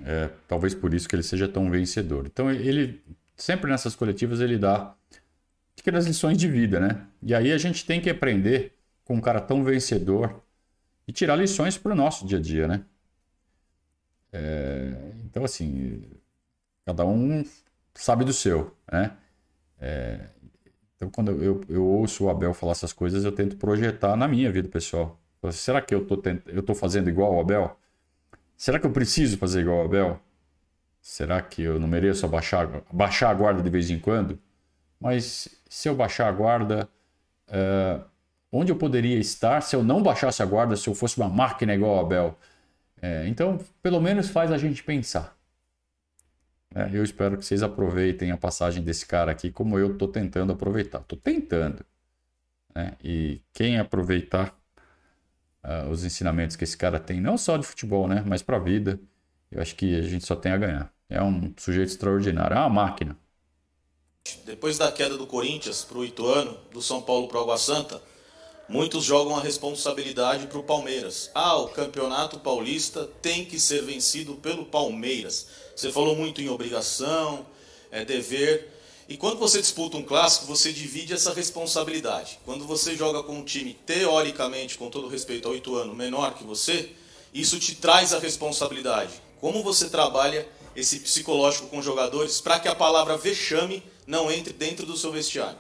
É, 0.06 0.30
talvez 0.48 0.76
por 0.76 0.94
isso 0.94 1.10
que 1.10 1.16
ele 1.16 1.24
seja 1.24 1.48
tão 1.48 1.72
vencedor. 1.72 2.28
Então 2.28 2.52
ele 2.52 3.02
sempre 3.36 3.72
nessas 3.72 3.96
coletivas 3.96 4.42
ele 4.42 4.60
dá 4.60 4.96
pequenas 5.76 6.06
lições 6.06 6.38
de 6.38 6.48
vida, 6.48 6.80
né? 6.80 7.06
E 7.22 7.34
aí 7.34 7.52
a 7.52 7.58
gente 7.58 7.86
tem 7.86 8.02
que 8.02 8.10
aprender 8.10 8.74
com 9.04 9.16
um 9.16 9.22
cara 9.22 9.42
tão 9.42 9.64
vencedor 9.64 10.42
e 11.08 11.12
tirar 11.12 11.36
lições 11.36 11.78
para 11.78 11.94
o 11.94 11.96
nosso 11.96 12.26
dia 12.26 12.38
a 12.38 12.42
dia, 12.42 12.68
né? 12.68 12.86
É, 14.32 15.12
então, 15.26 15.44
assim, 15.44 16.04
cada 16.86 17.06
um 17.06 17.44
sabe 17.94 18.26
do 18.26 18.34
seu, 18.34 18.76
né? 18.92 19.16
É, 19.80 20.28
então, 20.96 21.10
quando 21.10 21.32
eu, 21.44 21.62
eu 21.68 21.86
ouço 21.86 22.26
o 22.26 22.30
Abel 22.30 22.54
falar 22.54 22.72
essas 22.72 22.94
coisas, 22.94 23.26
eu 23.26 23.32
tento 23.32 23.58
projetar 23.58 24.16
na 24.16 24.28
minha 24.28 24.52
vida 24.52 24.70
pessoal. 24.70 25.20
Será 25.52 25.82
que 25.82 25.94
eu 25.94 26.06
tô, 26.06 26.16
tent... 26.18 26.42
eu 26.48 26.64
tô 26.64 26.74
fazendo 26.74 27.10
igual 27.10 27.34
ao 27.34 27.42
Abel? 27.42 27.78
Será 28.58 28.80
que 28.80 28.86
eu 28.86 28.92
preciso 28.92 29.38
fazer 29.38 29.62
igual 29.62 29.80
ao 29.80 29.86
Abel? 29.86 30.20
Será 31.02 31.42
que 31.42 31.62
eu 31.62 31.80
não 31.80 31.88
mereço 31.88 32.26
abaixar, 32.26 32.84
baixar 32.92 33.30
a 33.30 33.34
guarda 33.34 33.62
de 33.62 33.70
vez 33.70 33.90
em 33.90 34.00
quando? 34.00 34.40
Mas 35.04 35.50
se 35.68 35.89
eu 35.89 35.94
baixar 35.94 36.30
a 36.30 36.32
guarda, 36.32 36.89
uh, 37.50 38.06
onde 38.50 38.72
eu 38.72 38.78
poderia 38.78 39.20
estar 39.20 39.60
se 39.60 39.76
eu 39.76 39.84
não 39.84 40.02
baixasse 40.02 40.42
a 40.42 40.46
guarda, 40.46 40.78
se 40.78 40.88
eu 40.88 40.96
fosse 40.96 41.18
uma 41.18 41.28
máquina 41.28 41.76
igual 41.76 41.98
a 41.98 42.02
Abel? 42.02 42.39
É, 43.02 43.28
então, 43.28 43.60
pelo 43.82 44.00
menos 44.00 44.30
faz 44.30 44.50
a 44.50 44.58
gente 44.58 44.82
pensar. 44.82 45.38
É, 46.73 46.90
eu 46.94 47.04
espero 47.04 47.38
que 47.38 47.44
vocês 47.44 47.62
aproveitem 47.62 48.32
a 48.32 48.38
passagem 48.38 48.82
desse 48.82 49.06
cara 49.06 49.30
aqui 49.30 49.52
como 49.52 49.77
eu 49.77 49.92
estou 49.92 50.08
tentando 50.08 50.54
aproveitar. 50.54 51.02
Estou 51.02 51.19
tentando. 51.19 51.86
Né? 52.73 52.94
E 53.04 53.42
quem 53.52 53.77
aproveitar 53.77 54.58
uh, 55.65 55.90
os 55.90 56.06
ensinamentos 56.06 56.56
que 56.56 56.63
esse 56.63 56.77
cara 56.77 56.98
tem, 56.98 57.19
não 57.19 57.38
só 57.38 57.58
de 57.58 57.67
futebol, 57.67 58.08
né? 58.08 58.23
mas 58.25 58.42
para 58.42 58.56
a 58.56 58.60
vida, 58.60 58.98
eu 59.52 59.62
acho 59.62 59.75
que 59.75 59.98
a 60.00 60.02
gente 60.02 60.25
só 60.25 60.36
tem 60.38 60.54
a 60.54 60.58
ganhar. 60.58 60.94
É 61.10 61.21
um 61.21 61.54
sujeito 61.58 61.90
extraordinário, 61.90 62.56
é 62.56 62.60
uma 62.62 62.69
máquina. 62.69 63.17
Depois 64.46 64.78
da 64.78 64.92
queda 64.92 65.17
do 65.17 65.26
Corinthians 65.26 65.84
para 65.84 65.98
o 65.98 66.06
Ituano, 66.06 66.58
do 66.71 66.82
São 66.82 67.02
Paulo 67.02 67.28
para 67.28 67.38
o 67.38 67.42
Água 67.42 67.58
Santa, 67.58 68.02
muitos 68.67 69.04
jogam 69.04 69.38
a 69.38 69.42
responsabilidade 69.42 70.48
para 70.48 70.60
o 70.60 70.63
Palmeiras. 70.63 71.30
Ah, 71.34 71.58
o 71.58 71.69
campeonato 71.69 72.40
paulista 72.40 73.10
tem 73.21 73.46
que 73.46 73.60
ser 73.60 73.84
vencido 73.84 74.36
pelo 74.36 74.65
Palmeiras. 74.65 75.48
Você 75.76 75.92
falou 75.92 76.15
muito 76.15 76.42
em 76.42 76.50
obrigação, 76.50 77.46
é 77.90 78.04
dever. 78.04 78.69
E 79.08 79.15
quando 79.15 79.38
você 79.38 79.62
disputa 79.62 79.98
um 79.98 80.04
clássico, 80.04 80.46
você 80.46 80.71
divide 80.74 81.13
essa 81.13 81.34
responsabilidade. 81.34 82.40
Quando 82.46 82.65
você 82.65 82.96
joga 82.96 83.24
com 83.24 83.38
um 83.38 83.44
time, 83.44 83.74
teoricamente, 83.86 84.78
com 84.78 84.90
todo 84.90 85.08
respeito 85.08 85.48
ao 85.48 85.56
Ituano, 85.56 85.94
menor 85.96 86.34
que 86.34 86.44
você, 86.44 86.92
isso 87.34 87.60
te 87.60 87.76
traz 87.76 88.13
a 88.13 88.19
responsabilidade. 88.19 89.13
Como 89.40 89.63
você 89.63 89.90
trabalha 89.90 90.48
esse 90.76 91.00
psicológico 91.00 91.67
com 91.67 91.82
jogadores 91.82 92.42
para 92.42 92.60
que 92.60 92.67
a 92.67 92.76
palavra 92.76 93.17
vexame 93.17 93.84
não 94.06 94.31
entre 94.31 94.54
dentro 94.54 94.85
do 94.85 94.97
seu 94.97 95.12
vestiário? 95.12 95.58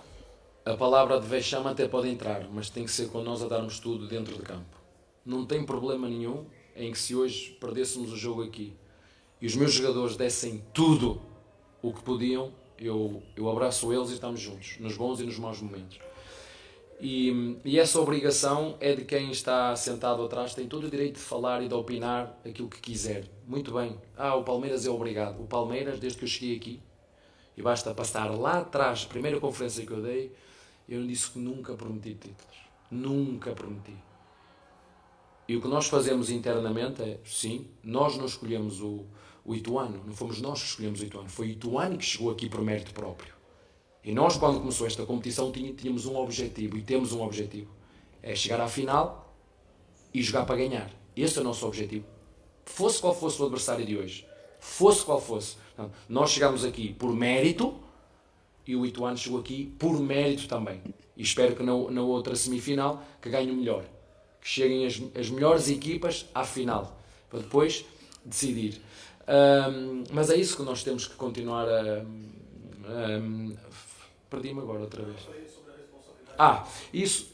A 0.65 0.75
palavra 0.75 1.19
de 1.19 1.27
vexame 1.27 1.67
até 1.67 1.87
pode 1.87 2.07
entrar, 2.07 2.47
mas 2.49 2.69
tem 2.69 2.85
que 2.85 2.91
ser 2.91 3.09
com 3.09 3.21
nós 3.21 3.41
a 3.43 3.47
darmos 3.47 3.79
tudo 3.79 4.07
dentro 4.07 4.33
de 4.33 4.41
campo. 4.41 4.77
Não 5.25 5.45
tem 5.45 5.65
problema 5.65 6.07
nenhum 6.07 6.45
em 6.75 6.91
que 6.91 6.97
se 6.97 7.15
hoje 7.15 7.57
perdêssemos 7.59 8.11
o 8.11 8.17
jogo 8.17 8.43
aqui 8.43 8.73
e 9.41 9.45
os 9.45 9.55
meus 9.55 9.73
jogadores 9.73 10.15
dessem 10.15 10.63
tudo 10.73 11.21
o 11.81 11.93
que 11.93 12.01
podiam, 12.01 12.51
eu, 12.79 13.21
eu 13.35 13.49
abraço 13.49 13.91
eles 13.91 14.09
e 14.09 14.13
estamos 14.13 14.39
juntos, 14.39 14.77
nos 14.79 14.95
bons 14.95 15.19
e 15.19 15.23
nos 15.23 15.37
maus 15.37 15.61
momentos. 15.61 15.99
E, 16.99 17.57
e, 17.65 17.77
essa 17.77 17.99
obrigação 17.99 18.77
é 18.79 18.93
de 18.95 19.03
quem 19.03 19.29
está 19.31 19.75
sentado 19.75 20.23
atrás, 20.23 20.55
tem 20.55 20.67
todo 20.67 20.87
o 20.87 20.89
direito 20.89 21.15
de 21.15 21.21
falar 21.21 21.61
e 21.61 21.67
de 21.67 21.73
opinar 21.73 22.39
aquilo 22.45 22.69
que 22.69 22.79
quiser. 22.79 23.25
Muito 23.45 23.73
bem. 23.73 23.97
Ah, 24.15 24.35
o 24.35 24.43
Palmeiras 24.43 24.85
é 24.85 24.89
obrigado. 24.89 25.41
O 25.43 25.45
Palmeiras, 25.45 25.99
desde 25.99 26.17
que 26.17 26.23
eu 26.23 26.29
cheguei 26.29 26.55
aqui, 26.55 26.81
e 27.55 27.61
basta 27.61 27.93
passar 27.93 28.31
lá 28.31 28.59
atrás, 28.59 29.05
primeira 29.05 29.39
conferência 29.39 29.85
que 29.85 29.91
eu 29.91 30.01
dei, 30.01 30.31
eu 30.87 31.05
disse 31.05 31.31
que 31.31 31.39
nunca 31.39 31.73
prometi 31.73 32.15
títulos. 32.15 32.57
Nunca 32.89 33.51
prometi. 33.51 33.95
E 35.47 35.55
o 35.55 35.61
que 35.61 35.67
nós 35.67 35.87
fazemos 35.87 36.29
internamente 36.29 37.01
é, 37.01 37.19
sim, 37.25 37.67
nós 37.83 38.17
não 38.17 38.25
escolhemos 38.25 38.81
o, 38.81 39.05
o 39.43 39.53
Ituano, 39.53 40.03
não 40.05 40.13
fomos 40.13 40.39
nós 40.39 40.61
que 40.61 40.67
escolhemos 40.67 41.01
o 41.01 41.05
Ituano, 41.05 41.29
foi 41.29 41.47
o 41.47 41.49
Ituano 41.51 41.97
que 41.97 42.05
chegou 42.05 42.31
aqui 42.31 42.47
por 42.47 42.61
mérito 42.61 42.93
próprio. 42.93 43.33
E 44.03 44.13
nós, 44.13 44.37
quando 44.37 44.59
começou 44.59 44.85
esta 44.85 45.05
competição, 45.05 45.51
tínhamos 45.51 46.05
um 46.05 46.17
objetivo, 46.17 46.77
e 46.77 46.81
temos 46.81 47.13
um 47.13 47.21
objetivo, 47.21 47.71
é 48.21 48.35
chegar 48.35 48.59
à 48.59 48.67
final 48.67 49.33
e 50.13 50.21
jogar 50.21 50.45
para 50.45 50.57
ganhar. 50.57 50.91
Esse 51.15 51.37
é 51.37 51.41
o 51.41 51.43
nosso 51.43 51.65
objetivo. 51.65 52.05
Fosse 52.65 52.99
qual 52.99 53.15
fosse 53.15 53.41
o 53.41 53.45
adversário 53.45 53.85
de 53.85 53.97
hoje, 53.97 54.25
fosse 54.59 55.03
qual 55.03 55.21
fosse. 55.21 55.57
Nós 56.07 56.31
chegamos 56.31 56.63
aqui 56.63 56.93
por 56.93 57.13
mérito 57.13 57.75
e 58.65 58.75
o 58.75 58.85
Ituano 58.85 59.17
chegou 59.17 59.39
aqui 59.39 59.65
por 59.77 59.99
mérito 59.99 60.47
também. 60.47 60.81
E 61.17 61.21
espero 61.23 61.55
que 61.55 61.63
na, 61.63 61.73
na 61.91 62.01
outra 62.01 62.35
semifinal 62.35 63.03
que 63.21 63.29
ganhe 63.29 63.51
o 63.51 63.55
melhor. 63.55 63.83
Que 64.41 64.47
cheguem 64.47 64.85
as, 64.85 65.01
as 65.17 65.29
melhores 65.29 65.69
equipas 65.69 66.25
à 66.33 66.43
final, 66.43 66.99
para 67.29 67.39
depois 67.39 67.85
decidir. 68.25 68.81
Um, 69.27 70.03
mas 70.11 70.29
é 70.29 70.35
isso 70.35 70.57
que 70.57 70.63
nós 70.63 70.83
temos 70.83 71.07
que 71.07 71.15
continuar 71.15 71.67
a. 71.67 72.03
Um, 72.03 73.55
Perdi-me 74.29 74.61
agora 74.61 74.81
outra 74.81 75.03
vez. 75.03 75.17
Ah, 76.37 76.67
isso. 76.93 77.31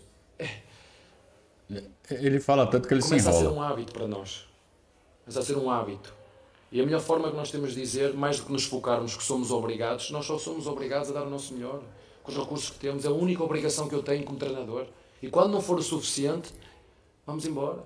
Ele 2.10 2.40
fala 2.40 2.68
tanto 2.68 2.88
que 2.88 2.94
ele 2.94 3.02
Começa 3.02 3.32
se 3.32 3.38
enrola. 3.40 3.50
a 3.50 3.54
ser 3.54 3.58
um 3.58 3.62
hábito 3.62 3.94
para 3.94 4.08
nós. 4.08 4.48
Começa 5.24 5.40
a 5.40 5.44
ser 5.44 5.58
um 5.58 5.70
hábito. 5.70 6.14
E 6.72 6.80
a 6.80 6.86
melhor 6.86 7.02
forma 7.02 7.30
que 7.30 7.36
nós 7.36 7.50
temos 7.50 7.74
de 7.74 7.82
dizer, 7.82 8.14
mais 8.14 8.38
do 8.38 8.46
que 8.46 8.52
nos 8.52 8.66
focarmos 8.66 9.16
que 9.16 9.24
somos 9.24 9.50
obrigados, 9.52 10.12
nós 10.12 10.26
só 10.26 10.38
somos 10.38 10.68
obrigados 10.68 11.10
a 11.10 11.14
dar 11.14 11.24
o 11.24 11.30
nosso 11.30 11.54
melhor. 11.54 11.82
Com 12.22 12.32
os 12.32 12.38
recursos 12.38 12.70
que 12.70 12.78
temos, 12.78 13.06
é 13.06 13.08
a 13.08 13.12
única 13.12 13.44
obrigação 13.44 13.88
que 13.88 13.96
eu 13.96 14.04
tenho 14.04 14.24
como 14.24 14.38
treinador. 14.38 14.86
E 15.22 15.30
quando 15.30 15.52
não 15.52 15.62
for 15.62 15.80
o 15.80 15.82
suficiente, 15.82 16.54
vamos 17.26 17.46
embora. 17.46 17.84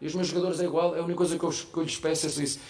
E 0.00 0.06
os 0.06 0.14
meus 0.14 0.28
jogadores 0.28 0.60
é 0.60 0.64
igual, 0.64 0.94
é 0.94 0.98
a 0.98 1.02
única 1.02 1.16
coisa 1.16 1.38
que 1.38 1.44
eu, 1.44 1.50
que 1.50 1.76
eu 1.76 1.82
lhes 1.82 1.96
peço 1.96 2.26
é 2.26 2.44
isso. 2.44 2.60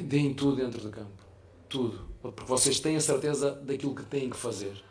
Deem 0.00 0.34
tudo 0.34 0.56
dentro 0.56 0.80
do 0.80 0.90
campo. 0.90 1.22
Tudo. 1.68 2.06
Porque 2.22 2.44
vocês 2.44 2.80
têm 2.80 2.96
a 2.96 3.00
certeza 3.00 3.52
daquilo 3.52 3.94
que 3.94 4.04
têm 4.04 4.30
que 4.30 4.36
fazer. 4.36 4.82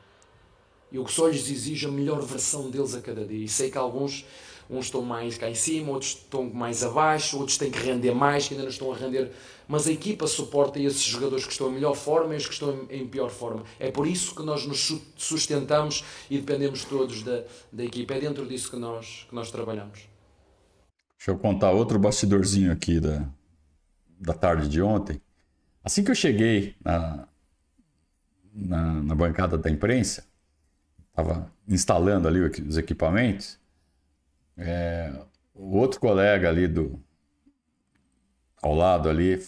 E 0.91 0.99
o 0.99 1.05
que 1.05 1.11
só 1.11 1.27
lhes 1.27 1.49
exige 1.49 1.85
a 1.85 1.91
melhor 1.91 2.21
versão 2.21 2.69
deles 2.69 2.93
a 2.93 3.01
cada 3.01 3.25
dia. 3.25 3.43
E 3.43 3.47
sei 3.47 3.71
que 3.71 3.77
alguns 3.77 4.25
uns 4.71 4.85
estão 4.85 5.01
mais 5.01 5.37
cá 5.37 5.49
em 5.49 5.55
cima, 5.55 5.91
outros 5.91 6.11
estão 6.11 6.49
mais 6.49 6.81
abaixo, 6.81 7.37
outros 7.37 7.57
têm 7.57 7.69
que 7.69 7.77
render 7.77 8.13
mais, 8.13 8.47
que 8.47 8.53
ainda 8.53 8.63
não 8.63 8.71
estão 8.71 8.91
a 8.91 8.95
render. 8.95 9.29
Mas 9.67 9.85
a 9.85 9.91
equipa 9.91 10.25
suporta 10.27 10.79
esses 10.79 11.03
jogadores 11.03 11.45
que 11.45 11.51
estão 11.51 11.69
em 11.69 11.73
melhor 11.73 11.93
forma 11.93 12.33
e 12.33 12.37
os 12.37 12.47
que 12.47 12.53
estão 12.53 12.87
em 12.89 13.05
pior 13.05 13.29
forma. 13.29 13.63
É 13.77 13.91
por 13.91 14.07
isso 14.07 14.33
que 14.33 14.43
nós 14.43 14.65
nos 14.65 15.01
sustentamos 15.17 16.03
e 16.29 16.37
dependemos 16.37 16.85
todos 16.85 17.21
da, 17.21 17.43
da 17.71 17.83
equipa. 17.83 18.13
É 18.13 18.19
dentro 18.19 18.47
disso 18.47 18.71
que 18.71 18.77
nós, 18.77 19.25
que 19.29 19.35
nós 19.35 19.51
trabalhamos. 19.51 20.07
Deixa 21.17 21.31
eu 21.31 21.37
contar 21.37 21.71
outro 21.71 21.99
bastidorzinho 21.99 22.71
aqui 22.71 22.99
da, 22.99 23.27
da 24.19 24.33
tarde 24.33 24.67
de 24.67 24.81
ontem. 24.81 25.21
Assim 25.83 26.03
que 26.03 26.11
eu 26.11 26.15
cheguei 26.15 26.75
na, 26.83 27.27
na, 28.53 29.03
na 29.03 29.15
bancada 29.15 29.57
da 29.57 29.69
imprensa, 29.69 30.25
estava 31.09 31.51
instalando 31.67 32.27
ali 32.27 32.39
os 32.39 32.77
equipamentos, 32.77 33.60
é, 34.57 35.13
o 35.53 35.77
outro 35.77 35.99
colega 35.99 36.49
ali 36.49 36.67
do 36.67 37.01
ao 38.61 38.75
lado 38.75 39.09
ali 39.09 39.43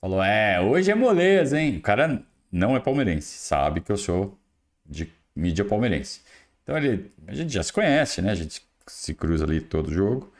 falou: 0.00 0.22
É, 0.22 0.60
hoje 0.60 0.90
é 0.90 0.94
moleza, 0.94 1.60
hein? 1.60 1.78
O 1.78 1.82
cara 1.82 2.22
não 2.50 2.76
é 2.76 2.80
palmeirense, 2.80 3.38
sabe 3.38 3.80
que 3.80 3.92
eu 3.92 3.96
sou 3.96 4.38
de 4.84 5.10
mídia 5.34 5.64
palmeirense. 5.64 6.22
Então 6.62 6.76
ele, 6.76 7.10
a 7.26 7.34
gente 7.34 7.52
já 7.52 7.62
se 7.62 7.72
conhece, 7.72 8.22
né? 8.22 8.32
A 8.32 8.34
gente 8.34 8.62
se 8.86 9.14
cruza 9.14 9.44
ali 9.44 9.60
todo 9.60 9.92
jogo. 9.92 10.32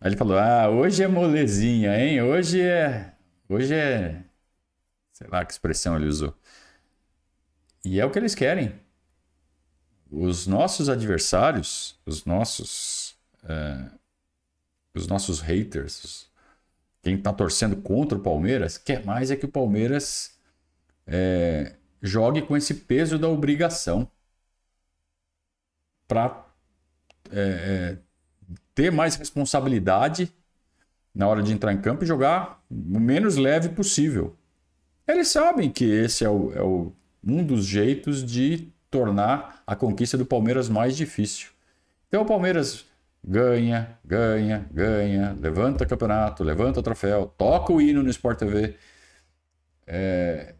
Aí 0.00 0.10
ele 0.10 0.16
falou: 0.16 0.38
Ah, 0.38 0.68
hoje 0.68 1.02
é 1.02 1.08
molezinha, 1.08 1.98
hein? 1.98 2.22
Hoje 2.22 2.60
é. 2.60 3.12
Hoje 3.48 3.74
é. 3.74 4.22
Sei 5.12 5.26
lá 5.28 5.44
que 5.44 5.52
expressão 5.52 5.96
ele 5.96 6.06
usou. 6.06 6.34
E 7.84 8.00
é 8.00 8.04
o 8.04 8.10
que 8.10 8.18
eles 8.18 8.34
querem. 8.34 8.72
Os 10.10 10.46
nossos 10.46 10.88
adversários, 10.88 11.98
os 12.06 12.24
nossos 12.24 13.07
é, 13.44 13.90
os 14.94 15.06
nossos 15.06 15.40
haters, 15.40 16.28
quem 17.02 17.16
está 17.16 17.32
torcendo 17.32 17.76
contra 17.76 18.18
o 18.18 18.22
Palmeiras, 18.22 18.76
quer 18.78 19.04
mais 19.04 19.30
é 19.30 19.36
que 19.36 19.44
o 19.44 19.50
Palmeiras 19.50 20.38
é, 21.06 21.76
jogue 22.02 22.42
com 22.42 22.56
esse 22.56 22.74
peso 22.74 23.18
da 23.18 23.28
obrigação 23.28 24.10
para 26.06 26.46
é, 27.30 27.40
é, 27.40 27.98
ter 28.74 28.90
mais 28.90 29.16
responsabilidade 29.16 30.32
na 31.14 31.26
hora 31.26 31.42
de 31.42 31.52
entrar 31.52 31.72
em 31.72 31.80
campo 31.80 32.04
e 32.04 32.06
jogar 32.06 32.62
o 32.70 33.00
menos 33.00 33.36
leve 33.36 33.70
possível. 33.70 34.36
Eles 35.06 35.28
sabem 35.28 35.70
que 35.70 35.84
esse 35.84 36.24
é, 36.24 36.28
o, 36.28 36.52
é 36.52 36.62
o, 36.62 36.92
um 37.24 37.44
dos 37.44 37.64
jeitos 37.64 38.24
de 38.24 38.68
tornar 38.90 39.62
a 39.66 39.74
conquista 39.74 40.16
do 40.16 40.24
Palmeiras 40.24 40.68
mais 40.68 40.96
difícil. 40.96 41.48
Então 42.08 42.22
o 42.22 42.26
Palmeiras 42.26 42.86
ganha, 43.28 43.98
ganha, 44.02 44.66
ganha, 44.72 45.36
levanta 45.38 45.84
campeonato, 45.84 46.42
levanta 46.42 46.82
troféu, 46.82 47.26
toca 47.36 47.74
o 47.74 47.80
hino 47.80 48.02
no 48.02 48.08
Sport 48.08 48.38
TV. 48.38 48.74
É... 49.86 50.54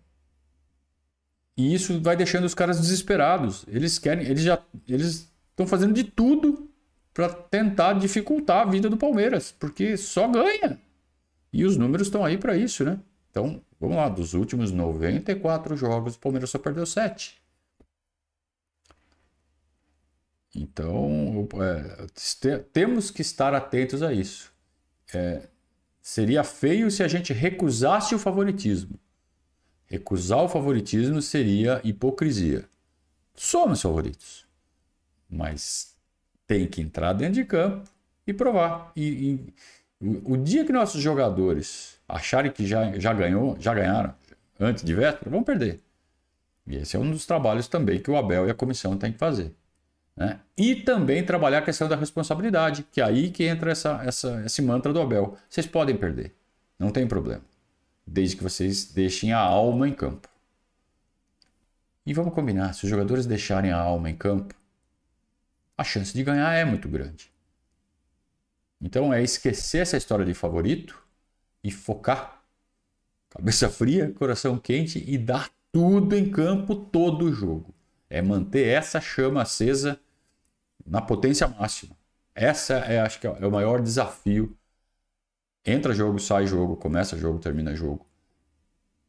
E 1.57 1.75
isso 1.75 1.99
vai 2.03 2.15
deixando 2.15 2.45
os 2.45 2.55
caras 2.55 2.79
desesperados. 2.79 3.65
Eles 3.69 3.99
querem, 3.99 4.27
eles 4.27 4.43
já, 4.43 4.63
eles 4.87 5.33
estão 5.51 5.67
fazendo 5.67 5.95
de 5.95 6.05
tudo 6.05 6.71
para 7.15 7.31
tentar 7.31 7.95
dificultar 7.95 8.67
a 8.67 8.71
vida 8.71 8.91
do 8.91 8.99
Palmeiras, 8.99 9.51
porque 9.51 9.97
só 9.97 10.29
ganha. 10.29 10.79
E 11.51 11.65
os 11.65 11.77
números 11.79 12.09
estão 12.09 12.23
aí 12.23 12.37
para 12.37 12.55
isso, 12.55 12.85
né? 12.85 13.01
Então, 13.31 13.63
vamos 13.81 13.97
lá, 13.97 14.09
dos 14.11 14.35
últimos 14.35 14.71
94 14.71 15.75
jogos, 15.75 16.17
o 16.17 16.19
Palmeiras 16.19 16.51
só 16.51 16.59
perdeu 16.59 16.85
7. 16.85 17.41
Então, 20.55 21.47
é, 21.63 22.61
temos 22.73 23.11
que 23.11 23.23
estar 23.23 23.55
atentos 23.55 24.03
a 24.03 24.13
isso. 24.13 24.53
É, 25.13 25.43
seria 26.01 26.43
feio 26.43 26.91
se 26.91 27.03
a 27.03 27.09
gente 27.09 27.33
recusasse 27.33 28.15
o 28.15 28.19
favoritismo. 28.19 28.99
Recusar 29.87 30.43
o 30.43 30.49
favoritismo 30.49 31.23
seria 31.23 31.81
hipocrisia. 31.85 32.65
Somos 33.35 33.81
favoritos, 33.81 34.47
mas 35.31 35.97
tem 36.47 36.67
que 36.67 36.81
entrar 36.81 37.13
dentro 37.13 37.35
de 37.35 37.45
campo 37.45 37.89
e 38.27 38.35
provar. 38.35 38.93
E, 38.97 39.07
e 39.07 39.55
o, 40.01 40.33
o, 40.33 40.37
dia 40.37 40.65
que 40.65 40.73
nossos 40.73 41.01
jogadores 41.01 41.99
acharem 42.09 42.51
que 42.51 42.67
já, 42.67 42.99
já 42.99 43.13
ganhou, 43.13 43.57
já 43.61 43.73
ganharam 43.73 44.15
antes 44.59 44.85
de 44.85 44.95
véspera, 44.95 45.31
vão 45.31 45.43
perder. 45.43 45.81
E 46.67 46.77
esse 46.77 46.97
é 46.97 46.99
um 46.99 47.11
dos 47.11 47.25
trabalhos 47.25 47.69
também 47.69 48.01
que 48.01 48.11
o 48.11 48.17
Abel 48.17 48.47
e 48.47 48.51
a 48.51 48.55
comissão 48.55 48.99
têm 48.99 49.13
que 49.13 49.19
fazer. 49.19 49.55
Né? 50.19 50.41
E 50.57 50.75
também 50.75 51.25
trabalhar 51.25 51.59
a 51.59 51.63
questão 51.63 51.89
da 51.89 51.95
responsabilidade, 51.95 52.83
que 52.91 53.01
é 53.01 53.05
aí 53.05 53.31
que 53.31 53.45
entra 53.45 53.71
essa, 53.71 54.03
essa, 54.05 54.43
esse 54.45 54.61
mantra 54.61 54.93
do 54.93 55.01
Abel. 55.01 55.39
Vocês 55.49 55.65
podem 55.65 55.97
perder, 55.97 56.35
não 56.77 56.91
tem 56.91 57.07
problema, 57.07 57.45
desde 58.05 58.35
que 58.37 58.43
vocês 58.43 58.87
deixem 58.87 59.33
a 59.33 59.39
alma 59.39 59.89
em 59.89 59.93
campo. 59.93 60.29
E 62.05 62.13
vamos 62.13 62.35
combinar, 62.35 62.73
se 62.73 62.83
os 62.83 62.91
jogadores 62.91 63.27
deixarem 63.27 63.71
a 63.71 63.79
alma 63.79 64.11
em 64.11 64.17
campo, 64.17 64.57
a 65.77 65.85
chance 65.85 66.13
de 66.13 66.25
ganhar 66.25 66.53
é 66.53 66.65
muito 66.65 66.89
grande. 66.89 67.31
Então 68.81 69.15
é 69.15 69.23
esquecer 69.23 69.83
essa 69.83 69.97
história 69.97 70.25
de 70.25 70.35
favorito 70.35 71.01
e 71.63 71.71
focar, 71.71 72.43
cabeça 73.31 73.69
fria, 73.71 74.13
coração 74.19 74.59
quente 74.59 75.05
e 75.07 75.17
dar 75.17 75.49
tudo 75.71 76.17
em 76.17 76.29
campo 76.29 76.75
todo 76.75 77.27
o 77.27 77.33
jogo. 77.33 77.73
É 78.11 78.21
manter 78.21 78.67
essa 78.67 79.01
chama 79.01 79.43
acesa 79.43 80.01
na 80.89 81.01
potência 81.01 81.47
máxima. 81.47 81.97
Essa 82.35 82.75
é, 82.75 83.01
acho 83.01 83.21
que 83.21 83.27
é 83.27 83.47
o 83.47 83.51
maior 83.51 83.83
desafio. 83.83 84.57
Entra 85.65 85.93
jogo, 85.93 86.19
sai 86.19 86.47
jogo, 86.47 86.77
começa 86.77 87.17
jogo, 87.17 87.39
termina 87.39 87.75
jogo. 87.75 88.07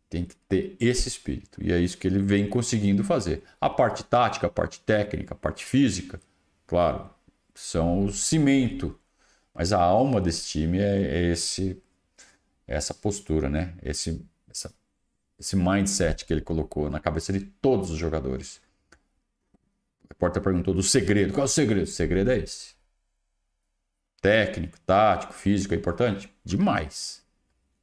Tem 0.10 0.26
que 0.26 0.36
ter 0.36 0.76
esse 0.80 1.08
espírito. 1.08 1.64
E 1.64 1.72
é 1.72 1.80
isso 1.80 1.98
que 1.98 2.08
ele 2.08 2.20
vem 2.20 2.50
conseguindo 2.50 3.04
fazer. 3.04 3.44
A 3.62 3.70
parte 3.70 4.04
tática, 4.04 4.48
a 4.48 4.50
parte 4.50 4.80
técnica, 4.82 5.36
a 5.36 5.38
parte 5.38 5.64
física, 5.64 6.20
claro, 6.66 7.10
são 7.54 8.06
o 8.06 8.12
cimento. 8.12 9.00
Mas 9.54 9.72
a 9.72 9.82
alma 9.82 10.20
desse 10.20 10.48
time 10.48 10.80
é, 10.80 11.02
é 11.02 11.32
esse, 11.32 11.82
é 12.68 12.76
essa 12.76 12.94
postura, 12.94 13.50
né? 13.50 13.76
Esse, 13.84 14.26
essa, 14.50 14.74
esse 15.38 15.56
mindset 15.56 16.26
que 16.26 16.34
ele 16.34 16.42
colocou 16.42 16.90
na 16.90 17.00
cabeça 17.00 17.32
de 17.32 17.42
todos 17.42 17.92
os 17.92 17.98
jogadores. 17.98 18.60
O 20.20 20.26
repórter 20.26 20.44
perguntou 20.44 20.74
do 20.74 20.84
segredo. 20.84 21.32
Qual 21.32 21.44
é 21.44 21.46
o 21.46 21.48
segredo? 21.48 21.86
O 21.86 21.88
segredo 21.88 22.30
é 22.30 22.40
esse. 22.40 22.74
Técnico, 24.22 24.78
tático, 24.86 25.32
físico 25.32 25.74
é 25.74 25.78
importante? 25.78 26.30
Demais. 26.44 27.24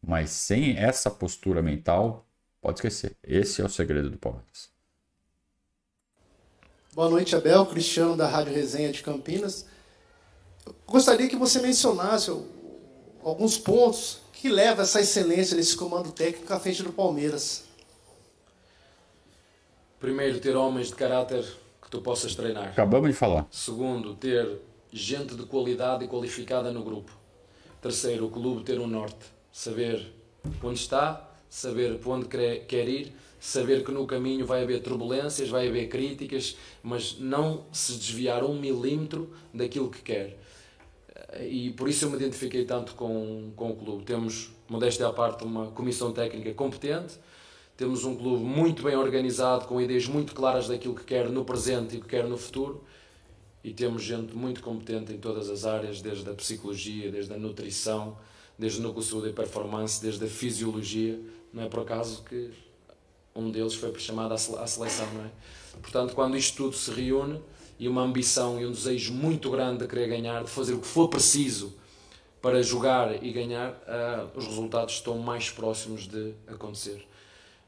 Mas 0.07 0.31
sem 0.31 0.77
essa 0.77 1.11
postura 1.11 1.63
mental, 1.63 2.29
pode 2.61 2.79
esquecer. 2.79 3.17
Esse 3.25 3.63
é 3.63 3.65
o 3.65 3.71
segredo 3.71 4.11
do 4.11 4.19
Palmeiras. 4.19 4.69
Boa 6.93 7.09
noite, 7.09 7.35
Abel. 7.35 7.65
Cristiano 7.65 8.15
da 8.15 8.29
Rádio 8.29 8.53
Resenha 8.53 8.93
de 8.93 9.03
Campinas. 9.03 9.65
Eu 10.67 10.77
gostaria 10.87 11.29
que 11.29 11.37
você 11.37 11.59
mencionasse 11.63 12.31
alguns 13.25 13.57
pontos 13.57 14.21
que 14.35 14.51
levam 14.51 14.83
essa 14.83 15.01
excelência 15.01 15.57
nesse 15.57 15.75
comando 15.75 16.13
técnico 16.13 16.53
à 16.53 16.61
frente 16.61 16.83
do 16.83 16.93
Palmeiras. 16.93 17.65
Primeiro, 19.99 20.39
ter 20.39 20.55
homens 20.55 20.89
de 20.89 20.95
caráter 20.95 21.47
que 21.87 21.91
tu 21.91 22.01
possas 22.01 22.35
treinar. 22.35 22.67
Acabamos 22.71 23.09
de 23.09 23.15
falar. 23.15 23.47
Segundo, 23.49 24.17
ter 24.17 24.59
gente 24.93 25.37
de 25.37 25.45
qualidade 25.45 26.05
e 26.05 26.09
qualificada 26.09 26.73
no 26.73 26.83
grupo. 26.83 27.13
Terceiro, 27.81 28.27
o 28.27 28.31
clube 28.31 28.65
ter 28.65 28.81
um 28.81 28.89
norte, 28.89 29.25
saber 29.53 30.05
onde 30.65 30.81
está, 30.81 31.31
saber 31.49 31.99
para 31.99 32.11
onde 32.11 32.27
quer 32.27 32.89
ir, 32.89 33.13
saber 33.39 33.85
que 33.85 33.93
no 33.93 34.05
caminho 34.05 34.45
vai 34.45 34.65
haver 34.65 34.83
turbulências, 34.83 35.49
vai 35.49 35.69
haver 35.69 35.89
críticas, 35.89 36.57
mas 36.83 37.21
não 37.21 37.67
se 37.71 37.93
desviar 37.93 38.43
um 38.43 38.59
milímetro 38.59 39.33
daquilo 39.55 39.89
que 39.89 40.03
quer. 40.03 40.37
E 41.41 41.71
por 41.71 41.89
isso 41.89 42.07
eu 42.07 42.11
me 42.11 42.17
identifiquei 42.17 42.65
tanto 42.65 42.97
com, 42.97 43.53
com 43.55 43.71
o 43.71 43.77
clube. 43.77 44.05
Temos, 44.05 44.51
modéstia 44.69 45.07
à 45.07 45.13
parte, 45.13 45.45
uma 45.45 45.69
comissão 45.69 46.11
técnica 46.13 46.53
competente, 46.53 47.15
temos 47.77 48.05
um 48.05 48.17
clube 48.17 48.43
muito 48.43 48.83
bem 48.83 48.97
organizado, 48.97 49.67
com 49.67 49.81
ideias 49.81 50.07
muito 50.07 50.35
claras 50.35 50.69
daquilo 50.69 50.95
que 50.95 51.05
quer 51.05 51.29
no 51.29 51.45
presente 51.45 51.97
e 51.97 52.01
que 52.01 52.07
quer 52.07 52.25
no 52.25 52.39
futuro 52.39 52.83
e 53.67 53.73
temos 53.73 54.05
gente 54.05 54.33
muito 54.33 54.63
competente 54.63 55.13
em 55.13 55.19
todas 55.19 55.51
as 55.51 55.65
áreas, 55.65 56.01
desde 56.01 56.31
a 56.31 56.33
psicologia, 56.33 57.11
desde 57.11 57.35
a 57.35 57.37
nutrição, 57.37 58.17
desde 58.57 58.79
o 58.79 58.83
núcleo 58.85 59.03
de 59.03 59.11
saúde 59.11 59.29
e 59.31 59.33
performance, 59.33 60.01
desde 60.01 60.25
a 60.25 60.29
fisiologia. 60.29 61.21
Não 61.53 61.65
é 61.65 61.69
por 61.69 61.81
acaso 61.81 62.23
que 62.23 62.53
um 63.35 63.51
deles 63.51 63.75
foi 63.75 63.93
chamado 63.99 64.33
à 64.33 64.39
seleção, 64.39 65.13
não 65.15 65.25
é? 65.25 65.31
Portanto, 65.83 66.15
quando 66.15 66.37
isto 66.37 66.57
tudo 66.57 66.77
se 66.77 66.93
reúne 66.93 67.43
e 67.77 67.89
uma 67.89 68.03
ambição 68.03 68.61
e 68.61 68.65
um 68.65 68.71
desejo 68.71 69.13
muito 69.13 69.51
grande 69.51 69.79
de 69.79 69.89
querer 69.89 70.09
ganhar, 70.09 70.45
de 70.45 70.51
fazer 70.51 70.75
o 70.75 70.79
que 70.79 70.87
for 70.87 71.09
preciso 71.09 71.75
para 72.41 72.63
jogar 72.63 73.21
e 73.21 73.33
ganhar, 73.33 73.73
uh, 73.73 74.39
os 74.39 74.47
resultados 74.47 74.95
estão 74.95 75.19
mais 75.19 75.51
próximos 75.51 76.07
de 76.07 76.35
acontecer. 76.47 77.05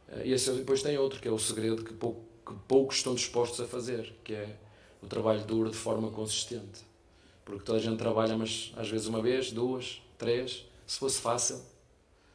Uh, 0.09 0.25
e 0.25 0.35
depois 0.35 0.83
tem 0.83 0.97
outro, 0.99 1.21
que 1.21 1.29
é 1.29 1.31
o 1.31 1.39
segredo 1.39 1.85
que, 1.85 1.93
que 1.93 2.55
poucos 2.67 2.97
estão 2.97 3.15
dispostos 3.15 3.61
a 3.61 3.67
fazer, 3.67 4.15
que 4.25 4.35
é 4.35 4.57
o 5.03 5.07
trabalho 5.07 5.45
duro 5.45 5.71
de 5.71 5.77
forma 5.77 6.11
consistente. 6.11 6.87
Porque 7.45 7.65
toda 7.65 7.79
a 7.79 7.81
gente 7.81 7.97
trabalha, 7.97 8.37
mas 8.37 8.73
às 8.77 8.89
vezes 8.89 9.07
uma 9.07 9.23
vez, 9.23 9.51
duas, 9.51 10.03
três. 10.19 10.67
Se 10.87 10.99
fosse 10.99 11.21
fácil, 11.21 11.61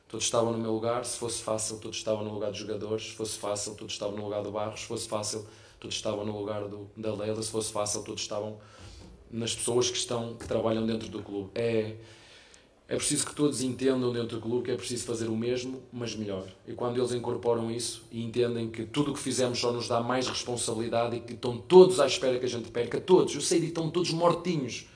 todos 0.07 0.25
estavam 0.25 0.51
no 0.51 0.57
meu 0.57 0.71
lugar. 0.71 1.05
Se 1.05 1.17
fosse 1.17 1.43
fácil, 1.43 1.77
todos 1.79 1.97
estavam 1.97 2.23
no 2.23 2.33
lugar 2.33 2.49
dos 2.49 2.59
jogadores. 2.59 3.03
Se 3.03 3.11
fosse 3.11 3.37
fácil, 3.37 3.75
todos 3.75 3.93
estavam 3.93 4.15
no 4.15 4.23
lugar 4.23 4.41
do 4.41 4.51
Barros. 4.51 4.81
Se 4.81 4.87
fosse 4.87 5.07
fácil, 5.07 5.45
todos 5.79 5.95
estavam 5.95 6.25
no 6.25 6.35
lugar 6.35 6.67
do, 6.67 6.89
da 6.97 7.13
Leila. 7.13 7.41
Se 7.43 7.51
fosse 7.51 7.71
fácil, 7.71 8.01
todos 8.03 8.21
estavam 8.21 8.57
nas 9.29 9.53
pessoas 9.53 9.91
que 9.91 9.97
estão 9.97 10.35
que 10.35 10.47
trabalham 10.47 10.85
dentro 10.85 11.09
do 11.09 11.21
clube. 11.21 11.51
É 11.53 11.95
é 12.93 12.95
preciso 12.95 13.25
que 13.25 13.33
todos 13.33 13.63
entendam 13.63 14.13
dentro 14.13 14.37
do 14.37 14.39
clube 14.39 14.65
que 14.65 14.71
é 14.71 14.75
preciso 14.75 15.03
fazer 15.03 15.27
o 15.27 15.35
mesmo, 15.35 15.81
mas 15.91 16.15
melhor. 16.15 16.47
E 16.67 16.73
quando 16.73 16.99
eles 16.99 17.11
incorporam 17.11 17.71
isso 17.71 18.03
e 18.11 18.23
entendem 18.23 18.69
que 18.69 18.85
tudo 18.85 19.09
o 19.09 19.13
que 19.15 19.19
fizemos 19.19 19.57
só 19.57 19.71
nos 19.71 19.87
dá 19.87 19.99
mais 19.99 20.27
responsabilidade 20.27 21.15
e 21.15 21.19
que 21.19 21.33
estão 21.33 21.57
todos 21.57 21.99
à 21.99 22.05
espera 22.05 22.37
que 22.37 22.45
a 22.45 22.49
gente 22.49 22.69
perca, 22.69 23.01
todos, 23.01 23.33
eu 23.33 23.41
sei 23.41 23.59
que 23.61 23.65
estão 23.65 23.89
todos 23.89 24.11
mortinhos. 24.11 24.87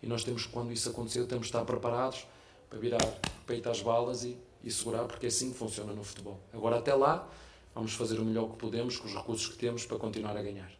E 0.00 0.06
nós 0.06 0.22
temos, 0.22 0.46
quando 0.46 0.72
isso 0.72 0.90
acontecer, 0.90 1.26
temos 1.26 1.46
de 1.46 1.48
estar 1.48 1.64
preparados 1.64 2.24
para 2.68 2.78
virar 2.78 3.04
peito 3.44 3.68
às 3.68 3.82
balas 3.82 4.22
e, 4.22 4.38
e 4.62 4.70
segurar, 4.70 5.02
porque 5.06 5.26
é 5.26 5.28
assim 5.28 5.50
que 5.50 5.58
funciona 5.58 5.92
no 5.92 6.04
futebol. 6.04 6.38
Agora, 6.52 6.78
até 6.78 6.94
lá, 6.94 7.28
vamos 7.74 7.94
fazer 7.94 8.20
o 8.20 8.24
melhor 8.24 8.48
que 8.50 8.58
podemos 8.58 8.96
com 8.96 9.08
os 9.08 9.14
recursos 9.16 9.48
que 9.48 9.58
temos 9.58 9.84
para 9.84 9.98
continuar 9.98 10.36
a 10.36 10.42
ganhar. 10.42 10.70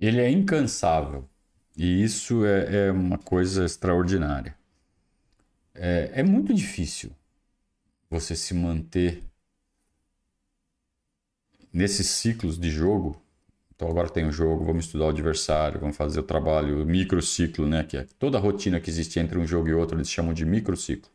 Ele 0.00 0.20
é 0.20 0.28
incansável. 0.28 1.24
E 1.76 2.02
isso 2.02 2.44
é, 2.44 2.88
é 2.88 2.90
uma 2.90 3.18
coisa 3.18 3.64
extraordinária. 3.64 4.56
É, 5.74 6.10
é 6.14 6.22
muito 6.22 6.54
difícil 6.54 7.10
você 8.08 8.36
se 8.36 8.54
manter 8.54 9.22
nesses 11.72 12.06
ciclos 12.06 12.58
de 12.58 12.70
jogo. 12.70 13.20
Então 13.74 13.88
agora 13.88 14.08
tem 14.08 14.24
o 14.24 14.28
um 14.28 14.32
jogo, 14.32 14.64
vamos 14.64 14.86
estudar 14.86 15.06
o 15.06 15.08
adversário, 15.08 15.80
vamos 15.80 15.96
fazer 15.96 16.20
o 16.20 16.22
trabalho, 16.22 16.82
o 16.82 16.86
microciclo, 16.86 17.66
né? 17.66 17.82
Que 17.82 17.96
é 17.96 18.06
toda 18.18 18.38
a 18.38 18.40
rotina 18.40 18.80
que 18.80 18.88
existe 18.88 19.18
entre 19.18 19.36
um 19.36 19.46
jogo 19.46 19.68
e 19.68 19.74
outro, 19.74 19.96
eles 19.96 20.08
chamam 20.08 20.32
de 20.32 20.44
microciclo. 20.44 21.10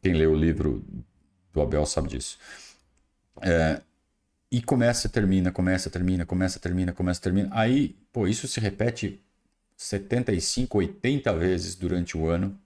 Quem 0.00 0.14
lê 0.14 0.26
o 0.26 0.34
livro 0.34 0.84
do 1.52 1.60
Abel 1.60 1.84
sabe 1.84 2.08
disso. 2.08 2.38
É, 3.42 3.80
e 4.50 4.62
começa, 4.62 5.08
termina, 5.08 5.50
começa, 5.50 5.90
termina, 5.90 6.24
começa, 6.24 6.60
termina, 6.60 6.92
começa, 6.92 7.20
termina. 7.20 7.48
Aí, 7.52 7.96
pô, 8.12 8.28
isso 8.28 8.46
se 8.46 8.60
repete 8.60 9.20
75, 9.76 10.78
80 10.78 11.34
vezes 11.36 11.74
durante 11.74 12.16
o 12.16 12.28
ano. 12.28 12.56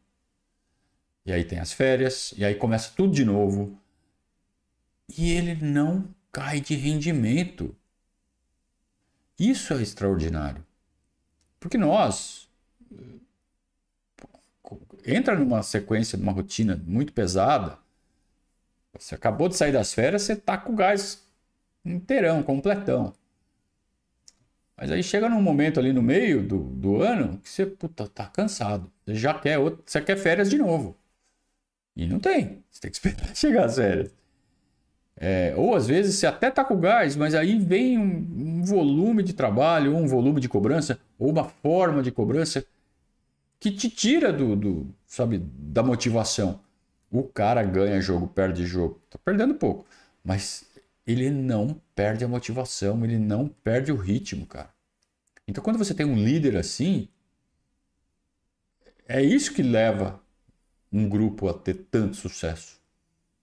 E 1.28 1.32
aí 1.32 1.44
tem 1.44 1.58
as 1.58 1.74
férias, 1.74 2.32
e 2.38 2.42
aí 2.42 2.54
começa 2.54 2.90
tudo 2.96 3.12
de 3.12 3.22
novo. 3.22 3.78
E 5.14 5.30
ele 5.30 5.56
não 5.56 6.08
cai 6.32 6.58
de 6.58 6.74
rendimento. 6.74 7.76
Isso 9.38 9.74
é 9.74 9.82
extraordinário. 9.82 10.64
Porque 11.60 11.76
nós 11.76 12.48
entra 15.04 15.38
numa 15.38 15.62
sequência, 15.62 16.16
numa 16.16 16.32
rotina 16.32 16.82
muito 16.86 17.12
pesada. 17.12 17.76
Você 18.98 19.14
acabou 19.14 19.50
de 19.50 19.56
sair 19.56 19.72
das 19.72 19.92
férias, 19.92 20.22
você 20.22 20.34
tá 20.34 20.56
com 20.56 20.72
o 20.72 20.76
gás 20.76 21.28
inteirão, 21.84 22.42
completão. 22.42 23.12
Mas 24.74 24.90
aí 24.90 25.02
chega 25.02 25.28
num 25.28 25.42
momento 25.42 25.78
ali 25.78 25.92
no 25.92 26.00
meio 26.02 26.42
do, 26.42 26.58
do 26.58 27.02
ano 27.02 27.36
que 27.40 27.50
você 27.50 27.66
puta, 27.66 28.08
tá 28.08 28.26
cansado. 28.28 28.90
Você 29.04 29.14
já 29.14 29.38
quer 29.38 29.58
outro, 29.58 29.82
você 29.84 30.00
quer 30.00 30.16
férias 30.16 30.48
de 30.48 30.56
novo. 30.56 30.97
E 31.98 32.06
não 32.06 32.20
tem. 32.20 32.62
Você 32.70 32.80
tem 32.80 32.90
que 32.92 32.96
esperar 32.96 33.34
chegar 33.34 33.64
às 33.64 33.74
férias. 33.74 34.14
É, 35.20 35.52
ou 35.56 35.74
às 35.74 35.88
vezes 35.88 36.14
você 36.14 36.28
até 36.28 36.48
tá 36.48 36.64
com 36.64 36.78
gás, 36.78 37.16
mas 37.16 37.34
aí 37.34 37.58
vem 37.58 37.98
um, 37.98 38.60
um 38.60 38.64
volume 38.64 39.20
de 39.24 39.32
trabalho, 39.32 39.92
ou 39.92 40.00
um 40.00 40.06
volume 40.06 40.40
de 40.40 40.48
cobrança, 40.48 41.00
ou 41.18 41.28
uma 41.28 41.42
forma 41.42 42.00
de 42.00 42.12
cobrança 42.12 42.64
que 43.58 43.72
te 43.72 43.90
tira 43.90 44.32
do, 44.32 44.54
do, 44.54 44.94
sabe, 45.04 45.38
da 45.38 45.82
motivação. 45.82 46.60
O 47.10 47.24
cara 47.24 47.64
ganha 47.64 48.00
jogo, 48.00 48.28
perde 48.28 48.64
jogo. 48.64 49.02
Tá 49.10 49.18
perdendo 49.24 49.54
pouco. 49.54 49.84
Mas 50.22 50.64
ele 51.04 51.30
não 51.30 51.80
perde 51.96 52.24
a 52.24 52.28
motivação, 52.28 53.04
ele 53.04 53.18
não 53.18 53.48
perde 53.48 53.90
o 53.90 53.96
ritmo, 53.96 54.46
cara. 54.46 54.70
Então 55.48 55.64
quando 55.64 55.78
você 55.78 55.94
tem 55.94 56.06
um 56.06 56.14
líder 56.14 56.56
assim, 56.56 57.08
é 59.08 59.20
isso 59.20 59.52
que 59.52 59.62
leva 59.64 60.20
um 60.92 61.08
grupo 61.08 61.48
a 61.48 61.54
ter 61.54 61.74
tanto 61.90 62.16
sucesso. 62.16 62.78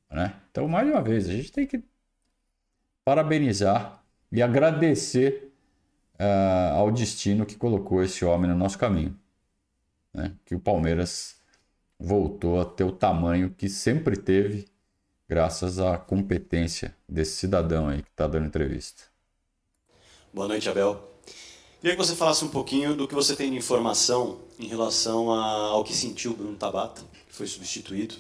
Né? 0.10 0.36
Então, 0.52 0.68
mais 0.68 0.88
uma 0.90 1.02
vez, 1.02 1.30
a 1.30 1.34
gente 1.34 1.52
tem 1.52 1.66
que 1.68 1.84
parabenizar 3.04 4.04
e 4.32 4.42
agradecer 4.42 5.52
uh, 6.20 6.76
ao 6.76 6.92
destino 6.92 7.46
que 7.46 7.56
colocou 7.56 8.04
esse 8.04 8.26
homem 8.26 8.50
no 8.50 8.58
nosso 8.58 8.78
caminho. 8.78 9.18
Né? 10.14 10.34
Que 10.46 10.56
o 10.56 10.60
Palmeiras 10.60 11.36
voltou 12.00 12.60
a 12.60 12.66
ter 12.66 12.84
o 12.84 12.92
tamanho 12.92 13.50
que 13.52 13.70
sempre 13.70 14.18
teve, 14.18 14.66
graças 15.28 15.80
à 15.80 15.98
competência 15.98 16.96
desse 17.08 17.34
cidadão 17.38 17.88
aí 17.88 18.02
que 18.02 18.10
está 18.10 18.28
dando 18.28 18.48
entrevista. 18.48 19.04
Boa 20.34 20.48
noite, 20.48 20.68
Abel. 20.70 21.15
Queria 21.86 21.96
que 21.96 22.04
você 22.04 22.16
falasse 22.16 22.44
um 22.44 22.48
pouquinho 22.48 22.96
do 22.96 23.08
que 23.08 23.14
você 23.14 23.36
tem 23.36 23.52
de 23.52 23.58
informação 23.58 24.40
em 24.58 24.66
relação 24.66 25.30
ao 25.30 25.84
que 25.84 25.94
sentiu 25.94 26.32
o 26.32 26.34
Bruno 26.36 26.56
Tabata, 26.56 27.04
que 27.28 27.36
foi 27.36 27.46
substituído, 27.46 28.16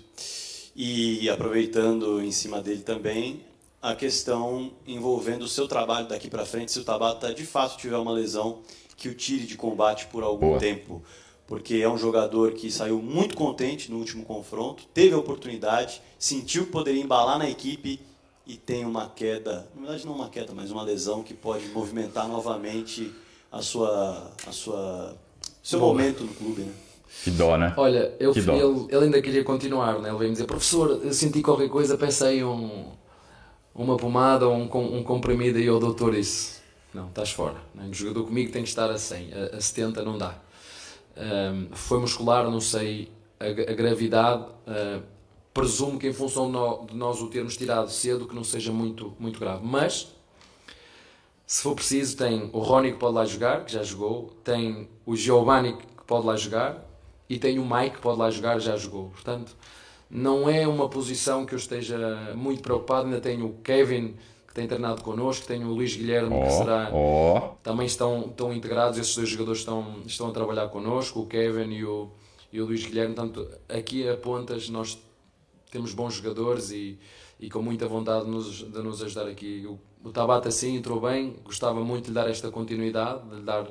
e 0.76 1.28
aproveitando 1.32 2.22
em 2.22 2.32
cima 2.32 2.62
dele 2.62 2.84
também, 2.84 3.42
a 3.82 3.96
questão 3.96 4.72
envolvendo 4.86 5.46
o 5.46 5.48
seu 5.48 5.68
trabalho 5.68 6.08
daqui 6.08 6.30
para 6.30 6.46
frente, 6.46 6.72
se 6.72 6.80
o 6.80 6.84
Tabata 6.84 7.34
de 7.34 7.44
fato 7.44 7.76
tiver 7.76 7.98
uma 7.98 8.12
lesão 8.12 8.60
que 8.96 9.10
o 9.10 9.16
tire 9.16 9.48
de 9.48 9.58
combate 9.58 10.06
por 10.12 10.22
algum 10.22 10.50
Boa. 10.50 10.60
tempo. 10.60 11.02
Porque 11.48 11.78
é 11.78 11.90
um 11.90 11.98
jogador 11.98 12.54
que 12.54 12.70
saiu 12.70 13.02
muito 13.02 13.36
contente 13.36 13.90
no 13.90 13.98
último 13.98 14.24
confronto, 14.26 14.84
teve 14.94 15.16
a 15.16 15.18
oportunidade, 15.18 16.04
sentiu 16.20 16.66
que 16.66 16.72
poderia 16.72 17.02
embalar 17.02 17.40
na 17.40 17.50
equipe 17.50 18.00
e 18.46 18.58
tem 18.58 18.86
uma 18.86 19.10
queda, 19.10 19.68
na 19.74 19.82
verdade 19.82 20.06
não 20.06 20.14
uma 20.14 20.30
queda, 20.30 20.54
mas 20.54 20.70
uma 20.70 20.84
lesão 20.84 21.24
que 21.24 21.34
pode 21.34 21.66
movimentar 21.70 22.28
novamente 22.28 23.12
a 23.56 23.62
sua, 23.62 24.32
a 24.46 24.52
sua, 24.52 25.16
seu 25.64 25.80
momento 25.80 26.26
no 26.26 26.34
clube, 26.34 26.64
né? 26.64 26.74
Que 27.24 27.32
dó, 27.32 27.58
né? 27.58 27.74
Olha, 27.78 28.14
eu, 28.20 28.34
Que 28.34 28.42
dó. 28.42 28.54
ele, 28.54 28.88
ele 28.90 29.06
ainda 29.06 29.22
queria 29.22 29.44
continuar, 29.46 30.00
né? 30.00 30.10
ele 30.10 30.18
veio-me 30.18 30.34
dizer, 30.34 30.46
professor, 30.46 31.00
eu 31.02 31.14
senti 31.14 31.42
qualquer 31.42 31.70
coisa, 31.70 31.98
pensei 31.98 32.44
um, 32.44 32.92
uma 33.74 33.96
pomada 33.96 34.46
ou 34.46 34.54
um, 34.54 34.98
um 34.98 35.04
comprimido 35.04 35.58
e 35.58 35.70
o 35.70 35.80
doutor 35.80 36.14
disse, 36.14 36.60
não, 36.94 37.08
estás 37.08 37.32
fora, 37.32 37.56
né? 37.74 37.88
o 37.90 37.94
jogador 37.94 38.26
comigo 38.26 38.52
tem 38.52 38.62
que 38.62 38.68
estar 38.70 38.92
a 38.92 38.98
100, 38.98 39.30
a, 39.34 39.58
a 39.58 39.62
70 39.62 40.04
não 40.04 40.18
dá. 40.18 40.36
Ahm, 41.16 41.68
foi 41.72 42.00
muscular, 42.00 42.50
não 42.52 42.60
sei 42.60 43.10
a, 43.40 43.46
a 43.46 43.74
gravidade, 43.74 44.46
ah, 44.68 45.00
presumo 45.54 45.98
que 45.98 46.10
em 46.10 46.14
função 46.14 46.52
de 46.86 46.94
nós 46.94 47.22
o 47.22 47.28
termos 47.30 47.56
tirado 47.56 47.90
cedo 47.90 48.28
que 48.28 48.36
não 48.36 48.44
seja 48.44 48.74
muito, 48.74 49.14
muito 49.18 49.40
grave, 49.40 49.62
mas 49.66 50.14
se 51.46 51.62
for 51.62 51.76
preciso, 51.76 52.18
tem 52.18 52.50
o 52.54 52.60
Rony 52.60 52.94
que 52.94 52.98
pode 52.98 53.14
lá 53.16 53.26
jogar, 53.26 53.66
que 53.66 53.72
já 53.72 53.84
jogou, 53.84 54.34
tem 54.44 54.90
o 55.06 55.16
Giovanni 55.16 55.74
que 55.78 56.04
pode 56.06 56.26
lá 56.26 56.36
jogar 56.36 56.84
e 57.30 57.38
tem 57.38 57.60
o 57.60 57.66
Mike 57.66 57.96
que 57.98 58.02
pode 58.02 58.20
lá 58.20 58.30
jogar, 58.32 58.60
já 58.60 58.76
jogou. 58.78 59.10
Portanto, 59.10 59.56
não 60.10 60.50
é 60.50 60.68
uma 60.68 60.88
posição 60.90 61.46
que 61.46 61.54
eu 61.54 61.58
esteja 61.58 61.98
muito 62.36 62.62
preocupado. 62.62 63.06
Ainda 63.06 63.20
tenho 63.20 63.46
o 63.48 63.54
Kevin 63.62 64.16
que 64.48 64.54
tem 64.54 64.68
treinado 64.68 65.02
connosco, 65.04 65.46
tenho 65.46 65.68
o 65.68 65.74
Luís 65.74 65.96
Guilherme 65.96 66.30
que 66.30 66.48
Ó, 66.48 66.50
será. 66.50 66.90
ó. 66.94 67.40
Também 67.64 67.86
estão, 67.86 68.28
estão 68.30 68.54
integrados, 68.54 68.98
esses 68.98 69.16
dois 69.16 69.30
jogadores 69.30 69.60
estão, 69.62 69.98
estão 70.06 70.30
a 70.30 70.32
trabalhar 70.32 70.68
connosco, 70.70 71.20
o 71.22 71.26
Kevin 71.28 71.72
e 71.74 71.84
o, 71.86 72.10
e 72.54 72.62
o 72.62 72.66
Luís 72.66 72.86
Guilherme. 72.86 73.14
Portanto, 73.14 73.48
aqui 73.68 74.08
a 74.08 74.16
Pontas 74.16 74.70
nós 74.70 74.98
temos 75.72 75.94
bons 75.94 76.14
jogadores 76.14 76.72
e, 76.72 76.98
e 77.40 77.50
com 77.50 77.62
muita 77.62 77.88
vontade 77.88 78.26
de 78.26 78.32
nos, 78.32 78.64
de 78.64 78.82
nos 78.82 79.02
ajudar 79.04 79.28
aqui. 79.28 79.66
O, 79.68 79.80
o 80.08 80.12
Tabata 80.12 80.50
sim 80.52 80.76
entrou 80.76 81.00
bem, 81.00 81.36
gostava 81.44 81.84
muito 81.84 82.06
de 82.06 82.10
lhe 82.10 82.16
dar 82.16 82.30
esta 82.30 82.50
continuidade, 82.50 83.28
de 83.30 83.36
lhe 83.36 83.42
dar. 83.42 83.68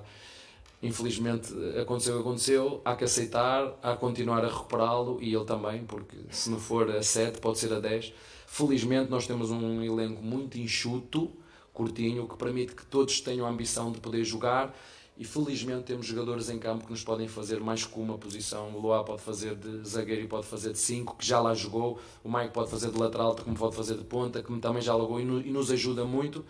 Infelizmente 0.83 1.55
aconteceu 1.81 2.21
aconteceu, 2.21 2.83
há 2.85 2.95
que 2.95 3.05
aceitar, 3.05 3.75
há 3.83 3.95
que 3.95 4.01
continuar 4.01 4.45
a 4.45 4.49
recuperá-lo 4.49 5.19
e 5.23 5.35
ele 5.35 5.45
também, 5.45 5.85
porque 5.85 6.17
se 6.29 6.51
não 6.51 6.59
for 6.59 6.91
a 6.91 7.03
7, 7.03 7.41
pode 7.41 7.59
ser 7.59 7.73
a 7.73 7.81
10. 7.81 8.13
Felizmente 8.47 9.11
nós 9.11 9.27
temos 9.27 9.51
um 9.51 9.83
elenco 9.83 10.23
muito 10.23 10.59
enxuto, 10.59 11.31
curtinho, 11.73 12.29
que 12.29 12.37
permite 12.37 12.75
que 12.75 12.85
todos 12.85 13.21
tenham 13.21 13.47
a 13.47 13.51
ambição 13.51 13.91
de 13.91 13.99
poder 13.99 14.25
jogar 14.25 14.75
e 15.17 15.25
felizmente 15.25 15.85
temos 15.85 16.07
jogadores 16.07 16.51
em 16.51 16.59
campo 16.59 16.85
que 16.87 16.91
nos 16.91 17.05
podem 17.05 17.29
fazer 17.29 17.61
mais 17.61 17.85
que 17.87 17.99
uma 17.99 18.19
posição. 18.19 18.71
O 18.75 18.81
Loa 18.81 19.05
pode 19.05 19.23
fazer 19.23 19.55
de 19.55 19.89
zagueiro 19.89 20.23
e 20.23 20.27
pode 20.27 20.47
fazer 20.47 20.73
de 20.73 20.79
5, 20.79 21.17
que 21.17 21.25
já 21.27 21.41
lá 21.41 21.55
jogou. 21.55 22.01
O 22.25 22.31
Mike 22.33 22.53
pode 22.53 22.69
fazer 22.71 22.91
de 22.91 22.99
lateral, 22.99 23.37
como 23.37 23.57
pode 23.57 23.77
fazer 23.77 23.97
de 23.97 24.05
ponta, 24.05 24.43
que 24.43 24.59
também 24.59 24.83
já 24.83 24.93
jogou 24.93 25.21
e, 25.21 25.25
no- 25.25 25.41
nos 25.41 25.71
ajuda 25.71 26.05
muito. 26.05 26.45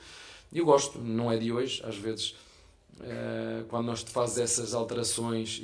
E 0.51 0.59
eu 0.59 0.65
gosto, 0.65 0.99
não 0.99 1.31
é 1.31 1.37
de 1.37 1.53
hoje, 1.53 1.83
às 1.85 1.97
vezes, 1.97 2.35
eh, 3.03 3.65
quando 3.69 3.87
nós 3.87 4.03
te 4.05 4.11
fazes 4.11 4.39
essas 4.39 4.73
alterações 4.75 5.61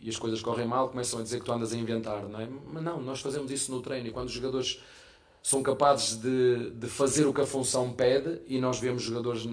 e 0.00 0.08
as 0.08 0.16
coisas 0.16 0.40
correm 0.40 0.66
mal, 0.66 0.88
começam 0.88 1.18
a 1.18 1.22
dizer 1.22 1.40
que 1.40 1.44
tu 1.44 1.52
andas 1.52 1.72
a 1.72 1.76
inventar, 1.76 2.22
não 2.28 2.40
é? 2.40 2.48
Mas 2.72 2.82
não, 2.82 3.00
nós 3.02 3.20
fazemos 3.20 3.50
isso 3.50 3.70
no 3.72 3.80
treino 3.82 4.06
e 4.06 4.10
quando 4.12 4.28
os 4.28 4.32
jogadores 4.32 4.80
são 5.42 5.62
capazes 5.62 6.16
de, 6.16 6.70
de 6.70 6.86
fazer 6.88 7.26
o 7.26 7.32
que 7.32 7.40
a 7.40 7.46
função 7.46 7.92
pede 7.92 8.40
e 8.46 8.60
nós 8.60 8.78
vemos 8.78 9.02
jogadores 9.02 9.46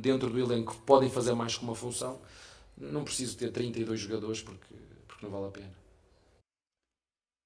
dentro 0.00 0.30
do 0.30 0.38
elenco 0.38 0.74
que 0.74 0.80
podem 0.82 1.10
fazer 1.10 1.34
mais 1.34 1.56
que 1.56 1.64
uma 1.64 1.74
função, 1.74 2.18
não 2.76 3.04
preciso 3.04 3.36
ter 3.36 3.50
32 3.50 4.00
jogadores 4.00 4.42
porque, 4.42 4.74
porque 5.06 5.24
não 5.24 5.32
vale 5.32 5.46
a 5.46 5.50
pena. 5.50 5.72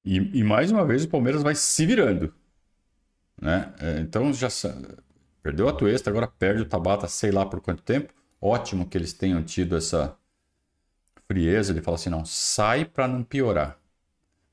E, 0.05 0.16
e 0.41 0.45
mais 0.45 0.70
uma 0.70 0.84
vez 0.84 1.05
o 1.05 1.09
Palmeiras 1.09 1.43
vai 1.43 1.55
se 1.55 1.84
virando. 1.86 2.34
Né? 3.41 3.72
É, 3.80 4.01
Então 4.01 4.32
já 4.32 4.49
perdeu 5.43 5.68
a 5.68 5.72
Tuesta, 5.72 6.11
agora 6.11 6.26
perde 6.28 6.62
o 6.62 6.68
Tabata, 6.68 7.09
sei 7.09 7.30
lá 7.30 7.47
por 7.47 7.61
quanto 7.61 7.82
tempo. 7.82 8.12
Ótimo 8.41 8.88
que 8.88 8.97
eles 8.97 9.12
tenham 9.12 9.43
tido 9.43 9.76
essa 9.76 10.16
frieza. 11.26 11.72
Ele 11.72 11.82
fala 11.82 11.97
assim: 11.97 12.11
não, 12.11 12.24
sai 12.24 12.84
para 12.84 13.09
não 13.09 13.22
piorar. 13.24 13.80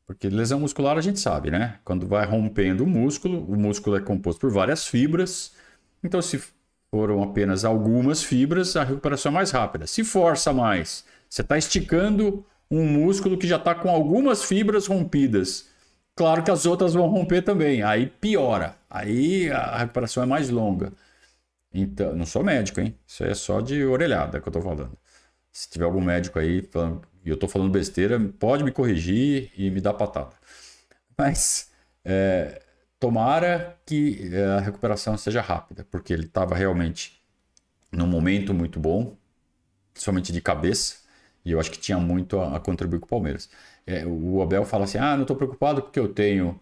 Porque 0.07 0.29
lesão 0.29 0.61
muscular 0.61 0.97
a 0.97 1.01
gente 1.01 1.19
sabe, 1.19 1.51
né? 1.51 1.79
Quando 1.83 2.07
vai 2.07 2.25
rompendo 2.25 2.85
o 2.85 2.87
músculo, 2.87 3.43
o 3.43 3.57
músculo 3.57 3.97
é 3.97 4.01
composto 4.01 4.39
por 4.39 4.49
várias 4.51 4.87
fibras. 4.87 5.53
Então, 6.01 6.21
se 6.21 6.41
foram 6.89 7.21
apenas 7.21 7.65
algumas 7.65 8.23
fibras, 8.23 8.75
a 8.77 8.83
recuperação 8.85 9.31
é 9.31 9.35
mais 9.35 9.51
rápida. 9.51 9.85
Se 9.85 10.05
força 10.05 10.53
mais, 10.53 11.05
você 11.29 11.41
está 11.41 11.57
esticando 11.57 12.45
um 12.71 12.85
músculo 12.85 13.37
que 13.37 13.47
já 13.47 13.57
está 13.57 13.75
com 13.75 13.89
algumas 13.89 14.43
fibras 14.45 14.87
rompidas. 14.87 15.69
Claro 16.15 16.43
que 16.43 16.51
as 16.51 16.65
outras 16.65 16.93
vão 16.93 17.07
romper 17.07 17.41
também. 17.43 17.83
Aí 17.83 18.07
piora. 18.07 18.77
Aí 18.89 19.51
a 19.51 19.77
recuperação 19.77 20.23
é 20.23 20.25
mais 20.25 20.49
longa. 20.49 20.93
Então, 21.73 22.15
não 22.15 22.25
sou 22.25 22.43
médico, 22.43 22.79
hein? 22.81 22.97
Isso 23.05 23.23
é 23.23 23.33
só 23.35 23.61
de 23.61 23.85
orelhada 23.85 24.39
que 24.41 24.47
eu 24.47 24.53
tô 24.53 24.61
falando. 24.61 24.97
Se 25.51 25.69
tiver 25.69 25.85
algum 25.85 26.01
médico 26.01 26.39
aí 26.39 26.61
falando, 26.63 27.01
e 27.27 27.29
eu 27.29 27.35
tô 27.35 27.45
falando 27.45 27.69
besteira, 27.69 28.17
pode 28.39 28.63
me 28.63 28.71
corrigir 28.71 29.51
e 29.57 29.69
me 29.69 29.81
dar 29.81 29.93
patada. 29.93 30.31
Mas 31.17 31.69
é, 32.05 32.61
tomara 32.97 33.77
que 33.85 34.29
é, 34.33 34.45
a 34.45 34.59
recuperação 34.61 35.17
seja 35.17 35.41
rápida, 35.41 35.85
porque 35.91 36.13
ele 36.13 36.23
estava 36.23 36.55
realmente 36.55 37.21
num 37.91 38.07
momento 38.07 38.53
muito 38.53 38.79
bom, 38.79 39.17
somente 39.93 40.31
de 40.31 40.39
cabeça, 40.39 40.99
e 41.43 41.51
eu 41.51 41.59
acho 41.59 41.69
que 41.69 41.77
tinha 41.77 41.97
muito 41.97 42.39
a, 42.39 42.55
a 42.55 42.59
contribuir 42.61 42.99
com 43.01 43.07
o 43.07 43.09
Palmeiras. 43.09 43.49
É, 43.85 44.05
o 44.05 44.41
Abel 44.41 44.63
fala 44.63 44.85
assim: 44.85 44.97
ah, 44.97 45.15
não 45.15 45.23
estou 45.23 45.35
preocupado 45.35 45.81
porque 45.81 45.99
eu 45.99 46.07
tenho 46.07 46.57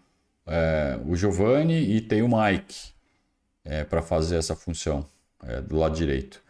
é, 0.47 0.99
o 1.05 1.15
Giovani 1.15 1.75
e 1.95 2.01
tenho 2.01 2.25
o 2.25 2.29
Mike 2.29 2.95
para 3.89 4.01
fazer 4.01 4.37
essa 4.37 4.55
função 4.55 5.05
é, 5.43 5.61
do 5.61 5.75
lado 5.75 5.95
direito. 5.95 6.41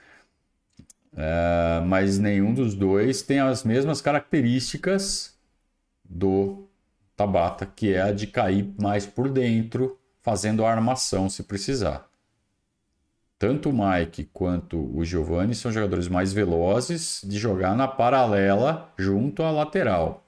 É, 1.15 1.81
mas 1.85 2.19
nenhum 2.19 2.53
dos 2.53 2.75
dois 2.75 3.21
tem 3.21 3.39
as 3.39 3.63
mesmas 3.63 4.01
características 4.01 5.33
do 6.03 6.67
Tabata, 7.15 7.65
que 7.65 7.93
é 7.93 8.01
a 8.01 8.11
de 8.11 8.27
cair 8.27 8.73
mais 8.77 9.05
por 9.05 9.29
dentro, 9.29 9.97
fazendo 10.21 10.65
a 10.65 10.71
armação 10.71 11.29
se 11.29 11.43
precisar. 11.43 12.09
Tanto 13.39 13.69
o 13.69 13.73
Mike 13.73 14.29
quanto 14.33 14.77
o 14.97 15.05
Giovani 15.05 15.55
são 15.55 15.71
jogadores 15.71 16.07
mais 16.07 16.33
velozes 16.33 17.21
de 17.23 17.37
jogar 17.37 17.75
na 17.75 17.87
paralela 17.87 18.91
junto 18.97 19.43
à 19.43 19.51
lateral. 19.51 20.25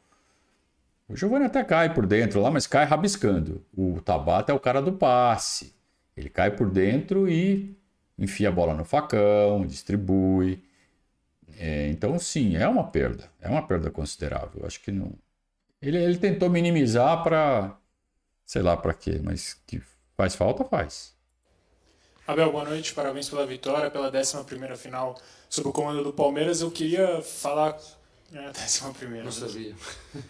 O 1.09 1.15
Giovani 1.15 1.45
até 1.45 1.63
cai 1.63 1.93
por 1.93 2.05
dentro 2.05 2.41
lá, 2.41 2.51
mas 2.51 2.67
cai 2.67 2.85
rabiscando. 2.85 3.65
O 3.75 4.01
Tabata 4.01 4.51
é 4.51 4.55
o 4.55 4.59
cara 4.59 4.81
do 4.81 4.91
passe. 4.91 5.73
Ele 6.15 6.29
cai 6.29 6.51
por 6.51 6.69
dentro 6.69 7.29
e 7.29 7.77
enfia 8.19 8.49
a 8.49 8.51
bola 8.51 8.73
no 8.73 8.83
facão, 8.83 9.65
distribui. 9.65 10.66
É, 11.57 11.87
então, 11.89 12.17
sim, 12.19 12.55
é 12.55 12.67
uma 12.67 12.83
perda. 12.85 13.31
É 13.41 13.49
uma 13.49 13.65
perda 13.65 13.89
considerável. 13.89 14.65
Acho 14.65 14.79
que 14.79 14.91
não. 14.91 15.11
Ele, 15.81 15.97
ele 15.97 16.17
tentou 16.17 16.49
minimizar 16.49 17.23
para. 17.23 17.75
Sei 18.45 18.61
lá 18.61 18.77
para 18.77 18.93
quê, 18.93 19.19
mas 19.21 19.55
que 19.65 19.81
faz 20.15 20.35
falta, 20.35 20.63
faz. 20.63 21.13
Abel, 22.25 22.51
boa 22.51 22.65
noite, 22.65 22.93
parabéns 22.93 23.29
pela 23.29 23.45
vitória, 23.45 23.89
pela 23.89 24.09
11 24.09 24.77
final 24.77 25.19
sob 25.49 25.69
o 25.69 25.73
comando 25.73 26.03
do 26.03 26.13
Palmeiras. 26.13 26.61
Eu 26.61 26.71
queria 26.71 27.21
falar. 27.21 27.77
É, 28.33 28.39
a 28.39 28.49
11 28.49 28.81
primeira. 28.97 29.25
Não 29.25 29.31
sabia. 29.31 29.73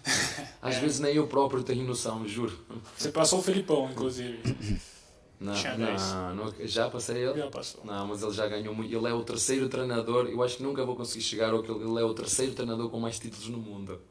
Às 0.61 0.77
vezes 0.77 0.99
nem 0.99 1.15
eu 1.15 1.27
próprio 1.27 1.63
tenho 1.63 1.83
noção, 1.83 2.27
juro. 2.27 2.57
Você 2.97 3.09
passou 3.09 3.39
o 3.39 3.41
Felipão, 3.43 3.89
inclusive. 3.91 4.39
Não, 5.39 5.53
não, 5.53 6.35
não, 6.35 6.53
já 6.65 6.89
passei 6.89 7.23
ele? 7.23 7.39
Já 7.39 7.47
passou. 7.47 7.85
Não, 7.85 8.07
mas 8.07 8.23
ele 8.23 8.31
já 8.31 8.47
ganhou 8.47 8.73
muito. 8.73 8.93
Ele 8.93 9.07
é 9.07 9.13
o 9.13 9.23
terceiro 9.23 9.69
treinador. 9.69 10.27
Eu 10.27 10.41
acho 10.41 10.57
que 10.57 10.63
nunca 10.63 10.83
vou 10.83 10.95
conseguir 10.95 11.23
chegar 11.23 11.51
ao 11.51 11.61
que 11.61 11.71
ele 11.71 11.83
ele 11.83 11.99
é 11.99 12.03
o 12.03 12.13
terceiro 12.13 12.53
treinador 12.53 12.89
com 12.89 12.99
mais 12.99 13.19
títulos 13.19 13.47
no 13.47 13.59
mundo. 13.59 14.01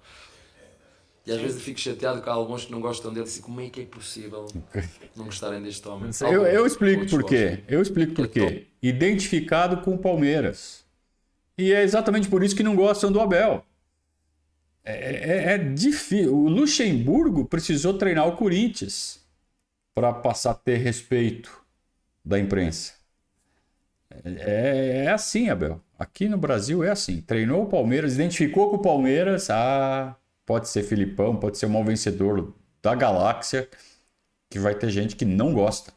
E 1.27 1.33
às 1.33 1.41
vezes 1.41 1.57
eu 1.57 1.63
fico 1.63 1.81
chateado 1.81 2.23
com 2.23 2.31
alguns 2.31 2.67
que 2.67 2.71
não 2.73 2.81
gostam 2.81 3.13
dele. 3.13 3.27
Assim, 3.27 3.43
como 3.43 3.61
é 3.61 3.69
que 3.69 3.81
é 3.81 3.85
possível 3.85 4.47
não 5.17 5.25
gostarem 5.25 5.61
deste 5.61 5.87
homem? 5.89 6.11
Eu, 6.21 6.47
eu 6.47 6.65
explico 6.65 7.01
outros 7.01 7.11
por 7.11 7.25
quê. 7.25 7.65
Eu 7.67 7.83
explico 7.83 8.15
por 8.15 8.27
É 8.27 8.29
quê. 8.29 8.67
Identificado 8.81 9.79
com 9.79 9.95
o 9.95 9.99
Palmeiras. 9.99 10.85
E 11.59 11.73
é 11.73 11.83
exatamente 11.83 12.29
por 12.29 12.45
isso 12.45 12.55
que 12.55 12.63
não 12.63 12.77
gostam 12.77 13.11
do 13.11 13.21
Abel. 13.21 13.65
É, 14.85 14.95
é, 14.95 15.55
é 15.55 15.59
difícil. 15.59 16.33
O 16.33 16.49
Luxemburgo 16.49 17.45
precisou 17.45 17.95
treinar 17.95 18.29
o 18.29 18.37
Corinthians 18.37 19.26
para 19.97 20.13
passar 20.15 20.53
a 20.53 20.55
ter 20.55 20.79
respeito 20.79 21.65
da 22.25 22.39
imprensa. 22.39 22.95
É, 24.25 25.05
é 25.07 25.11
assim, 25.11 25.49
Abel. 25.51 25.81
Aqui 25.99 26.29
no 26.29 26.39
Brasil 26.39 26.83
é 26.85 26.91
assim. 26.91 27.21
Treinou 27.21 27.65
o 27.65 27.69
Palmeiras, 27.69 28.15
identificou 28.15 28.71
com 28.71 28.77
o 28.77 28.83
Palmeiras. 28.83 29.51
Ah, 29.51 30.17
pode 30.45 30.69
ser 30.69 30.83
Filipão, 30.83 31.37
pode 31.37 31.59
ser 31.59 31.67
o 31.67 31.71
maior 31.71 31.85
vencedor 31.87 32.55
da 32.83 32.95
galáxia, 32.95 33.69
que 34.51 34.59
vai 34.59 34.75
ter 34.75 34.91
gente 34.91 35.17
que 35.17 35.25
não 35.25 35.53
gosta, 35.55 35.93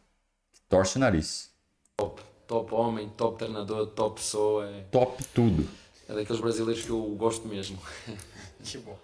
que 0.54 0.62
torce 0.70 0.98
o 0.98 1.00
nariz. 1.00 1.52
top. 1.98 2.22
Top 2.48 2.74
homem, 2.74 3.10
top 3.10 3.38
treinador, 3.38 3.86
top 3.88 4.20
pessoa. 4.20 4.68
É, 4.68 4.84
Top 4.92 5.24
tudo. 5.36 5.68
é 6.08 6.14
daqueles 6.16 6.42
brasileiros 6.42 6.84
que 6.84 6.90
eu 6.90 7.02
gosto 7.16 7.48
mesmo. 7.48 7.78
Que 8.64 8.78
bom. 8.80 8.98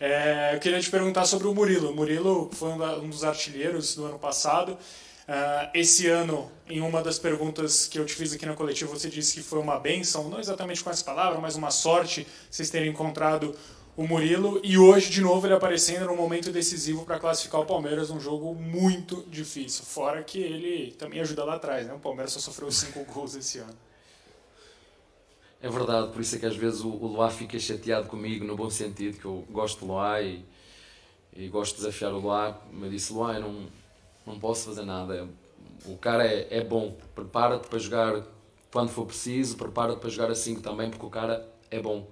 É, 0.00 0.54
eu 0.54 0.60
queria 0.60 0.80
te 0.80 0.90
perguntar 0.90 1.24
sobre 1.24 1.48
o 1.48 1.54
Murilo. 1.54 1.90
O 1.90 1.94
Murilo 1.94 2.50
foi 2.52 2.70
um, 2.70 3.10
dos 3.10 3.24
artilheiros 3.24 3.96
do 3.96 4.06
ano 4.06 4.18
passado. 4.18 4.78
Ah, 5.26 5.70
esse 5.74 6.06
ano, 6.06 6.50
em 6.68 6.80
uma 6.80 7.02
das 7.02 7.18
perguntas 7.18 7.86
que 7.86 7.98
eu 7.98 8.06
te 8.06 8.14
fiz 8.14 8.32
aqui 8.32 8.46
na 8.46 8.54
coletiva, 8.54 8.90
você 8.90 9.10
disse 9.10 9.34
que 9.34 9.42
foi 9.42 9.58
uma 9.58 9.78
benção, 9.78 10.28
não 10.30 10.40
exatamente 10.40 10.82
com 10.82 10.88
essa 10.88 11.04
palavra, 11.04 11.38
mas 11.38 11.54
uma 11.54 11.70
sorte 11.70 12.26
vocês 12.50 12.70
terem 12.70 12.88
encontrado 12.88 13.54
o 13.94 14.06
Murilo. 14.06 14.60
E 14.62 14.78
hoje, 14.78 15.10
de 15.10 15.20
novo, 15.20 15.46
ele 15.46 15.54
aparecendo 15.54 16.06
num 16.06 16.16
momento 16.16 16.50
decisivo 16.50 17.04
para 17.04 17.18
classificar 17.18 17.60
o 17.60 17.66
Palmeiras 17.66 18.08
num 18.08 18.20
jogo 18.20 18.54
muito 18.54 19.22
difícil. 19.28 19.84
Fora 19.84 20.22
que 20.22 20.38
ele 20.38 20.92
também 20.92 21.20
ajuda 21.20 21.44
lá 21.44 21.56
atrás, 21.56 21.86
né? 21.86 21.92
O 21.92 21.98
Palmeiras 21.98 22.32
só 22.32 22.40
sofreu 22.40 22.70
cinco 22.70 23.04
gols 23.12 23.34
esse 23.34 23.58
ano. 23.58 23.87
É 25.60 25.68
verdade, 25.68 26.12
por 26.12 26.20
isso 26.20 26.36
é 26.36 26.38
que 26.38 26.46
às 26.46 26.54
vezes 26.54 26.82
o, 26.82 26.88
o 26.88 27.30
fica 27.30 27.58
chateado 27.58 28.06
comigo, 28.06 28.44
no 28.44 28.54
bom 28.54 28.70
sentido, 28.70 29.18
que 29.18 29.24
eu 29.24 29.44
gosto 29.50 29.80
do 29.80 29.86
Luá 29.86 30.22
e, 30.22 30.44
e 31.36 31.48
gosto 31.48 31.74
de 31.74 31.80
desafiar 31.80 32.12
o 32.12 32.20
Luá. 32.20 32.60
Me 32.72 32.88
disse, 32.88 33.12
Luá, 33.12 33.34
eu 33.34 33.40
não, 33.40 33.66
não 34.24 34.38
posso 34.38 34.66
fazer 34.66 34.84
nada. 34.84 35.28
O 35.84 35.96
cara 35.96 36.24
é, 36.24 36.46
é 36.58 36.64
bom, 36.64 36.96
prepara-te 37.12 37.66
para 37.66 37.78
jogar 37.78 38.22
quando 38.70 38.90
for 38.90 39.04
preciso, 39.04 39.56
prepara-te 39.56 39.98
para 39.98 40.10
jogar 40.10 40.30
a 40.30 40.34
5 40.34 40.60
também, 40.60 40.90
porque 40.90 41.04
o 41.04 41.10
cara 41.10 41.44
é 41.70 41.80
bom. 41.80 42.06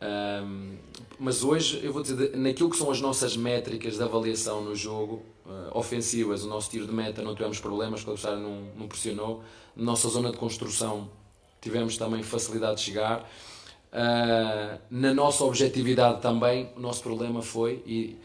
Ahm, 0.00 0.78
mas 1.18 1.44
hoje, 1.44 1.84
eu 1.84 1.92
vou 1.92 2.00
dizer, 2.02 2.34
naquilo 2.36 2.70
que 2.70 2.76
são 2.78 2.90
as 2.90 3.02
nossas 3.02 3.36
métricas 3.36 3.96
de 3.96 4.02
avaliação 4.02 4.62
no 4.62 4.74
jogo, 4.74 5.22
ah, 5.46 5.72
ofensivas, 5.74 6.42
o 6.42 6.48
nosso 6.48 6.70
tiro 6.70 6.86
de 6.86 6.92
meta 6.92 7.20
não 7.20 7.34
tivemos 7.34 7.60
problemas, 7.60 8.00
o 8.00 8.04
adversário 8.04 8.40
não, 8.40 8.62
não 8.78 8.88
pressionou. 8.88 9.44
Nossa 9.76 10.08
zona 10.08 10.30
de 10.30 10.38
construção 10.38 11.10
tivemos 11.60 11.96
também 11.96 12.22
facilidade 12.22 12.76
de 12.76 12.82
chegar. 12.82 13.28
Ah, 13.92 14.78
na 14.90 15.12
nossa 15.12 15.44
objetividade 15.44 16.20
também, 16.20 16.70
o 16.76 16.80
nosso 16.80 17.02
problema 17.02 17.42
foi, 17.42 17.82
e 17.86 18.16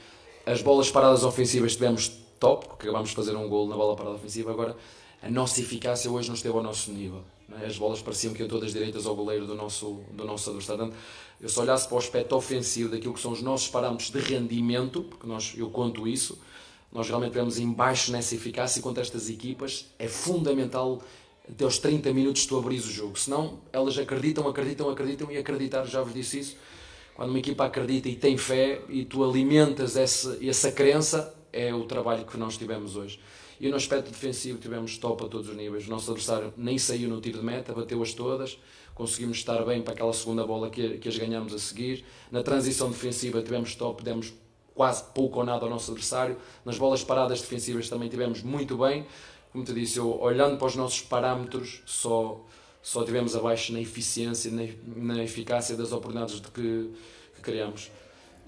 as 0.46 0.62
bolas 0.62 0.92
paradas 0.92 1.24
ofensivas 1.24 1.74
tivemos 1.74 2.10
top, 2.40 2.68
porque 2.68 2.84
acabámos 2.88 3.10
de 3.10 3.16
fazer 3.16 3.36
um 3.36 3.48
gol 3.50 3.68
na 3.68 3.76
bola 3.76 3.96
parada 3.96 4.16
ofensiva, 4.16 4.52
agora 4.52 4.76
a 5.22 5.30
nossa 5.30 5.60
eficácia 5.60 6.12
hoje 6.12 6.28
não 6.28 6.36
esteve 6.36 6.56
ao 6.56 6.62
nosso 6.62 6.92
nível. 6.92 7.24
né? 7.50 7.66
As 7.66 7.78
bolas 7.78 8.02
pareciam 8.02 8.34
que 8.34 8.42
iam 8.42 8.48
todas 8.48 8.72
direitas 8.72 9.08
ao 9.08 9.16
goleiro 9.16 9.48
do 9.48 9.56
nosso, 9.56 10.02
do 10.12 10.24
nosso 10.24 10.50
adversário. 10.50 10.86
Portanto, 10.86 11.02
eu 11.42 11.50
se 11.50 11.60
olhasse 11.60 11.88
para 11.88 11.96
o 11.96 11.98
aspecto 11.98 12.36
ofensivo 12.36 12.90
daquilo 12.90 13.14
que 13.14 13.20
são 13.20 13.32
os 13.32 13.42
nossos 13.42 13.68
parâmetros 13.68 14.12
de 14.12 14.20
rendimento, 14.20 15.02
porque 15.04 15.26
nós, 15.26 15.54
eu 15.58 15.70
conto 15.70 16.08
isso, 16.08 16.40
nós 16.92 17.08
realmente 17.08 17.34
vemos 17.34 17.58
em 17.58 17.72
baixo 17.72 18.12
nessa 18.12 18.36
eficácia 18.36 18.80
e 18.80 18.82
contra 18.84 19.02
estas 19.02 19.30
equipas 19.30 19.88
é 19.98 20.08
fundamental 20.08 21.02
até 21.50 21.64
aos 21.64 21.78
30 21.78 22.12
minutos 22.14 22.46
tu 22.46 22.58
abris 22.58 22.86
o 22.86 22.92
jogo. 22.92 23.18
Senão 23.18 23.60
elas 23.72 23.98
acreditam, 23.98 24.48
acreditam, 24.48 24.90
acreditam 24.90 25.32
e 25.32 25.38
acreditar, 25.38 25.86
já 25.86 26.02
vos 26.02 26.14
disse 26.14 26.40
isso. 26.40 26.58
Quando 27.16 27.30
uma 27.30 27.40
equipa 27.40 27.66
acredita 27.66 28.10
e 28.10 28.16
tem 28.16 28.38
fé 28.38 28.82
e 28.90 29.06
tu 29.06 29.24
alimentas 29.24 29.96
essa, 29.96 30.38
essa 30.42 30.72
crença, 30.72 31.34
é 31.54 31.74
o 31.74 31.86
trabalho 31.86 32.26
que 32.26 32.38
nós 32.38 32.58
tivemos 32.58 32.98
hoje. 32.98 33.20
E 33.60 33.70
no 33.70 33.78
aspecto 33.78 34.12
defensivo 34.12 34.60
tivemos 34.60 34.98
top 34.98 35.24
a 35.24 35.28
todos 35.30 35.48
os 35.48 35.56
níveis. 35.56 35.88
O 35.88 35.90
nosso 35.90 36.12
adversário 36.12 36.54
nem 36.58 36.78
saiu 36.78 37.08
no 37.08 37.22
tiro 37.22 37.40
de 37.40 37.46
meta, 37.46 37.72
bateu-as 37.74 38.14
todas. 38.14 38.60
Conseguimos 38.94 39.38
estar 39.38 39.64
bem 39.64 39.82
para 39.82 39.94
aquela 39.94 40.12
segunda 40.12 40.46
bola 40.46 40.70
que, 40.70 40.98
que 40.98 41.08
as 41.08 41.18
ganhamos 41.18 41.54
a 41.54 41.60
seguir. 41.60 42.04
Na 42.30 42.44
transição 42.44 42.90
defensiva 42.90 43.42
tivemos 43.42 43.76
top, 43.76 44.04
demos 44.04 44.34
quase 44.74 45.06
pouco 45.14 45.40
ou 45.40 45.46
nada 45.46 45.64
ao 45.64 45.70
nosso 45.70 45.92
adversário. 45.92 46.36
Nas 46.66 46.78
bolas 46.78 47.02
paradas 47.02 47.40
defensivas 47.40 47.88
também 47.88 48.10
tivemos 48.10 48.44
muito 48.44 48.78
bem. 48.78 49.06
Como 49.56 49.64
te 49.64 49.74
disse, 49.74 49.98
eu, 50.00 50.20
olhando 50.20 50.58
para 50.58 50.68
os 50.68 50.76
nossos 50.76 51.02
parâmetros, 51.02 51.82
só, 51.86 52.42
só 52.82 53.06
tivemos 53.06 53.38
abaixo 53.38 53.72
na 53.72 53.80
eficiência, 53.80 54.52
na, 54.52 54.64
na 55.16 55.24
eficácia 55.24 55.78
das 55.78 55.94
oportunidades 55.94 56.42
de 56.42 56.48
que, 56.50 56.92
que 57.36 57.42
criamos. 57.42 57.90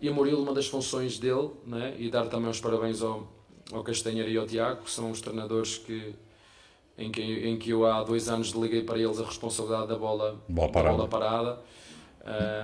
E 0.01 0.10
a 0.10 0.12
Murilo, 0.12 0.43
uma 0.43 0.53
das 0.53 0.68
funções 0.68 1.18
dele, 1.18 1.51
né, 1.66 1.95
e 1.97 2.10
dar 2.10 2.26
também 2.26 2.49
os 2.49 2.60
parabéns 2.60 3.01
ao, 3.01 3.26
ao 3.72 3.86
Castanheira 3.86 4.30
e 4.30 4.36
ao 4.36 4.45
Tiago, 4.45 4.84
que 4.84 4.91
são 4.91 5.10
os 5.10 5.22
treinadores 5.22 5.78
que, 5.78 6.14
em, 6.97 7.10
que, 7.10 7.22
em 7.22 7.58
que 7.58 7.70
eu 7.70 7.86
há 7.86 8.03
dois 8.03 8.28
anos 8.28 8.51
deleguei 8.51 8.84
para 8.84 8.99
eles 8.99 9.18
a 9.18 9.24
responsabilidade 9.24 9.88
da 9.88 9.95
bola, 9.95 10.43
Bola 10.49 10.68
da 10.68 10.74
parada. 10.74 10.97
bola 10.97 11.08
parada. 11.08 11.62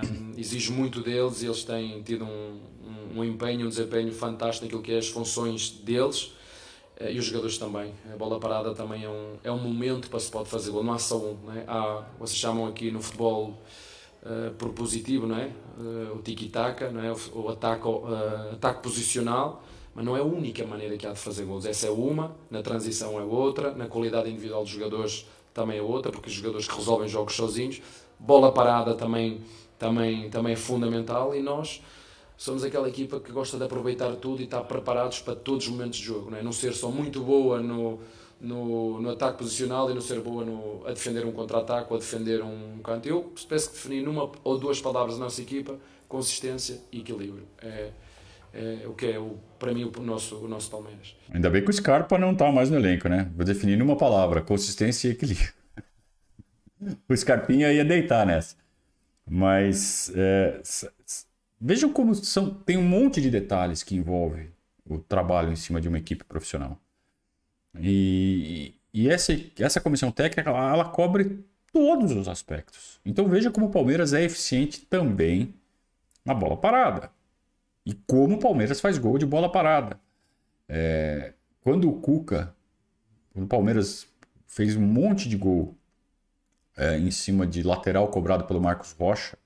Um, 0.02 0.38
exijo 0.38 0.74
muito 0.74 1.00
deles 1.00 1.40
e 1.40 1.46
eles 1.46 1.64
têm 1.64 2.02
tido 2.02 2.26
um, 2.26 2.60
um, 3.16 3.20
um 3.20 3.24
empenho, 3.24 3.64
um 3.64 3.70
desempenho 3.70 4.12
fantástico 4.12 4.66
naquilo 4.66 4.82
que 4.82 4.92
é 4.92 4.98
as 4.98 5.08
funções 5.08 5.70
deles 5.70 6.34
e 7.00 7.18
os 7.18 7.24
jogadores 7.24 7.58
também. 7.58 7.92
A 8.12 8.16
bola 8.16 8.38
parada 8.38 8.74
também 8.74 9.04
é 9.04 9.08
um, 9.08 9.36
é 9.42 9.50
um 9.50 9.58
momento 9.58 10.08
para 10.08 10.20
se 10.20 10.30
pode 10.30 10.48
fazer 10.48 10.70
gol, 10.70 10.84
não 10.84 10.92
há 10.92 10.98
só 10.98 11.16
um. 11.16 11.36
Não 11.44 11.52
é? 11.52 11.64
há, 11.66 12.04
vocês 12.18 12.38
chamam 12.38 12.66
aqui 12.66 12.90
no 12.90 13.02
futebol 13.02 13.58
eh, 14.26 14.50
propositivo, 14.56 15.26
não 15.26 15.36
é? 15.36 15.50
Eh, 15.78 16.12
o 16.14 16.22
tiki-taka, 16.22 16.86
é? 16.86 17.12
o, 17.12 17.42
o 17.42 17.48
ataque, 17.50 17.86
eh, 17.86 18.54
ataque 18.54 18.82
posicional, 18.82 19.62
mas 19.94 20.02
não 20.02 20.16
é 20.16 20.20
a 20.20 20.24
única 20.24 20.64
maneira 20.66 20.96
que 20.96 21.06
há 21.06 21.12
de 21.12 21.18
fazer 21.18 21.44
gols. 21.44 21.66
Essa 21.66 21.88
é 21.88 21.90
uma, 21.90 22.34
na 22.50 22.62
transição 22.62 23.20
é 23.20 23.22
outra, 23.22 23.72
na 23.72 23.86
qualidade 23.86 24.30
individual 24.30 24.62
dos 24.62 24.70
jogadores 24.70 25.26
também 25.52 25.76
é 25.78 25.82
outra, 25.82 26.10
porque 26.10 26.28
os 26.30 26.34
jogadores 26.34 26.66
que 26.66 26.74
resolvem 26.74 27.06
jogos 27.06 27.34
sozinhos. 27.34 27.82
Bola 28.18 28.50
parada 28.50 28.94
também, 28.94 29.42
também, 29.78 30.30
também 30.30 30.54
é 30.54 30.56
fundamental 30.56 31.34
e 31.34 31.42
nós 31.42 31.82
somos 32.36 32.64
aquela 32.64 32.88
equipa 32.88 33.20
que 33.20 33.32
gosta 33.32 33.56
de 33.56 33.64
aproveitar 33.64 34.14
tudo 34.16 34.40
e 34.40 34.44
estar 34.44 34.62
preparados 34.62 35.20
para 35.20 35.34
todos 35.34 35.66
os 35.66 35.72
momentos 35.72 35.98
de 35.98 36.04
jogo, 36.04 36.30
não 36.30 36.38
é? 36.38 36.42
Não 36.42 36.52
ser 36.52 36.72
só 36.72 36.90
muito 36.90 37.20
boa 37.22 37.60
no, 37.60 38.00
no, 38.40 39.00
no 39.00 39.10
ataque 39.10 39.38
posicional 39.38 39.90
e 39.90 39.94
não 39.94 40.00
ser 40.00 40.20
boa 40.20 40.44
no, 40.44 40.86
a 40.86 40.90
defender 40.90 41.24
um 41.24 41.32
contra-ataque 41.32 41.90
ou 41.90 41.96
a 41.96 42.00
defender 42.00 42.42
um 42.42 42.78
canto. 42.82 43.08
Eu 43.08 43.32
penso 43.48 43.70
que 43.70 43.74
definir 43.76 44.02
numa 44.02 44.30
ou 44.42 44.58
duas 44.58 44.80
palavras 44.80 45.16
a 45.16 45.18
nossa 45.18 45.40
equipa, 45.40 45.78
consistência 46.08 46.80
e 46.92 47.00
equilíbrio. 47.00 47.46
É, 47.62 47.90
é 48.52 48.86
o 48.86 48.92
que 48.92 49.06
é, 49.06 49.18
o, 49.18 49.38
para 49.58 49.72
mim, 49.72 49.84
o 49.84 50.02
nosso, 50.02 50.36
o 50.36 50.48
nosso 50.48 50.70
Palmeiras. 50.70 51.16
Ainda 51.32 51.50
bem 51.50 51.64
que 51.64 51.70
o 51.70 51.72
Scarpa 51.72 52.18
não 52.18 52.34
tá 52.34 52.50
mais 52.52 52.70
no 52.70 52.76
elenco, 52.76 53.08
né? 53.08 53.30
Vou 53.34 53.44
definir 53.44 53.76
numa 53.76 53.96
palavra: 53.96 54.40
consistência 54.40 55.08
e 55.08 55.12
equilíbrio. 55.12 55.52
O 57.08 57.16
Scarpinha 57.16 57.72
ia 57.72 57.82
deitar 57.82 58.26
nessa. 58.26 58.56
Mas 59.26 60.12
é, 60.14 60.60
vejam 61.60 61.92
como 61.92 62.14
são, 62.14 62.52
tem 62.52 62.76
um 62.76 62.86
monte 62.86 63.20
de 63.20 63.30
detalhes 63.30 63.82
que 63.82 63.96
envolve 63.96 64.50
o 64.84 64.98
trabalho 64.98 65.52
em 65.52 65.56
cima 65.56 65.80
de 65.80 65.88
uma 65.88 65.98
equipe 65.98 66.24
profissional. 66.24 66.78
E, 67.78 68.74
e 68.92 69.08
essa, 69.08 69.32
essa 69.58 69.80
comissão 69.80 70.10
técnica 70.10 70.50
ela, 70.50 70.72
ela 70.72 70.88
cobre 70.88 71.44
todos 71.72 72.12
os 72.12 72.28
aspectos. 72.28 73.00
Então 73.04 73.28
veja 73.28 73.50
como 73.50 73.66
o 73.66 73.70
Palmeiras 73.70 74.12
é 74.12 74.22
eficiente 74.22 74.82
também 74.82 75.54
na 76.24 76.32
bola 76.32 76.56
parada. 76.56 77.10
E 77.84 77.92
como 77.92 78.36
o 78.36 78.40
Palmeiras 78.40 78.80
faz 78.80 78.96
gol 78.96 79.18
de 79.18 79.26
bola 79.26 79.50
parada. 79.50 79.98
É, 80.68 81.34
quando 81.60 81.88
o 81.88 82.00
Cuca, 82.00 82.54
quando 83.32 83.44
o 83.44 83.48
Palmeiras 83.48 84.06
fez 84.46 84.76
um 84.76 84.82
monte 84.82 85.28
de 85.28 85.36
gol 85.36 85.76
é, 86.76 86.96
em 86.96 87.10
cima 87.10 87.46
de 87.46 87.62
lateral 87.62 88.08
cobrado 88.08 88.44
pelo 88.44 88.60
Marcos 88.60 88.92
Rocha, 88.92 89.36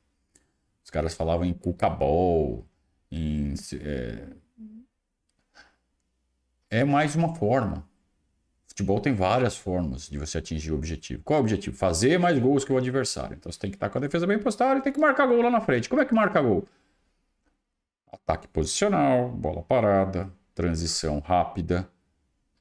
os 0.88 0.90
caras 0.90 1.12
falavam 1.12 1.44
em 1.44 1.52
Cuca 1.52 1.90
Ball, 1.90 2.66
em, 3.12 3.52
é, 3.74 4.26
é 6.70 6.82
mais 6.82 7.14
uma 7.14 7.34
forma. 7.34 7.86
Futebol 8.66 8.98
tem 8.98 9.14
várias 9.14 9.54
formas 9.54 10.08
de 10.08 10.16
você 10.16 10.38
atingir 10.38 10.72
o 10.72 10.76
objetivo. 10.76 11.22
Qual 11.22 11.36
é 11.36 11.40
o 11.40 11.44
objetivo? 11.44 11.76
Fazer 11.76 12.18
mais 12.18 12.38
gols 12.38 12.64
que 12.64 12.72
o 12.72 12.78
adversário. 12.78 13.36
Então 13.36 13.52
você 13.52 13.58
tem 13.58 13.70
que 13.70 13.76
estar 13.76 13.90
com 13.90 13.98
a 13.98 14.00
defesa 14.00 14.26
bem 14.26 14.38
postada 14.38 14.78
e 14.78 14.82
tem 14.82 14.90
que 14.90 14.98
marcar 14.98 15.26
gol 15.26 15.42
lá 15.42 15.50
na 15.50 15.60
frente. 15.60 15.90
Como 15.90 16.00
é 16.00 16.06
que 16.06 16.14
marca 16.14 16.40
gol? 16.40 16.66
Ataque 18.10 18.48
posicional, 18.48 19.28
bola 19.28 19.62
parada, 19.62 20.32
transição 20.54 21.18
rápida, 21.18 21.86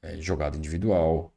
é, 0.02 0.20
jogada 0.20 0.54
individual. 0.54 1.32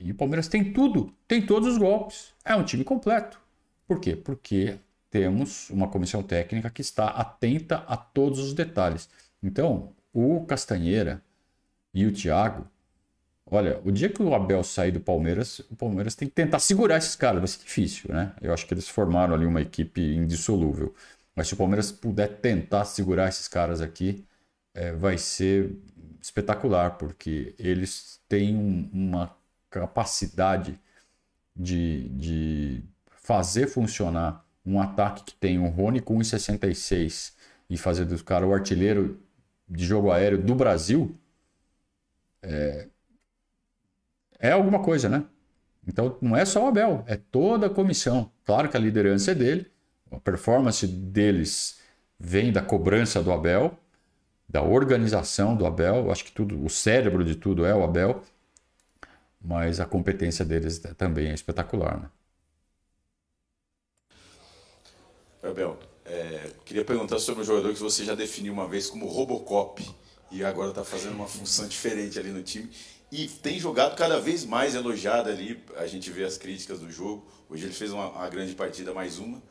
E 0.00 0.10
o 0.10 0.16
Palmeiras 0.16 0.48
tem 0.48 0.72
tudo, 0.72 1.14
tem 1.28 1.46
todos 1.46 1.68
os 1.68 1.78
golpes. 1.78 2.34
É 2.44 2.56
um 2.56 2.64
time 2.64 2.82
completo. 2.82 3.40
Por 3.86 4.00
quê? 4.00 4.16
Porque 4.16 4.80
temos 5.10 5.70
uma 5.70 5.88
comissão 5.88 6.22
técnica 6.22 6.70
que 6.70 6.82
está 6.82 7.08
atenta 7.08 7.84
a 7.86 7.96
todos 7.96 8.38
os 8.38 8.52
detalhes. 8.54 9.08
Então, 9.42 9.94
o 10.12 10.44
Castanheira 10.46 11.22
e 11.94 12.06
o 12.06 12.12
Thiago, 12.12 12.66
olha, 13.46 13.80
o 13.84 13.90
dia 13.90 14.08
que 14.08 14.22
o 14.22 14.34
Abel 14.34 14.62
sair 14.64 14.92
do 14.92 15.00
Palmeiras, 15.00 15.60
o 15.70 15.76
Palmeiras 15.76 16.14
tem 16.14 16.28
que 16.28 16.34
tentar 16.34 16.58
segurar 16.60 16.98
esses 16.98 17.16
caras, 17.16 17.40
vai 17.40 17.48
ser 17.48 17.64
difícil, 17.64 18.12
né? 18.12 18.34
Eu 18.40 18.52
acho 18.52 18.66
que 18.66 18.74
eles 18.74 18.88
formaram 18.88 19.34
ali 19.34 19.46
uma 19.46 19.60
equipe 19.62 20.00
indissolúvel. 20.16 20.94
Mas 21.34 21.48
se 21.48 21.54
o 21.54 21.56
Palmeiras 21.56 21.92
puder 21.92 22.40
tentar 22.40 22.84
segurar 22.84 23.28
esses 23.28 23.48
caras 23.48 23.80
aqui, 23.80 24.24
é, 24.74 24.92
vai 24.92 25.18
ser 25.18 25.76
espetacular, 26.20 26.98
porque 26.98 27.54
eles 27.58 28.20
têm 28.28 28.56
um- 28.56 28.90
uma 28.92 29.36
capacidade 29.70 30.78
de, 31.56 32.08
de 32.10 32.82
fazer 33.22 33.66
funcionar 33.68 34.44
um 34.64 34.80
ataque 34.80 35.24
que 35.24 35.34
tem 35.34 35.58
um 35.58 35.68
Rony 35.68 36.00
com 36.00 36.18
1,66 36.18 37.32
e 37.70 37.76
fazer 37.76 38.04
do 38.04 38.22
cara 38.24 38.46
o 38.46 38.54
artilheiro 38.54 39.20
de 39.68 39.84
jogo 39.84 40.10
aéreo 40.10 40.38
do 40.38 40.54
Brasil, 40.54 41.16
é, 42.42 42.88
é 44.38 44.52
alguma 44.52 44.82
coisa, 44.82 45.08
né? 45.08 45.24
Então 45.86 46.18
não 46.20 46.36
é 46.36 46.44
só 46.44 46.64
o 46.64 46.68
Abel, 46.68 47.04
é 47.06 47.16
toda 47.16 47.66
a 47.66 47.70
comissão. 47.70 48.30
Claro 48.44 48.68
que 48.68 48.76
a 48.76 48.80
liderança 48.80 49.32
é 49.32 49.34
dele, 49.34 49.70
a 50.10 50.18
performance 50.20 50.86
deles 50.86 51.80
vem 52.18 52.52
da 52.52 52.62
cobrança 52.62 53.22
do 53.22 53.32
Abel, 53.32 53.78
da 54.48 54.62
organização 54.62 55.56
do 55.56 55.66
Abel. 55.66 56.10
Acho 56.10 56.24
que 56.24 56.32
tudo, 56.32 56.62
o 56.64 56.68
cérebro 56.70 57.24
de 57.24 57.36
tudo 57.36 57.64
é 57.64 57.74
o 57.74 57.82
Abel, 57.82 58.22
mas 59.40 59.80
a 59.80 59.86
competência 59.86 60.44
deles 60.44 60.78
também 60.96 61.28
é 61.28 61.34
espetacular. 61.34 62.00
Né? 62.00 62.10
Abel, 65.42 65.78
é, 66.04 66.50
queria 66.64 66.84
perguntar 66.84 67.18
sobre 67.18 67.42
um 67.42 67.44
jogador 67.44 67.72
que 67.72 67.80
você 67.80 68.04
já 68.04 68.14
definiu 68.14 68.52
uma 68.52 68.66
vez 68.66 68.88
como 68.88 69.06
Robocop 69.06 69.84
e 70.30 70.44
agora 70.44 70.70
está 70.70 70.84
fazendo 70.84 71.14
uma 71.14 71.26
função 71.26 71.66
diferente 71.68 72.18
ali 72.18 72.30
no 72.30 72.42
time 72.42 72.70
e 73.10 73.26
tem 73.26 73.58
jogado 73.58 73.96
cada 73.96 74.20
vez 74.20 74.44
mais 74.44 74.74
elogiado 74.74 75.28
ali. 75.30 75.62
A 75.76 75.86
gente 75.86 76.10
vê 76.10 76.24
as 76.24 76.36
críticas 76.36 76.80
do 76.80 76.90
jogo. 76.90 77.26
Hoje 77.48 77.64
ele 77.64 77.72
fez 77.72 77.90
uma, 77.90 78.10
uma 78.10 78.28
grande 78.28 78.54
partida, 78.54 78.92
mais 78.92 79.18
uma. 79.18 79.42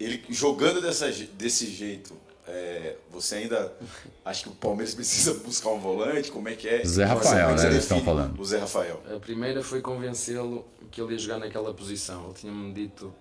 Ele 0.00 0.22
jogando 0.30 0.80
dessa, 0.80 1.10
desse 1.10 1.66
jeito, 1.66 2.14
é, 2.46 2.96
você 3.10 3.36
ainda 3.36 3.72
acha 4.24 4.44
que 4.44 4.48
o 4.48 4.52
Palmeiras 4.52 4.94
precisa 4.94 5.34
buscar 5.34 5.70
um 5.70 5.78
volante? 5.78 6.30
Como 6.30 6.48
é 6.48 6.54
que 6.54 6.68
é? 6.68 6.84
Zé 6.84 7.04
Rafael, 7.04 7.50
é 7.50 7.54
né? 7.54 7.66
Eles 7.66 7.82
estão 7.82 8.02
falando. 8.02 8.38
O 8.40 8.44
Zé 8.44 8.58
Rafael. 8.58 9.02
A 9.14 9.18
primeira 9.18 9.62
foi 9.62 9.82
convencê-lo 9.82 10.66
que 10.90 11.00
ele 11.00 11.12
ia 11.12 11.18
jogar 11.18 11.38
naquela 11.38 11.72
posição. 11.74 12.24
Ele 12.26 12.34
tinha-me 12.34 12.72
dito. 12.72 13.14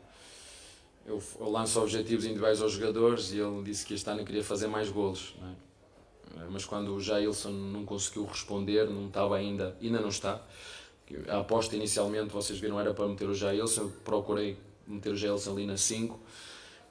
Eu, 1.06 1.22
eu 1.40 1.50
lanço 1.50 1.82
objetivos 1.82 2.26
individuais 2.26 2.62
aos 2.62 2.74
jogadores 2.74 3.32
e 3.32 3.40
ele 3.40 3.64
disse 3.64 3.86
que 3.86 3.94
este 3.94 4.10
ano 4.10 4.24
queria 4.24 4.44
fazer 4.44 4.68
mais 4.68 4.90
golos. 4.90 5.36
É? 6.40 6.46
Mas 6.50 6.66
quando 6.66 6.96
o 6.96 7.00
Jailson 7.00 7.52
não 7.52 7.86
conseguiu 7.86 8.26
responder, 8.26 8.90
não 8.90 9.08
estava 9.08 9.36
ainda, 9.36 9.78
ainda 9.82 10.00
não 10.00 10.10
está. 10.10 10.42
A 11.28 11.40
aposta 11.40 11.76
inicialmente, 11.76 12.32
vocês 12.32 12.60
viram, 12.60 12.80
era 12.80 12.94
para 12.94 13.08
meter 13.08 13.28
o 13.28 13.36
Jailson. 13.36 13.82
Eu 13.82 13.94
procurei 14.04 14.58
meter 14.88 15.12
o 15.12 15.16
Jailson 15.16 15.52
ali 15.52 15.66
na 15.66 15.78
5 15.78 16.20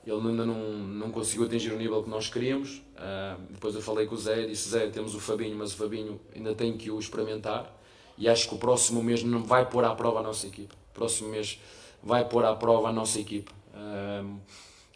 ele 0.05 0.29
ainda 0.29 0.45
não, 0.45 0.55
não 0.55 1.11
conseguiu 1.11 1.47
atingir 1.47 1.73
o 1.73 1.77
nível 1.77 2.03
que 2.03 2.11
nós 2.11 2.29
queríamos. 2.29 2.83
Uh, 2.97 3.41
depois 3.51 3.75
eu 3.75 3.81
falei 3.81 4.07
com 4.07 4.17
o 4.17 4.19
Zé, 4.19 4.47
disse: 4.47 4.69
Zé, 4.69 4.89
temos 4.89 5.15
o 5.15 5.21
Fabinho, 5.21 5.57
mas 5.57 5.73
o 5.73 5.77
Fabinho 5.77 6.21
ainda 6.35 6.55
tem 6.55 6.77
que 6.77 6.91
o 6.91 6.99
experimentar. 6.99 7.73
E 8.19 8.29
acho 8.29 8.49
que 8.49 8.55
o 8.55 8.59
próximo 8.59 9.03
mês 9.03 9.23
não 9.23 9.43
vai 9.45 9.69
pôr 9.69 9.85
à 9.85 9.95
prova 9.95 10.19
a 10.19 10.23
nossa 10.23 10.47
equipe. 10.47 10.75
O 10.75 10.95
próximo 10.95 11.29
mês 11.31 11.61
vai 12.03 12.29
pôr 12.29 12.45
à 12.45 12.55
prova 12.55 12.89
a 12.89 12.93
nossa 12.93 13.21
equipe. 13.21 13.51
Uh, 13.73 14.39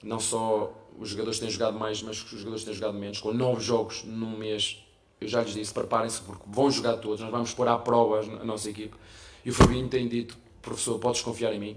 não 0.02 0.20
só 0.20 0.72
os 0.98 1.10
jogadores 1.10 1.38
têm 1.38 1.50
jogado 1.50 1.78
mais, 1.78 2.02
mas 2.02 2.22
os 2.22 2.30
jogadores 2.30 2.64
têm 2.64 2.74
jogado 2.74 2.94
menos. 2.94 3.20
Com 3.20 3.32
nove 3.32 3.62
jogos 3.62 4.04
num 4.04 4.36
mês, 4.36 4.84
eu 5.20 5.28
já 5.28 5.42
lhes 5.42 5.54
disse: 5.54 5.72
preparem-se, 5.72 6.20
porque 6.22 6.44
vão 6.46 6.70
jogar 6.70 6.96
todos. 6.98 7.20
Nós 7.20 7.30
vamos 7.30 7.52
pôr 7.54 7.68
à 7.68 7.78
prova 7.78 8.20
a 8.20 8.44
nossa 8.44 8.70
equipe. 8.70 8.96
E 9.44 9.50
o 9.50 9.52
Fabinho 9.52 9.88
tem 9.88 10.08
dito: 10.08 10.36
professor, 10.62 10.98
podes 10.98 11.20
confiar 11.22 11.52
em 11.52 11.58
mim. 11.58 11.76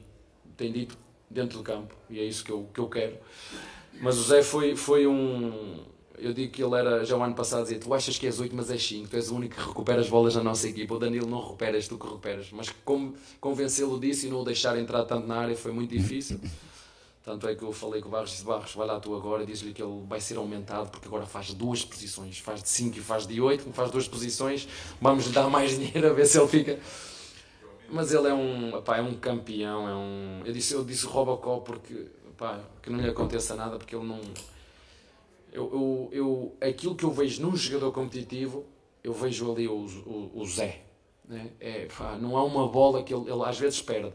Tem 0.58 0.72
dito 0.72 0.98
dentro 1.30 1.60
do 1.60 1.64
campo 1.64 1.94
e 2.10 2.20
é 2.20 2.24
isso 2.24 2.44
que 2.44 2.52
eu, 2.52 2.68
que 2.74 2.80
eu 2.80 2.90
quero. 2.90 3.18
Mas 4.02 4.18
o 4.18 4.24
Zé 4.24 4.42
foi, 4.42 4.76
foi 4.76 5.08
um. 5.08 5.84
Eu 6.18 6.34
digo 6.34 6.52
que 6.52 6.62
ele 6.62 6.76
era 6.76 7.06
já 7.06 7.16
o 7.16 7.24
ano 7.24 7.36
passado 7.36 7.64
dizia: 7.64 7.80
Tu 7.80 7.94
achas 7.94 8.18
que 8.18 8.26
és 8.26 8.40
8, 8.40 8.56
mas 8.56 8.70
és 8.70 8.86
5, 8.86 9.10
tu 9.10 9.16
és 9.16 9.30
o 9.30 9.36
único 9.36 9.56
que 9.56 9.62
recupera 9.62 10.02
as 10.02 10.10
bolas 10.10 10.36
na 10.36 10.44
nossa 10.44 10.68
equipa. 10.68 10.96
O 10.96 11.00
Danilo 11.00 11.28
não 11.28 11.42
recupera, 11.42 11.78
és 11.78 11.88
tu 11.88 11.98
que 11.98 12.06
recuperas. 12.06 12.52
Mas 12.52 12.70
como 12.84 13.16
convencê-lo 13.40 14.00
disso 14.00 14.26
e 14.26 14.30
não 14.30 14.42
o 14.42 14.46
deixar 14.46 14.78
entrar 14.78 15.06
tanto 15.06 15.28
na 15.28 15.38
área 15.38 15.56
foi 15.56 15.72
muito 15.72 15.92
difícil. 15.92 16.40
Tanto 17.30 17.48
é 17.48 17.54
que 17.54 17.62
eu 17.62 17.72
falei 17.72 18.02
com 18.02 18.08
o 18.08 18.12
Barros, 18.12 18.32
disse: 18.32 18.44
Barros, 18.44 18.74
vai 18.74 18.88
lá 18.88 19.00
tu 19.00 19.16
agora, 19.16 19.46
diz-lhe 19.46 19.72
que 19.72 19.84
ele 19.84 20.02
vai 20.08 20.20
ser 20.20 20.38
aumentado 20.38 20.90
porque 20.90 21.08
agora 21.08 21.28
faz 21.28 21.54
duas 21.54 21.86
posições, 21.86 22.40
faz 22.40 22.64
de 22.64 22.70
5 22.70 22.98
e 22.98 23.02
faz 23.02 23.28
de 23.28 23.40
8, 23.40 23.72
faz 23.72 23.92
duas 23.92 24.08
posições, 24.08 24.68
vamos 25.00 25.28
lhe 25.28 25.32
dar 25.32 25.48
mais 25.48 25.70
dinheiro 25.78 26.10
a 26.10 26.14
ver 26.14 26.26
se 26.26 26.40
ele 26.40 26.48
fica. 26.48 26.80
Mas 27.88 28.12
ele 28.12 28.30
é 28.30 28.34
um, 28.34 28.74
opá, 28.74 28.98
é 28.98 29.02
um 29.04 29.14
campeão, 29.14 29.88
é 29.88 29.94
um... 29.94 30.42
Eu 30.44 30.52
disse, 30.52 30.74
eu 30.74 30.84
disse 30.84 31.06
Robocop 31.06 31.64
porque, 31.64 32.08
opá, 32.32 32.62
que 32.82 32.90
não 32.90 33.00
lhe 33.00 33.08
aconteça 33.08 33.56
nada, 33.56 33.78
porque 33.78 33.96
ele 33.96 34.06
não... 34.06 34.22
Eu, 35.54 35.70
eu, 35.72 36.10
eu, 36.12 36.58
aquilo 36.68 36.96
que 36.96 37.04
eu 37.04 37.12
vejo 37.12 37.44
num 37.44 37.56
jogador 37.56 37.92
competitivo, 37.92 38.66
eu 39.04 39.14
vejo 39.14 39.52
ali 39.52 39.68
o, 39.68 39.86
o, 39.86 40.32
o 40.34 40.46
Zé. 40.48 40.82
Né? 41.28 41.52
É, 41.60 41.88
não 42.20 42.36
há 42.36 42.44
uma 42.44 42.68
bola 42.68 43.04
que 43.04 43.14
ele, 43.14 43.30
ele 43.30 43.44
às 43.44 43.60
vezes 43.60 43.84
perde, 43.84 44.14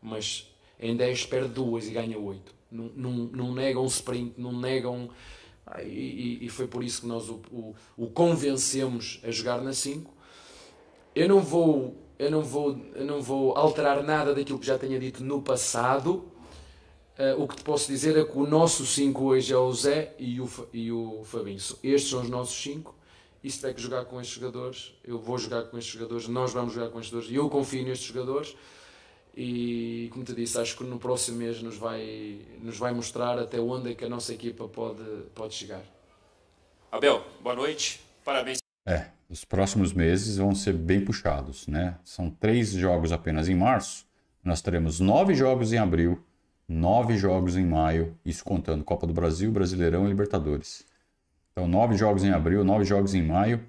mas 0.00 0.53
em 0.78 0.96
10 0.96 1.26
perde 1.26 1.48
duas 1.48 1.86
e 1.86 1.90
ganha 1.90 2.18
8. 2.18 2.54
Não, 2.70 2.90
não, 2.96 3.54
não 3.54 3.86
sprint, 3.86 4.34
não 4.36 4.52
nega 4.52 4.90
um... 4.90 5.08
Ah, 5.66 5.82
e, 5.82 6.44
e, 6.44 6.48
foi 6.50 6.66
por 6.66 6.84
isso 6.84 7.02
que 7.02 7.06
nós 7.06 7.28
o, 7.28 7.40
o, 7.50 7.74
o 7.96 8.06
convencemos 8.08 9.20
a 9.24 9.30
jogar 9.30 9.62
na 9.62 9.72
5. 9.72 10.12
Eu 11.14 11.28
não 11.28 11.40
vou 11.40 12.04
eu 12.18 12.30
não 12.30 12.42
vou, 12.42 12.78
eu 12.94 13.04
não 13.04 13.20
vou 13.20 13.56
alterar 13.56 14.02
nada 14.02 14.34
daquilo 14.34 14.58
que 14.58 14.66
já 14.66 14.78
tenha 14.78 14.98
dito 14.98 15.24
no 15.24 15.42
passado. 15.42 16.30
Uh, 17.18 17.42
o 17.42 17.46
que 17.46 17.56
te 17.56 17.62
posso 17.62 17.86
dizer 17.86 18.16
é 18.16 18.24
que 18.24 18.36
o 18.36 18.46
nosso 18.46 18.84
5 18.84 19.22
hoje 19.22 19.52
é 19.52 19.56
o 19.56 19.72
Zé 19.72 20.14
e 20.18 20.40
o, 20.40 20.48
e 20.72 20.90
o 20.90 21.22
Fabinho. 21.24 21.58
Estes 21.82 22.10
são 22.10 22.22
os 22.22 22.28
nossos 22.28 22.60
5. 22.62 22.94
E 23.42 23.50
se 23.50 23.58
tiver 23.58 23.74
que 23.74 23.82
jogar 23.82 24.04
com 24.06 24.20
estes 24.20 24.36
jogadores, 24.36 24.94
eu 25.04 25.18
vou 25.18 25.36
jogar 25.36 25.64
com 25.64 25.76
estes 25.76 25.92
jogadores, 25.92 26.26
nós 26.28 26.52
vamos 26.52 26.72
jogar 26.72 26.88
com 26.88 26.98
estes 26.98 27.10
jogadores. 27.10 27.34
E 27.34 27.36
eu 27.36 27.48
confio 27.50 27.84
nestes 27.84 28.08
jogadores. 28.08 28.56
E, 29.36 30.08
como 30.12 30.24
te 30.24 30.32
disse, 30.32 30.58
acho 30.58 30.76
que 30.76 30.84
no 30.84 30.98
próximo 30.98 31.38
mês 31.38 31.60
nos 31.60 31.76
vai, 31.76 32.38
nos 32.62 32.78
vai 32.78 32.94
mostrar 32.94 33.38
até 33.38 33.58
onde 33.58 33.90
é 33.90 33.94
que 33.94 34.04
a 34.04 34.08
nossa 34.08 34.32
equipa 34.32 34.68
pode, 34.68 35.02
pode 35.34 35.54
chegar. 35.54 35.82
Abel, 36.90 37.24
boa 37.42 37.56
noite. 37.56 38.00
Parabéns. 38.24 38.58
É, 38.86 39.08
os 39.28 39.44
próximos 39.44 39.92
meses 39.92 40.36
vão 40.36 40.54
ser 40.54 40.74
bem 40.74 41.04
puxados, 41.04 41.66
né? 41.66 41.98
São 42.04 42.30
três 42.30 42.70
jogos 42.70 43.10
apenas 43.10 43.48
em 43.48 43.56
março. 43.56 44.06
Nós 44.44 44.62
teremos 44.62 45.00
nove 45.00 45.34
jogos 45.34 45.72
em 45.72 45.78
abril, 45.78 46.22
nove 46.68 47.16
jogos 47.16 47.56
em 47.56 47.66
maio, 47.66 48.16
isso 48.24 48.44
contando 48.44 48.84
Copa 48.84 49.06
do 49.06 49.12
Brasil, 49.12 49.50
Brasileirão 49.50 50.04
e 50.04 50.08
Libertadores. 50.08 50.86
Então, 51.50 51.66
nove 51.66 51.96
jogos 51.96 52.22
em 52.22 52.30
abril, 52.30 52.62
nove 52.62 52.84
jogos 52.84 53.14
em 53.14 53.22
maio, 53.22 53.64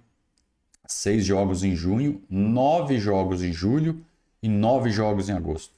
seis 0.86 1.26
jogos 1.26 1.64
em 1.64 1.76
junho, 1.76 2.22
nove 2.30 3.00
jogos 3.00 3.42
em 3.42 3.52
julho 3.52 4.06
e 4.46 4.48
nove 4.48 4.92
jogos 4.92 5.28
em 5.28 5.34
agosto. 5.34 5.74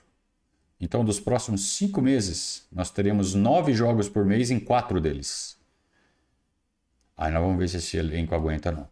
Então, 0.77 1.05
dos 1.05 1.21
próximos 1.21 1.77
cinco 1.77 2.01
meses, 2.01 2.67
nós 2.69 2.91
teremos 2.91 3.33
nove 3.33 3.73
jogos 3.73 4.09
por 4.09 4.25
mês 4.25 4.51
em 4.51 4.59
quatro 4.59 4.99
deles. 4.99 5.57
Aí 7.15 7.31
nós 7.31 7.41
vamos 7.41 7.57
ver 7.57 7.69
se 7.69 7.77
esse 7.77 7.95
elenco 7.95 8.35
aguenta, 8.35 8.69
não 8.69 8.89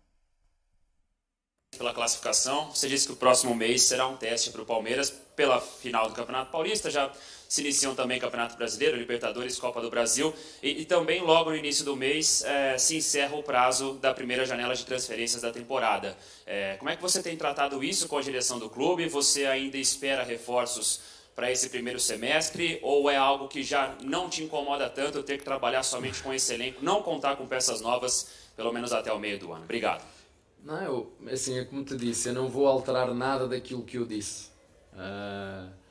pela 1.78 1.93
classificação. 1.93 2.69
Você 2.71 2.88
disse 2.88 3.05
que 3.05 3.13
o 3.13 3.17
próximo 3.17 3.53
mês 3.53 3.84
será 3.84 4.07
um 4.07 4.15
teste 4.15 4.49
para 4.49 4.61
o 4.61 4.65
Palmeiras 4.65 5.09
pela 5.09 5.59
final 5.59 6.07
do 6.07 6.15
Campeonato 6.15 6.49
Paulista. 6.49 6.89
Já 6.89 7.11
se 7.55 7.61
iniciam 7.61 7.95
também 7.95 8.19
Campeonato 8.19 8.57
Brasileiro, 8.57 8.97
Libertadores, 8.97 9.57
Copa 9.57 9.79
do 9.81 9.89
Brasil. 9.89 10.33
E, 10.61 10.81
e 10.81 10.85
também, 10.85 11.21
logo 11.21 11.51
no 11.51 11.55
início 11.55 11.85
do 11.85 11.95
mês, 11.95 12.43
é, 12.43 12.77
se 12.77 12.97
encerra 12.97 13.33
o 13.33 13.41
prazo 13.41 13.93
da 13.93 14.13
primeira 14.13 14.45
janela 14.45 14.75
de 14.75 14.85
transferências 14.85 15.41
da 15.41 15.53
temporada. 15.53 16.17
É, 16.45 16.75
como 16.75 16.89
é 16.89 16.97
que 16.97 17.01
você 17.01 17.23
tem 17.23 17.37
tratado 17.37 17.81
isso 17.81 18.09
com 18.09 18.17
a 18.17 18.21
direção 18.21 18.59
do 18.59 18.69
clube? 18.69 19.07
Você 19.07 19.45
ainda 19.45 19.77
espera 19.77 20.21
reforços 20.21 20.99
para 21.33 21.49
esse 21.49 21.69
primeiro 21.69 21.97
semestre? 21.97 22.77
Ou 22.83 23.09
é 23.09 23.15
algo 23.15 23.47
que 23.47 23.63
já 23.63 23.95
não 24.03 24.29
te 24.29 24.43
incomoda 24.43 24.89
tanto 24.89 25.23
ter 25.23 25.37
que 25.37 25.45
trabalhar 25.45 25.83
somente 25.83 26.21
com 26.21 26.33
esse 26.33 26.53
elenco, 26.53 26.83
não 26.83 27.01
contar 27.01 27.37
com 27.37 27.47
peças 27.47 27.79
novas, 27.79 28.31
pelo 28.57 28.73
menos 28.73 28.91
até 28.91 29.13
o 29.13 29.17
meio 29.17 29.39
do 29.39 29.53
ano? 29.53 29.63
Obrigado. 29.63 30.03
Não, 30.61 30.81
eu, 30.81 31.13
assim, 31.31 31.57
é 31.57 31.63
como 31.63 31.85
te 31.85 31.95
disse, 31.95 32.27
eu 32.27 32.33
não 32.33 32.49
vou 32.49 32.67
alterar 32.67 33.13
nada 33.13 33.47
daquilo 33.47 33.83
que 33.83 33.97
eu 33.97 34.05
disse. 34.05 34.49
Uh, 34.91 35.84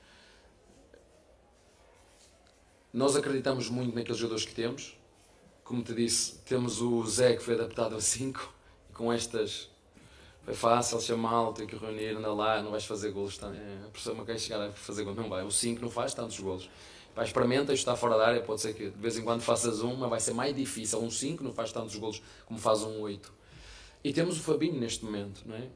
nós 2.94 3.16
acreditamos 3.16 3.68
muito 3.68 3.92
naqueles 3.92 4.18
jogadores 4.18 4.44
que 4.44 4.54
temos. 4.54 4.96
Como 5.64 5.82
te 5.82 5.92
disse, 5.92 6.36
temos 6.46 6.80
o 6.80 7.04
Zé 7.04 7.34
que 7.34 7.42
foi 7.42 7.54
adaptado 7.54 7.96
a 7.96 8.00
5 8.00 8.54
e 8.88 8.92
com 8.92 9.12
estas 9.12 9.68
foi 10.44 10.54
fácil 10.54 11.00
chamá-lo, 11.00 11.52
ter 11.52 11.66
que 11.66 11.74
reunir, 11.74 12.16
anda 12.16 12.32
lá, 12.32 12.62
não 12.62 12.70
vais 12.70 12.84
fazer 12.84 13.10
golos. 13.10 13.36
Tá? 13.36 13.50
A 13.84 13.88
pessoa 13.90 14.14
não 14.14 14.24
quer 14.24 14.38
chegar 14.38 14.60
a 14.60 14.70
fazer 14.70 15.02
golos, 15.02 15.18
não 15.18 15.28
vai. 15.28 15.42
O 15.42 15.50
5 15.50 15.82
não 15.82 15.90
faz 15.90 16.14
tantos 16.14 16.38
golos. 16.38 16.70
Vai, 17.16 17.24
experimenta, 17.24 17.72
está 17.72 17.96
fora 17.96 18.16
da 18.16 18.28
área, 18.28 18.42
pode 18.42 18.60
ser 18.60 18.74
que 18.74 18.90
de 18.90 18.98
vez 18.98 19.18
em 19.18 19.22
quando 19.22 19.40
faças 19.40 19.82
um, 19.82 19.96
mas 19.96 20.10
vai 20.10 20.20
ser 20.20 20.34
mais 20.34 20.54
difícil. 20.54 21.02
Um 21.02 21.10
5 21.10 21.42
não 21.42 21.52
faz 21.52 21.72
tantos 21.72 21.96
golos 21.96 22.22
como 22.46 22.60
faz 22.60 22.82
um 22.82 23.00
8. 23.00 23.32
E 24.04 24.12
temos 24.12 24.38
o 24.38 24.40
Fabinho 24.40 24.78
neste 24.78 25.04
momento, 25.04 25.42
não 25.46 25.56
é? 25.56 25.68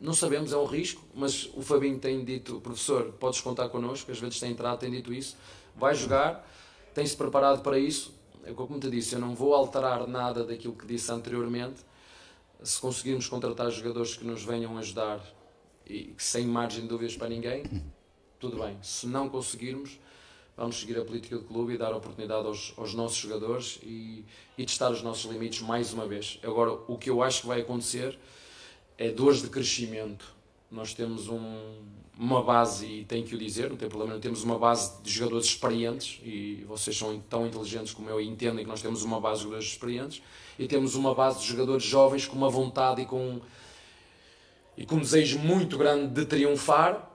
Não 0.00 0.14
sabemos, 0.14 0.52
é 0.52 0.56
um 0.56 0.64
risco, 0.64 1.02
mas 1.14 1.50
o 1.54 1.62
Fabinho 1.62 1.98
tem 1.98 2.24
dito, 2.24 2.60
professor, 2.60 3.12
podes 3.18 3.40
contar 3.40 3.68
connosco, 3.68 4.10
às 4.10 4.18
vezes 4.18 4.38
tem 4.38 4.52
entrado, 4.52 4.78
tem 4.78 4.90
dito 4.90 5.12
isso, 5.12 5.36
vai 5.76 5.94
jogar, 5.94 6.46
tem-se 6.94 7.16
preparado 7.16 7.62
para 7.62 7.78
isso. 7.78 8.14
É 8.44 8.52
como 8.52 8.78
te 8.80 8.88
disse, 8.90 9.14
eu 9.14 9.20
não 9.20 9.34
vou 9.34 9.54
alterar 9.54 10.06
nada 10.06 10.44
daquilo 10.44 10.74
que 10.74 10.86
disse 10.86 11.10
anteriormente. 11.12 11.80
Se 12.62 12.80
conseguirmos 12.80 13.28
contratar 13.28 13.70
jogadores 13.70 14.16
que 14.16 14.24
nos 14.24 14.42
venham 14.42 14.76
ajudar 14.78 15.20
e 15.86 16.14
sem 16.18 16.46
margem 16.46 16.82
de 16.82 16.88
dúvidas 16.88 17.16
para 17.16 17.28
ninguém, 17.28 17.64
tudo 18.38 18.58
bem. 18.58 18.78
Se 18.82 19.06
não 19.06 19.28
conseguirmos, 19.28 19.98
vamos 20.56 20.78
seguir 20.78 20.98
a 20.98 21.04
política 21.04 21.36
do 21.36 21.44
clube 21.44 21.74
e 21.74 21.78
dar 21.78 21.94
oportunidade 21.94 22.46
aos, 22.46 22.74
aos 22.76 22.94
nossos 22.94 23.18
jogadores 23.18 23.78
e, 23.82 24.24
e, 24.56 24.64
testar 24.64 24.90
os 24.90 25.02
nossos 25.02 25.30
limites 25.30 25.60
mais 25.62 25.92
uma 25.92 26.06
vez. 26.06 26.38
Agora, 26.42 26.72
o 26.72 26.96
que 26.96 27.10
eu 27.10 27.22
acho 27.22 27.42
que 27.42 27.46
vai 27.46 27.60
acontecer 27.60 28.18
é 28.96 29.10
dores 29.10 29.42
de 29.42 29.48
crescimento. 29.48 30.34
Nós 30.70 30.94
temos 30.94 31.28
um, 31.28 31.82
uma 32.16 32.42
base, 32.42 32.86
e 32.86 33.04
tenho 33.04 33.26
que 33.26 33.34
o 33.34 33.38
dizer, 33.38 33.70
não 33.70 33.76
tem 33.76 33.88
problema, 33.88 34.14
não 34.14 34.20
temos 34.20 34.44
uma 34.44 34.58
base 34.58 35.02
de 35.02 35.10
jogadores 35.10 35.46
experientes, 35.46 36.20
e 36.22 36.64
vocês 36.68 36.96
são 36.96 37.18
tão 37.18 37.46
inteligentes 37.46 37.92
como 37.92 38.08
eu 38.08 38.20
e 38.20 38.28
entendem 38.28 38.64
que 38.64 38.70
nós 38.70 38.80
temos 38.80 39.02
uma 39.02 39.20
base 39.20 39.38
de 39.38 39.44
jogadores 39.44 39.68
experientes, 39.68 40.22
e 40.58 40.68
temos 40.68 40.94
uma 40.94 41.14
base 41.14 41.40
de 41.40 41.46
jogadores 41.46 41.82
jovens 41.82 42.26
com 42.26 42.36
uma 42.36 42.50
vontade 42.50 43.02
e 43.02 43.06
com, 43.06 43.40
e 44.76 44.86
com 44.86 44.96
um 44.96 45.00
desejo 45.00 45.38
muito 45.38 45.76
grande 45.76 46.08
de 46.08 46.24
triunfar. 46.24 47.10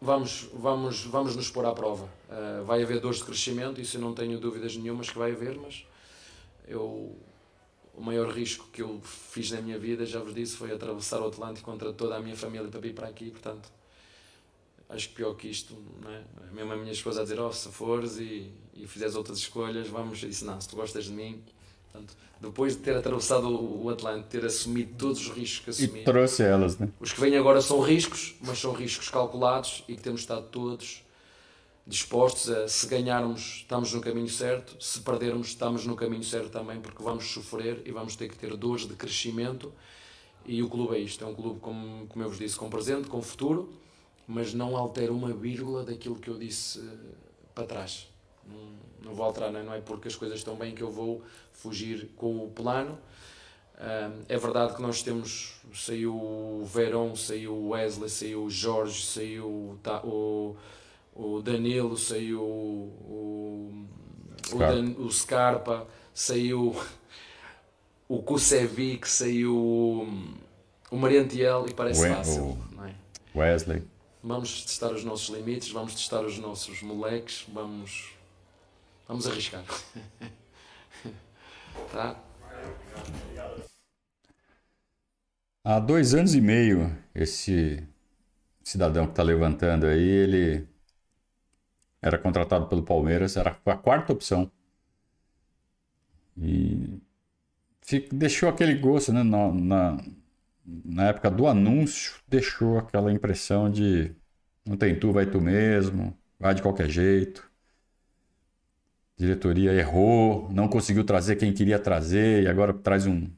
Vamos, 0.00 0.48
vamos, 0.52 1.04
vamos 1.04 1.34
nos 1.34 1.48
pôr 1.48 1.64
à 1.64 1.72
prova. 1.72 2.08
Uh, 2.28 2.64
vai 2.64 2.82
haver 2.82 3.00
dores 3.00 3.18
de 3.18 3.24
crescimento, 3.24 3.80
isso 3.80 3.96
eu 3.96 4.00
não 4.00 4.12
tenho 4.12 4.38
dúvidas 4.38 4.76
nenhumas 4.76 5.08
que 5.08 5.18
vai 5.18 5.32
haver, 5.32 5.58
mas 5.58 5.86
eu 6.68 7.16
o 7.94 8.00
maior 8.00 8.28
risco 8.32 8.68
que 8.72 8.82
eu 8.82 9.00
fiz 9.02 9.50
na 9.50 9.60
minha 9.60 9.78
vida, 9.78 10.06
já 10.06 10.20
vos 10.20 10.34
disse, 10.34 10.56
foi 10.56 10.72
atravessar 10.72 11.20
o 11.20 11.26
Atlântico 11.26 11.70
contra 11.70 11.92
toda 11.92 12.16
a 12.16 12.20
minha 12.20 12.36
família 12.36 12.68
para 12.68 12.80
vir 12.80 12.94
para 12.94 13.08
aqui, 13.08 13.30
portanto, 13.30 13.68
acho 14.88 15.08
que 15.08 15.14
pior 15.14 15.34
que 15.34 15.48
isto, 15.48 15.76
não 16.02 16.10
é? 16.10 16.22
Mesmo 16.52 16.72
a 16.72 16.76
minha 16.76 16.92
esposa 16.92 17.20
a 17.20 17.22
dizer, 17.22 17.38
oh, 17.40 17.52
se 17.52 17.68
fores 17.68 18.18
e, 18.18 18.50
e 18.74 18.86
fizeres 18.86 19.14
outras 19.14 19.38
escolhas, 19.38 19.88
vamos, 19.88 20.22
eu 20.22 20.28
disse, 20.28 20.44
não, 20.44 20.60
se 20.60 20.68
tu 20.68 20.76
gostas 20.76 21.04
de 21.04 21.12
mim, 21.12 21.42
portanto, 21.90 22.14
depois 22.40 22.76
de 22.76 22.82
ter 22.82 22.96
atravessado 22.96 23.48
o 23.48 23.88
Atlântico, 23.88 24.28
ter 24.28 24.44
assumido 24.44 24.94
todos 24.98 25.20
os 25.20 25.28
riscos 25.28 25.64
que 25.64 25.70
assumi. 25.70 26.00
E 26.00 26.04
trouxe 26.04 26.42
elas, 26.42 26.78
né? 26.78 26.88
Os 26.98 27.12
que 27.12 27.20
vêm 27.20 27.36
agora 27.36 27.60
são 27.60 27.80
riscos, 27.80 28.34
mas 28.40 28.58
são 28.58 28.72
riscos 28.72 29.08
calculados 29.08 29.84
e 29.86 29.94
que 29.94 30.02
temos 30.02 30.22
estado 30.22 30.46
todos 30.48 31.04
dispostos 31.86 32.48
a, 32.50 32.68
se 32.68 32.86
ganharmos, 32.86 33.58
estamos 33.58 33.92
no 33.92 34.00
caminho 34.00 34.28
certo, 34.28 34.82
se 34.82 35.00
perdermos, 35.00 35.48
estamos 35.48 35.86
no 35.86 35.96
caminho 35.96 36.24
certo 36.24 36.50
também, 36.50 36.80
porque 36.80 37.02
vamos 37.02 37.30
sofrer 37.30 37.82
e 37.84 37.92
vamos 37.92 38.16
ter 38.16 38.28
que 38.28 38.36
ter 38.36 38.56
dores 38.56 38.86
de 38.86 38.94
crescimento. 38.94 39.72
E 40.44 40.62
o 40.62 40.68
clube 40.68 40.96
é 40.96 40.98
isto: 40.98 41.24
é 41.24 41.26
um 41.26 41.34
clube, 41.34 41.60
como, 41.60 42.06
como 42.06 42.24
eu 42.24 42.28
vos 42.28 42.38
disse, 42.38 42.56
com 42.56 42.68
presente, 42.68 43.08
com 43.08 43.20
futuro, 43.22 43.72
mas 44.26 44.54
não 44.54 44.76
altera 44.76 45.12
uma 45.12 45.32
vírgula 45.32 45.84
daquilo 45.84 46.16
que 46.16 46.28
eu 46.28 46.38
disse 46.38 46.78
uh, 46.78 46.98
para 47.54 47.66
trás. 47.66 48.08
Não, 48.46 48.72
não 49.04 49.14
vou 49.14 49.24
alterar, 49.24 49.52
não 49.52 49.60
é? 49.60 49.62
não 49.62 49.74
é 49.74 49.80
porque 49.80 50.08
as 50.08 50.16
coisas 50.16 50.38
estão 50.38 50.56
bem 50.56 50.74
que 50.74 50.82
eu 50.82 50.90
vou 50.90 51.22
fugir 51.52 52.10
com 52.16 52.44
o 52.44 52.50
plano. 52.50 52.98
É 54.28 54.38
verdade 54.38 54.76
que 54.76 54.82
nós 54.82 55.02
temos, 55.02 55.54
saiu 55.74 56.14
o 56.14 56.64
Verón, 56.64 57.16
saiu 57.16 57.52
o 57.52 57.68
Wesley, 57.70 58.08
saiu 58.08 58.44
o 58.44 58.50
Jorge, 58.50 59.04
saiu 59.04 59.76
o 60.04 60.56
o 61.14 61.42
Danilo, 61.42 61.96
saiu 61.96 62.40
o, 62.40 63.86
o, 64.52 64.58
Dan, 64.58 64.92
o 64.98 65.10
Scarpa, 65.10 65.86
saiu 66.14 66.74
o 68.08 68.22
Kusevic, 68.22 69.08
saiu 69.08 70.06
o 70.90 70.96
Mariantiel 70.96 71.66
e 71.68 71.74
parece 71.74 72.06
o, 72.06 72.14
fácil. 72.14 72.42
O 72.44 72.84
é? 72.84 72.94
Wesley. 73.34 73.82
Vamos 74.22 74.64
testar 74.64 74.92
os 74.92 75.04
nossos 75.04 75.34
limites, 75.34 75.70
vamos 75.70 75.94
testar 75.94 76.20
os 76.24 76.38
nossos 76.38 76.82
moleques, 76.82 77.44
vamos, 77.52 78.12
vamos 79.08 79.26
arriscar. 79.26 79.64
tá? 81.92 82.16
Há 85.64 85.78
dois 85.80 86.14
anos 86.14 86.34
e 86.34 86.40
meio, 86.40 86.96
esse 87.14 87.86
cidadão 88.62 89.06
que 89.06 89.12
está 89.12 89.22
levantando 89.22 89.86
aí, 89.86 90.08
ele 90.08 90.71
era 92.02 92.18
contratado 92.18 92.66
pelo 92.66 92.82
Palmeiras, 92.82 93.36
era 93.36 93.56
a 93.64 93.76
quarta 93.76 94.12
opção. 94.12 94.50
E 96.36 97.00
deixou 98.12 98.48
aquele 98.48 98.74
gosto, 98.74 99.12
né? 99.12 99.22
Na, 99.22 99.52
na, 99.52 100.04
na, 100.64 101.04
época 101.08 101.30
do 101.30 101.46
anúncio, 101.46 102.14
deixou 102.28 102.78
aquela 102.78 103.12
impressão 103.12 103.70
de 103.70 104.14
não 104.66 104.76
tem 104.76 104.98
tu, 104.98 105.12
vai 105.12 105.26
tu 105.26 105.40
mesmo, 105.40 106.16
vai 106.38 106.54
de 106.54 106.62
qualquer 106.62 106.88
jeito. 106.88 107.50
A 109.18 109.22
diretoria 109.22 109.72
errou, 109.72 110.50
não 110.52 110.68
conseguiu 110.68 111.04
trazer 111.04 111.36
quem 111.36 111.52
queria 111.52 111.78
trazer 111.78 112.42
e 112.42 112.48
agora 112.48 112.72
traz 112.74 113.06
um. 113.06 113.30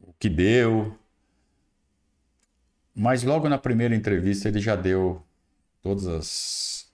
O 0.00 0.12
que 0.18 0.28
deu. 0.28 0.96
Mas 2.94 3.22
logo 3.22 3.48
na 3.48 3.56
primeira 3.58 3.94
entrevista 3.94 4.48
ele 4.48 4.60
já 4.60 4.76
deu 4.76 5.24
todas 5.82 6.06
as, 6.06 6.92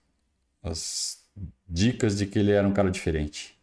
as 0.62 1.18
dicas 1.68 2.16
de 2.16 2.26
que 2.26 2.38
ele 2.38 2.52
era 2.52 2.66
um 2.66 2.72
cara 2.72 2.90
diferente. 2.90 3.56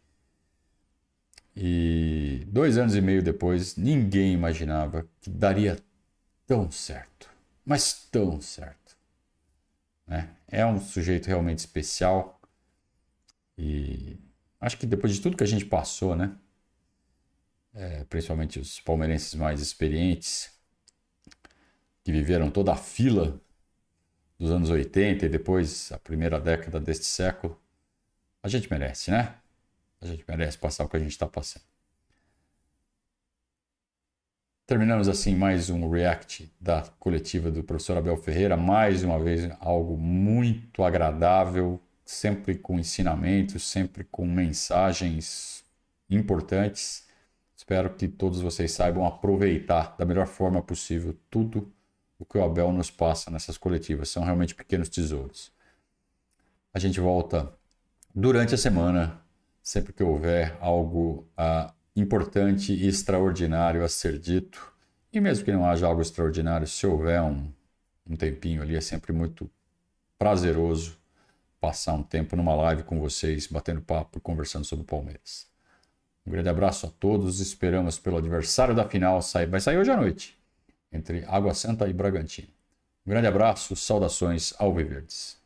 E 1.56 2.44
dois 2.48 2.78
anos 2.78 2.94
e 2.96 3.00
meio 3.00 3.22
depois, 3.22 3.76
ninguém 3.76 4.32
imaginava 4.32 5.08
que 5.20 5.30
daria 5.30 5.78
tão 6.46 6.70
certo. 6.70 7.30
Mas 7.64 8.08
tão 8.10 8.40
certo. 8.40 8.96
Né? 10.06 10.34
É 10.48 10.66
um 10.66 10.80
sujeito 10.80 11.26
realmente 11.26 11.58
especial. 11.58 12.40
E 13.56 14.18
acho 14.60 14.76
que 14.76 14.86
depois 14.86 15.14
de 15.14 15.20
tudo 15.20 15.36
que 15.36 15.44
a 15.44 15.46
gente 15.46 15.64
passou, 15.64 16.16
né? 16.16 16.36
É, 17.72 18.04
principalmente 18.04 18.58
os 18.58 18.80
palmeirenses 18.80 19.34
mais 19.34 19.60
experientes, 19.60 20.50
que 22.04 22.12
viveram 22.12 22.50
toda 22.50 22.72
a 22.72 22.76
fila 22.76 23.40
dos 24.44 24.52
anos 24.52 24.68
80 24.68 25.24
e 25.24 25.28
depois 25.28 25.90
a 25.90 25.98
primeira 25.98 26.38
década 26.38 26.78
deste 26.78 27.06
século, 27.06 27.58
a 28.42 28.48
gente 28.48 28.70
merece, 28.70 29.10
né? 29.10 29.34
A 30.02 30.06
gente 30.06 30.22
merece 30.28 30.58
passar 30.58 30.84
o 30.84 30.88
que 30.88 30.98
a 30.98 31.00
gente 31.00 31.12
está 31.12 31.26
passando. 31.26 31.64
Terminamos 34.66 35.08
assim 35.08 35.34
mais 35.34 35.70
um 35.70 35.88
react 35.88 36.52
da 36.60 36.82
coletiva 36.98 37.50
do 37.50 37.64
professor 37.64 37.96
Abel 37.96 38.16
Ferreira. 38.18 38.54
Mais 38.54 39.02
uma 39.02 39.18
vez, 39.18 39.50
algo 39.60 39.96
muito 39.96 40.82
agradável, 40.82 41.80
sempre 42.04 42.54
com 42.54 42.78
ensinamentos, 42.78 43.62
sempre 43.62 44.04
com 44.04 44.26
mensagens 44.26 45.64
importantes. 46.10 47.06
Espero 47.56 47.94
que 47.94 48.08
todos 48.08 48.42
vocês 48.42 48.72
saibam 48.72 49.06
aproveitar 49.06 49.96
da 49.96 50.04
melhor 50.04 50.26
forma 50.26 50.62
possível 50.62 51.16
tudo 51.30 51.72
o 52.24 52.26
que 52.26 52.38
o 52.38 52.42
Abel 52.42 52.72
nos 52.72 52.90
passa 52.90 53.30
nessas 53.30 53.58
coletivas. 53.58 54.08
São 54.08 54.24
realmente 54.24 54.54
pequenos 54.54 54.88
tesouros. 54.88 55.52
A 56.72 56.78
gente 56.78 56.98
volta 56.98 57.52
durante 58.14 58.54
a 58.54 58.58
semana, 58.58 59.20
sempre 59.62 59.92
que 59.92 60.02
houver 60.02 60.56
algo 60.60 61.28
uh, 61.38 61.72
importante 61.94 62.72
e 62.72 62.88
extraordinário 62.88 63.84
a 63.84 63.88
ser 63.88 64.18
dito. 64.18 64.72
E 65.12 65.20
mesmo 65.20 65.44
que 65.44 65.52
não 65.52 65.66
haja 65.66 65.86
algo 65.86 66.02
extraordinário, 66.02 66.66
se 66.66 66.86
houver 66.86 67.20
um, 67.20 67.52
um 68.08 68.16
tempinho 68.16 68.62
ali, 68.62 68.74
é 68.74 68.80
sempre 68.80 69.12
muito 69.12 69.48
prazeroso 70.18 70.96
passar 71.60 71.92
um 71.92 72.02
tempo 72.02 72.36
numa 72.36 72.54
live 72.54 72.82
com 72.82 72.98
vocês, 72.98 73.46
batendo 73.46 73.80
papo 73.80 74.18
e 74.18 74.20
conversando 74.20 74.64
sobre 74.64 74.82
o 74.82 74.86
Palmeiras. 74.86 75.46
Um 76.26 76.30
grande 76.30 76.48
abraço 76.48 76.86
a 76.86 76.90
todos, 76.90 77.40
esperamos 77.40 77.98
pelo 77.98 78.16
adversário 78.16 78.74
da 78.74 78.88
final, 78.88 79.20
vai 79.48 79.60
sair 79.60 79.78
hoje 79.78 79.90
à 79.90 79.96
noite 79.96 80.43
entre 80.94 81.24
Água 81.26 81.52
Santa 81.52 81.88
e 81.88 81.92
Bragantino. 81.92 82.48
Um 83.06 83.10
grande 83.10 83.26
abraço, 83.26 83.76
saudações 83.76 84.54
ao 84.58 84.74
Viverdes. 84.74 85.43